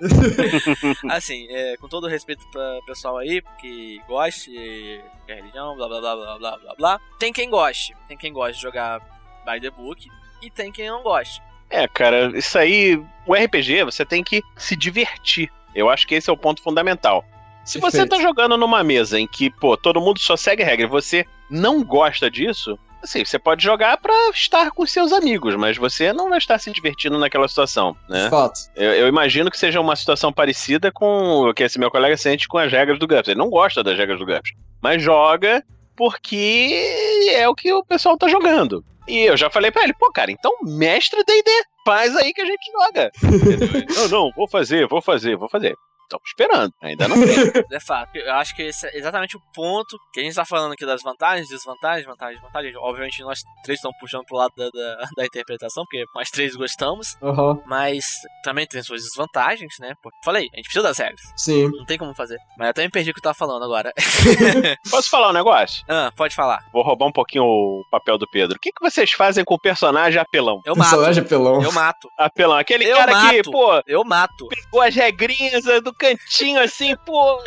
assim, 1.10 1.46
é, 1.50 1.76
com 1.76 1.88
todo 1.88 2.04
o 2.04 2.08
respeito 2.08 2.48
pra 2.50 2.78
pessoal 2.86 3.18
aí, 3.18 3.42
que 3.60 4.00
goste 4.06 4.50
de 4.52 5.02
religião, 5.26 5.74
blá 5.74 5.88
blá 5.88 6.00
blá 6.00 6.16
blá 6.16 6.38
blá 6.38 6.58
blá 6.58 6.74
blá. 6.76 7.00
Tem 7.18 7.32
quem 7.32 7.50
goste. 7.50 7.96
Tem 8.06 8.16
quem 8.16 8.32
goste 8.32 8.56
de 8.56 8.62
jogar 8.62 9.00
by 9.44 9.60
the 9.60 9.70
book 9.70 10.08
e 10.40 10.50
tem 10.50 10.70
quem 10.70 10.88
não 10.88 11.02
goste. 11.02 11.42
É, 11.70 11.88
cara, 11.88 12.36
isso 12.38 12.56
aí. 12.56 13.02
O 13.26 13.34
RPG, 13.34 13.84
você 13.84 14.04
tem 14.04 14.22
que 14.22 14.42
se 14.56 14.76
divertir. 14.76 15.50
Eu 15.74 15.90
acho 15.90 16.06
que 16.06 16.14
esse 16.14 16.30
é 16.30 16.32
o 16.32 16.36
ponto 16.36 16.62
fundamental. 16.62 17.24
Se 17.64 17.78
você 17.78 17.98
Perfeito. 17.98 18.16
tá 18.16 18.20
jogando 18.20 18.56
numa 18.56 18.84
mesa 18.84 19.18
em 19.18 19.26
que, 19.26 19.50
pô, 19.50 19.76
todo 19.76 20.00
mundo 20.00 20.18
só 20.20 20.36
segue 20.36 20.62
regra 20.62 20.86
e 20.86 20.88
você 20.88 21.24
não 21.50 21.82
gosta 21.82 22.30
disso, 22.30 22.78
assim, 23.02 23.24
você 23.24 23.38
pode 23.38 23.62
jogar 23.62 23.96
pra 23.98 24.14
estar 24.30 24.70
com 24.70 24.84
seus 24.86 25.12
amigos, 25.12 25.54
mas 25.56 25.76
você 25.76 26.12
não 26.12 26.28
vai 26.28 26.38
estar 26.38 26.58
se 26.58 26.70
divertindo 26.70 27.18
naquela 27.18 27.46
situação, 27.48 27.96
né? 28.08 28.28
Fato. 28.28 28.60
Eu, 28.74 28.92
eu 28.92 29.08
imagino 29.08 29.50
que 29.50 29.58
seja 29.58 29.80
uma 29.80 29.96
situação 29.96 30.32
parecida 30.32 30.90
com 30.90 31.48
o 31.48 31.54
que 31.54 31.62
esse 31.62 31.78
meu 31.78 31.90
colega 31.90 32.16
sente 32.16 32.48
com 32.48 32.58
as 32.58 32.72
regras 32.72 32.98
do 32.98 33.06
GURPS. 33.06 33.28
Ele 33.28 33.38
não 33.38 33.50
gosta 33.50 33.82
das 33.82 33.96
regras 33.96 34.18
do 34.18 34.26
GURPS, 34.26 34.52
mas 34.82 35.02
joga 35.02 35.62
porque 35.96 37.30
é 37.32 37.48
o 37.48 37.54
que 37.54 37.72
o 37.72 37.84
pessoal 37.84 38.16
tá 38.16 38.26
jogando. 38.28 38.84
E 39.06 39.18
eu 39.18 39.36
já 39.36 39.50
falei 39.50 39.70
pra 39.70 39.84
ele, 39.84 39.92
pô, 39.92 40.10
cara, 40.10 40.30
então 40.30 40.50
mestre 40.62 41.22
D&D, 41.24 41.50
faz 41.84 42.16
aí 42.16 42.32
que 42.32 42.40
a 42.40 42.46
gente 42.46 42.72
joga. 42.72 43.10
Não, 43.94 44.08
não, 44.08 44.30
vou 44.34 44.48
fazer, 44.48 44.88
vou 44.88 45.02
fazer, 45.02 45.36
vou 45.36 45.48
fazer. 45.48 45.74
Estamos 46.14 46.28
esperando, 46.28 46.72
ainda 46.82 47.08
não 47.08 47.16
tem. 47.16 47.24
É 47.74 47.80
fato. 47.80 48.16
Eu 48.16 48.32
acho 48.34 48.54
que 48.54 48.62
esse 48.62 48.86
é 48.86 48.96
exatamente 48.96 49.36
o 49.36 49.40
ponto 49.52 49.96
que 50.12 50.20
a 50.20 50.22
gente 50.22 50.34
tá 50.34 50.44
falando 50.44 50.72
aqui 50.72 50.86
das 50.86 51.02
vantagens, 51.02 51.48
desvantagens, 51.48 52.06
vantagens, 52.06 52.40
vantagens. 52.40 52.74
Obviamente 52.76 53.20
nós 53.22 53.40
três 53.64 53.78
estamos 53.78 53.96
puxando 53.98 54.24
pro 54.24 54.36
lado 54.36 54.52
da, 54.56 54.68
da, 54.70 54.96
da 55.16 55.24
interpretação, 55.26 55.84
porque 55.84 56.04
nós 56.14 56.30
três 56.30 56.54
gostamos, 56.54 57.16
Aham. 57.22 57.60
mas 57.66 58.04
também 58.44 58.66
tem 58.66 58.82
suas 58.82 59.02
desvantagens, 59.02 59.74
né? 59.80 59.94
Porque, 60.02 60.16
falei, 60.24 60.48
a 60.52 60.56
gente 60.56 60.66
precisa 60.66 60.86
das 60.86 60.98
regras. 60.98 61.20
Sim. 61.36 61.68
Não 61.76 61.84
tem 61.84 61.98
como 61.98 62.14
fazer. 62.14 62.38
Mas 62.56 62.66
eu 62.66 62.70
até 62.70 62.82
me 62.82 62.90
perdi 62.90 63.10
o 63.10 63.14
que 63.14 63.18
eu 63.18 63.22
tava 63.24 63.34
falando 63.34 63.64
agora. 63.64 63.92
Posso 64.90 65.10
falar 65.10 65.30
um 65.30 65.32
negócio? 65.32 65.84
ah, 65.88 66.12
pode 66.16 66.34
falar. 66.34 66.60
Vou 66.72 66.82
roubar 66.82 67.06
um 67.06 67.12
pouquinho 67.12 67.44
o 67.44 67.84
papel 67.90 68.16
do 68.18 68.28
Pedro. 68.28 68.56
O 68.56 68.60
que, 68.60 68.70
que 68.70 68.82
vocês 68.82 69.10
fazem 69.12 69.44
com 69.44 69.54
o 69.54 69.58
personagem 69.60 70.20
apelão? 70.20 70.60
Eu 70.64 70.76
mato. 70.76 70.90
Personagem 70.90 71.22
apelão. 71.24 71.62
Eu 71.62 71.72
mato. 71.72 72.08
Apelão, 72.18 72.56
aquele 72.56 72.84
Eu 72.84 72.96
cara 72.96 73.12
que, 73.30 73.36
mato. 73.38 73.50
pô, 73.50 73.82
Eu 73.86 74.04
mato. 74.04 74.48
pegou 74.48 74.80
as 74.82 74.94
regrinhas 74.94 75.64
do 75.82 75.92
cantinho 76.04 76.60
assim, 76.60 76.94
pô. 77.06 77.42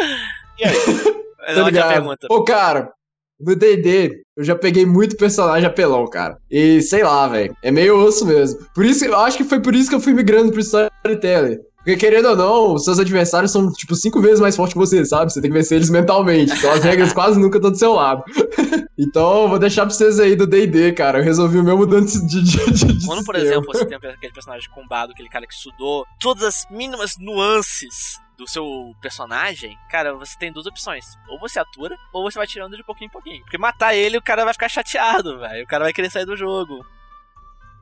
E 0.59 0.65
aí? 0.65 1.55
Tá 1.55 1.63
ligado? 1.63 1.93
pergunta. 1.93 2.27
Ô, 2.29 2.43
cara, 2.43 2.91
no 3.39 3.55
D&D, 3.55 4.23
eu 4.35 4.43
já 4.43 4.55
peguei 4.55 4.85
muito 4.85 5.15
personagem 5.15 5.67
apelão, 5.67 6.05
cara. 6.07 6.37
E 6.49 6.81
sei 6.81 7.03
lá, 7.03 7.27
velho. 7.27 7.55
É 7.61 7.71
meio 7.71 7.97
osso 8.03 8.25
mesmo. 8.25 8.59
Por 8.73 8.85
isso, 8.85 9.05
eu 9.05 9.15
acho 9.17 9.37
que 9.37 9.43
foi 9.43 9.61
por 9.61 9.75
isso 9.75 9.89
que 9.89 9.95
eu 9.95 9.99
fui 9.99 10.13
migrando 10.13 10.51
pro 10.51 10.59
Storyteller. 10.59 11.59
Porque 11.77 11.95
querendo 11.95 12.27
ou 12.27 12.35
não, 12.35 12.73
os 12.73 12.83
seus 12.83 12.99
adversários 12.99 13.49
são, 13.49 13.71
tipo, 13.71 13.95
cinco 13.95 14.19
vezes 14.19 14.41
mais 14.41 14.57
fortes 14.57 14.73
que 14.73 14.79
você, 14.79 15.05
sabe? 15.05 15.31
Você 15.31 15.39
tem 15.39 15.49
que 15.49 15.57
vencer 15.57 15.77
eles 15.77 15.89
mentalmente. 15.89 16.51
Então 16.51 16.71
as 16.71 16.83
regras 16.83 17.13
quase 17.13 17.39
nunca 17.39 17.59
estão 17.59 17.71
do 17.71 17.77
seu 17.77 17.93
lado. 17.93 18.25
então, 18.99 19.43
eu 19.43 19.49
vou 19.49 19.57
deixar 19.57 19.85
pra 19.85 19.95
vocês 19.95 20.19
aí 20.19 20.35
do 20.35 20.45
D&D, 20.45 20.91
cara. 20.91 21.19
Eu 21.19 21.23
resolvi 21.23 21.57
o 21.57 21.63
meu 21.63 21.77
mudança 21.77 22.19
de, 22.25 22.43
de, 22.43 22.71
de, 22.73 22.93
de 22.97 23.05
Quando, 23.05 23.23
por 23.23 23.35
exemplo, 23.35 23.71
você 23.71 23.85
tem 23.85 23.95
aquele 23.95 24.33
personagem 24.33 24.69
combado, 24.71 25.13
aquele 25.13 25.29
cara 25.29 25.47
que 25.47 25.53
estudou 25.53 26.03
todas 26.19 26.43
as 26.43 26.67
mínimas 26.69 27.13
nuances 27.19 28.19
do 28.37 28.47
seu 28.47 28.93
personagem, 29.01 29.75
cara, 29.89 30.13
você 30.13 30.37
tem 30.37 30.51
duas 30.51 30.65
opções. 30.67 31.05
Ou 31.27 31.39
você 31.39 31.59
atura, 31.59 31.97
ou 32.13 32.23
você 32.23 32.37
vai 32.37 32.45
tirando 32.47 32.77
de 32.77 32.83
pouquinho 32.83 33.07
em 33.07 33.11
pouquinho. 33.11 33.41
Porque 33.43 33.57
matar 33.57 33.95
ele, 33.95 34.17
o 34.17 34.21
cara 34.21 34.43
vai 34.45 34.53
ficar 34.53 34.69
chateado, 34.69 35.39
velho. 35.39 35.63
O 35.63 35.67
cara 35.67 35.83
vai 35.85 35.93
querer 35.93 36.09
sair 36.11 36.25
do 36.25 36.37
jogo. 36.37 36.85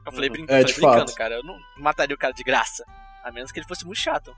Eu 0.05 0.11
falei, 0.11 0.29
brin 0.29 0.43
É, 0.43 0.47
falei 0.47 0.63
brincando, 0.73 0.99
fato. 1.11 1.15
cara. 1.15 1.35
Eu 1.35 1.43
não 1.43 1.57
mataria 1.77 2.15
o 2.15 2.19
cara 2.19 2.33
de 2.33 2.43
graça. 2.43 2.85
A 3.23 3.31
menos 3.31 3.51
que 3.51 3.59
ele 3.59 3.67
fosse 3.67 3.85
muito 3.85 3.99
chato. 3.99 4.35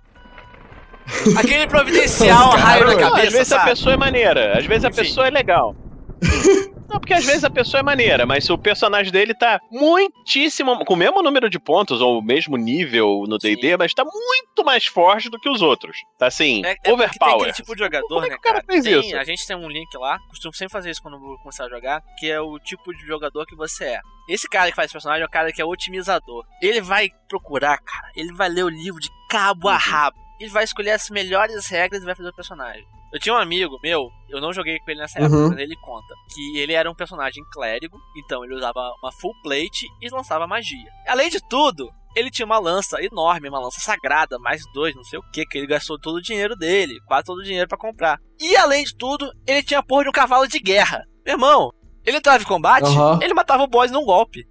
Aquele 1.38 1.68
providencial 1.68 2.50
raio 2.52 2.86
na 2.88 2.96
cabeça, 2.98 3.28
às 3.28 3.34
vezes 3.34 3.52
a 3.54 3.58
sabe? 3.58 3.70
pessoa 3.70 3.94
é 3.94 3.98
maneira, 3.98 4.58
às 4.58 4.66
vezes 4.66 4.86
a 4.86 4.90
Enfim. 4.90 5.02
pessoa 5.02 5.28
é 5.28 5.30
legal. 5.30 5.76
Não, 6.90 7.00
porque 7.00 7.14
às 7.14 7.26
vezes 7.26 7.44
a 7.44 7.50
pessoa 7.50 7.80
é 7.80 7.84
maneira, 7.84 8.26
mas 8.26 8.46
se 8.46 8.52
o 8.52 8.58
personagem 8.58 9.12
dele 9.12 9.34
tá 9.34 9.60
muitíssimo. 9.72 10.84
com 10.86 10.94
o 10.94 10.98
mesmo 10.98 11.22
número 11.22 11.50
de 11.50 11.60
pontos, 11.60 12.02
ou 12.02 12.20
o 12.20 12.22
mesmo 12.22 12.56
nível 12.58 13.24
no 13.28 13.38
DD, 13.38 13.76
mas 13.78 13.94
tá 13.94 14.04
muito 14.06 14.64
mais 14.64 14.86
forte 14.86 15.30
do 15.30 15.40
que 15.40 15.50
os 15.50 15.62
outros. 15.62 15.98
Tá 16.18 16.28
assim, 16.28 16.62
É, 16.66 16.72
é 16.72 16.76
tem 16.76 16.94
overpower. 16.94 17.36
aquele 17.36 17.54
tipo 17.54 17.74
de 17.76 17.80
jogador, 17.84 18.08
Como 18.08 18.26
é 18.26 18.30
né, 18.30 18.36
o 18.36 18.40
cara 18.40 18.56
cara? 18.62 18.66
fez 18.66 18.84
Tem- 18.84 19.00
isso? 19.00 19.18
A 19.18 19.24
gente 19.24 19.46
tem 19.46 19.56
um 19.56 19.70
link 19.70 19.94
lá, 19.98 20.18
costumo 20.30 20.54
sempre 20.54 20.72
fazer 20.72 20.90
isso 20.92 21.02
quando 21.02 21.20
vou 21.20 21.38
começar 21.40 21.66
a 21.66 21.70
jogar, 21.70 22.02
que 22.18 22.30
é 22.30 22.40
o 22.40 22.58
tipo 22.60 22.94
de 22.94 23.06
jogador 23.06 23.46
que 23.46 23.56
você 23.56 23.86
é. 23.86 24.00
Esse 24.30 24.48
cara 24.50 24.70
que 24.70 24.76
faz 24.76 24.92
personagem 24.92 25.24
é 25.24 25.26
o 25.26 25.30
cara 25.30 25.52
que 25.52 25.62
é 25.62 25.66
otimizador. 25.66 26.44
Ele 26.62 26.82
vai 26.82 27.10
procurar, 27.30 27.78
cara, 27.80 28.12
ele 28.16 28.34
vai 28.34 28.50
ler 28.50 28.64
o 28.64 28.70
livro 28.70 29.00
de 29.00 29.10
cabo 29.30 29.68
a 29.70 29.74
Uhum. 29.74 29.78
rabo. 29.80 30.18
Ele 30.40 30.50
vai 30.52 30.64
escolher 30.64 30.92
as 30.92 31.10
melhores 31.10 31.68
regras 31.68 32.02
e 32.02 32.06
vai 32.06 32.14
fazer 32.16 32.30
o 32.30 32.36
personagem. 32.36 32.86
Eu 33.14 33.20
tinha 33.20 33.34
um 33.34 33.38
amigo 33.38 33.80
meu, 33.82 34.10
eu 34.30 34.42
não 34.42 34.52
joguei 34.52 34.80
com 34.80 34.92
ele 34.92 35.00
nessa 35.00 35.18
época, 35.20 35.36
Uhum. 35.36 35.50
mas 35.50 35.60
ele 35.60 35.76
conta 35.78 36.14
que 36.34 36.58
ele 36.60 36.74
era 36.74 36.92
um 36.92 36.96
personagem 36.96 37.44
clérigo, 37.52 37.98
então 38.18 38.44
ele 38.44 38.54
usava 38.56 38.80
uma 39.02 39.12
full 39.14 39.34
plate 39.42 39.88
e 40.02 40.10
lançava 40.10 40.46
magia. 40.46 40.92
Além 41.08 41.30
de 41.30 41.40
tudo, 41.50 41.90
ele 42.16 42.30
tinha 42.30 42.46
uma 42.46 42.60
lança 42.60 43.02
enorme, 43.02 43.48
uma 43.48 43.60
lança 43.60 43.80
sagrada, 43.80 44.38
mais 44.40 44.62
dois, 44.74 44.94
não 44.96 45.04
sei 45.06 45.20
o 45.20 45.32
que, 45.32 45.46
que 45.46 45.58
ele 45.58 45.68
gastou 45.68 45.98
todo 46.00 46.16
o 46.18 46.22
dinheiro 46.22 46.56
dele, 46.56 47.00
quase 47.08 47.24
todo 47.26 47.38
o 47.40 47.44
dinheiro 47.44 47.68
pra 47.68 47.78
comprar. 47.78 48.20
E 48.42 48.58
além 48.58 48.84
de 48.84 48.96
tudo, 48.98 49.32
ele 49.48 49.64
tinha 49.64 49.80
a 49.80 49.84
porra 49.84 50.04
de 50.04 50.10
um 50.10 50.14
cavalo 50.14 50.48
de 50.48 50.60
guerra. 50.60 51.04
Meu 51.26 51.36
irmão, 51.36 51.72
ele 52.06 52.18
entrava 52.18 52.44
em 52.44 52.48
combate, 52.48 52.88
Aham. 52.88 53.20
ele 53.22 53.34
matava 53.34 53.64
o 53.64 53.68
boss 53.68 53.90
num 53.90 54.04
golpe. 54.04 54.46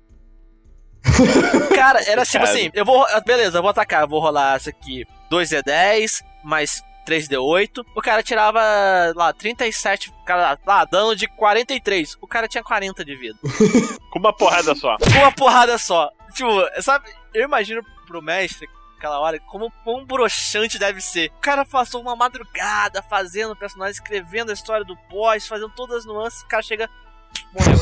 Cara, 1.75 2.01
era 2.11 2.25
tipo 2.25 2.45
Cara. 2.45 2.51
assim, 2.51 2.71
eu 2.75 2.85
vou. 2.85 3.05
Beleza, 3.25 3.59
eu 3.59 3.63
vou 3.63 3.71
atacar, 3.71 4.03
eu 4.03 4.09
vou 4.09 4.21
rolar 4.21 4.57
isso 4.57 4.69
aqui. 4.69 5.05
2D10, 5.31 6.23
mais 6.45 6.83
3D8. 7.07 7.85
O 7.95 8.03
cara 8.03 8.23
tirava 8.23 8.61
lá 9.15 9.33
37, 9.33 10.13
cara, 10.27 10.59
lá, 10.67 10.85
dano 10.85 11.15
de 11.15 11.27
43. 11.29 12.17
O 12.21 12.27
cara 12.27 12.49
tinha 12.49 12.65
40 12.65 13.05
de 13.05 13.17
vida. 13.17 13.39
Com 14.11 14.19
uma 14.19 14.33
porrada 14.33 14.75
só. 14.75 14.97
Com 14.99 15.19
uma 15.19 15.33
porrada 15.33 15.79
só. 15.79 16.11
Tipo, 16.35 16.51
sabe, 16.83 17.09
eu 17.33 17.45
imagino 17.45 17.83
pro 18.07 18.21
mestre 18.21 18.69
aquela 18.99 19.21
hora 19.21 19.39
como 19.41 19.71
quão 19.85 20.05
broxante 20.05 20.79
deve 20.79 21.01
ser. 21.01 21.31
O 21.37 21.41
cara 21.41 21.65
passou 21.65 22.01
uma 22.01 22.17
madrugada 22.17 23.03
fazendo 23.03 23.53
o 23.53 23.57
personagem, 23.57 23.93
escrevendo 23.93 24.51
a 24.51 24.55
história 24.55 24.85
do 24.85 24.97
boss, 25.09 25.47
fazendo 25.47 25.71
todas 25.75 25.99
as 25.99 26.05
nuances, 26.07 26.43
o 26.43 26.49
cara 26.49 26.63
chega. 26.63 26.91
Morreu. 27.53 27.77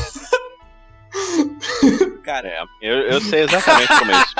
cara, 2.23 2.47
É, 2.47 2.63
eu, 2.81 2.97
eu 3.07 3.21
sei 3.21 3.43
exatamente 3.43 3.87
como 3.99 4.11
é 4.11 4.21
isso. 4.21 4.35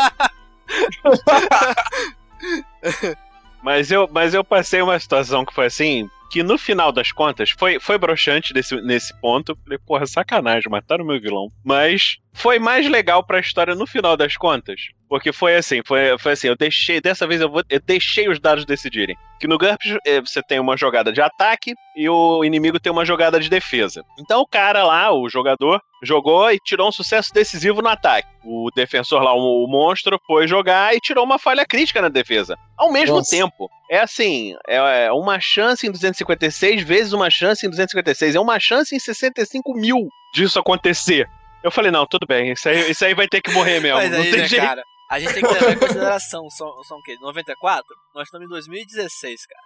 mas, 3.65 3.89
eu, 3.89 4.07
mas 4.11 4.35
eu 4.35 4.43
passei 4.43 4.79
uma 4.79 4.99
situação 4.99 5.43
que 5.43 5.51
foi 5.51 5.65
assim, 5.65 6.07
que 6.29 6.43
no 6.43 6.55
final 6.55 6.91
das 6.91 7.11
contas 7.11 7.49
foi, 7.49 7.79
foi 7.79 7.97
broxante 7.97 8.53
desse, 8.53 8.79
nesse 8.81 9.11
ponto. 9.19 9.57
Falei, 9.63 9.79
porra, 9.79 10.05
sacanagem, 10.05 10.69
mataram 10.69 11.03
o 11.03 11.07
meu 11.07 11.19
vilão. 11.19 11.51
Mas 11.63 12.19
foi 12.35 12.59
mais 12.59 12.87
legal 12.87 13.23
pra 13.23 13.39
história 13.39 13.73
no 13.73 13.87
final 13.87 14.15
das 14.15 14.35
contas. 14.35 14.81
Porque 15.07 15.31
foi 15.31 15.55
assim, 15.55 15.81
foi, 15.85 16.17
foi 16.17 16.33
assim, 16.33 16.47
eu 16.47 16.55
deixei, 16.55 16.99
dessa 16.99 17.25
vez 17.25 17.39
eu, 17.39 17.49
vou, 17.49 17.63
eu 17.69 17.79
deixei 17.79 18.27
os 18.27 18.39
dados 18.39 18.65
decidirem. 18.65 19.15
Que 19.39 19.47
no 19.47 19.57
GURPS 19.57 19.97
eh, 20.05 20.19
você 20.19 20.41
tem 20.43 20.59
uma 20.59 20.75
jogada 20.75 21.13
de 21.13 21.21
ataque 21.21 21.73
e 21.95 22.09
o 22.09 22.43
inimigo 22.43 22.79
tem 22.79 22.91
uma 22.91 23.05
jogada 23.05 23.39
de 23.39 23.49
defesa. 23.49 24.03
Então 24.19 24.41
o 24.41 24.47
cara 24.47 24.83
lá, 24.83 25.13
o 25.13 25.29
jogador, 25.29 25.79
jogou 26.03 26.51
e 26.51 26.59
tirou 26.59 26.89
um 26.89 26.91
sucesso 26.91 27.31
decisivo 27.33 27.81
no 27.81 27.87
ataque. 27.87 28.27
O 28.43 28.69
defensor 28.75 29.21
lá, 29.21 29.33
o, 29.33 29.63
o 29.63 29.67
monstro, 29.67 30.19
foi 30.25 30.47
jogar 30.47 30.95
e 30.95 30.99
tirou 30.99 31.23
uma 31.23 31.39
falha 31.39 31.65
crítica 31.65 32.01
na 32.01 32.09
defesa. 32.09 32.57
Ao 32.77 32.91
mesmo 32.91 33.17
Nossa. 33.17 33.31
tempo. 33.31 33.69
É 33.89 33.99
assim, 33.99 34.55
é 34.67 35.05
é 35.05 35.11
uma 35.11 35.39
chance 35.39 35.85
em 35.87 35.91
256 35.91 36.83
vezes 36.83 37.13
uma 37.13 37.29
chance 37.29 37.65
em 37.65 37.69
256. 37.69 38.35
É 38.35 38.39
uma 38.39 38.59
chance 38.59 38.95
em 38.95 38.99
65 38.99 39.73
mil 39.73 40.09
disso 40.33 40.59
acontecer. 40.59 41.29
Eu 41.65 41.71
falei, 41.71 41.89
não, 41.89 42.05
tudo 42.05 42.27
bem, 42.27 42.51
isso 42.51 42.69
aí, 42.69 42.91
isso 42.91 43.03
aí 43.03 43.15
vai 43.15 43.27
ter 43.27 43.41
que 43.41 43.51
morrer 43.51 43.79
mesmo. 43.79 43.97
Mas 43.97 44.11
não 44.11 44.19
aí, 44.19 44.29
tem 44.29 44.41
né, 44.41 44.47
jeito. 44.47 44.63
cara, 44.63 44.83
a 45.09 45.19
gente 45.19 45.33
tem 45.33 45.41
que 45.43 45.51
levar 45.51 45.71
em 45.71 45.79
consideração, 45.79 46.47
são, 46.51 46.83
são 46.83 46.99
o 46.99 47.01
quê? 47.01 47.17
94? 47.19 47.83
Nós 48.13 48.27
estamos 48.27 48.45
em 48.45 48.49
2016, 48.49 49.47
cara. 49.47 49.61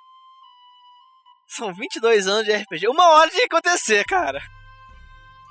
São 1.49 1.73
22 1.73 2.25
anos 2.25 2.45
de 2.45 2.53
RPG. 2.55 2.87
Uma 2.87 3.05
hora 3.09 3.29
tinha 3.29 3.45
que 3.45 3.53
acontecer, 3.53 4.05
cara. 4.05 4.39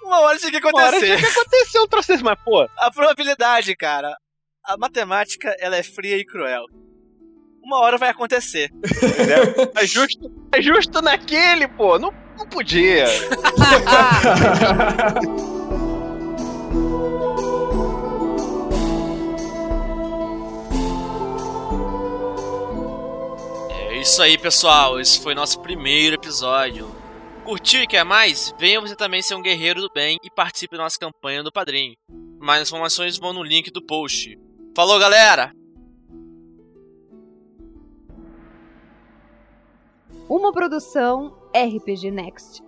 Uma 0.02 0.20
hora 0.20 0.38
tinha 0.38 0.50
que 0.50 0.56
Uma 0.56 0.68
hora 0.80 0.88
acontecer. 0.96 1.16
tinha 1.18 1.30
que 1.30 1.38
acontecer 1.38 1.80
um 1.80 1.86
troço 1.86 2.08
desse, 2.08 2.24
mas, 2.24 2.38
pô, 2.42 2.66
A 2.78 2.90
probabilidade, 2.90 3.76
cara. 3.76 4.16
A 4.64 4.78
matemática, 4.78 5.54
ela 5.60 5.76
é 5.76 5.82
fria 5.82 6.16
e 6.16 6.24
cruel. 6.24 6.64
uma 7.62 7.78
hora 7.80 7.98
vai 7.98 8.08
acontecer. 8.08 8.70
Entendeu? 8.72 9.70
É 9.76 9.86
justo, 9.86 10.32
é 10.54 10.62
justo 10.62 11.02
naquele, 11.02 11.68
pô. 11.68 11.98
Não, 11.98 12.10
não 12.38 12.48
podia. 12.48 13.04
isso 24.00 24.22
aí, 24.22 24.38
pessoal. 24.38 25.00
Esse 25.00 25.20
foi 25.20 25.34
nosso 25.34 25.60
primeiro 25.60 26.14
episódio. 26.14 26.94
Curtiu 27.44 27.82
e 27.82 27.86
quer 27.86 28.04
mais? 28.04 28.54
Venha 28.58 28.80
você 28.80 28.94
também 28.94 29.22
ser 29.22 29.34
um 29.34 29.42
guerreiro 29.42 29.80
do 29.80 29.90
bem 29.92 30.18
e 30.22 30.30
participe 30.30 30.76
da 30.76 30.84
nossa 30.84 30.98
campanha 30.98 31.42
do 31.42 31.52
Padrinho. 31.52 31.96
Mais 32.38 32.62
informações 32.62 33.18
vão 33.18 33.32
no 33.32 33.42
link 33.42 33.70
do 33.70 33.84
post. 33.84 34.38
Falou, 34.76 34.98
galera! 34.98 35.52
Uma 40.28 40.52
produção 40.52 41.36
RPG 41.54 42.10
Next. 42.10 42.67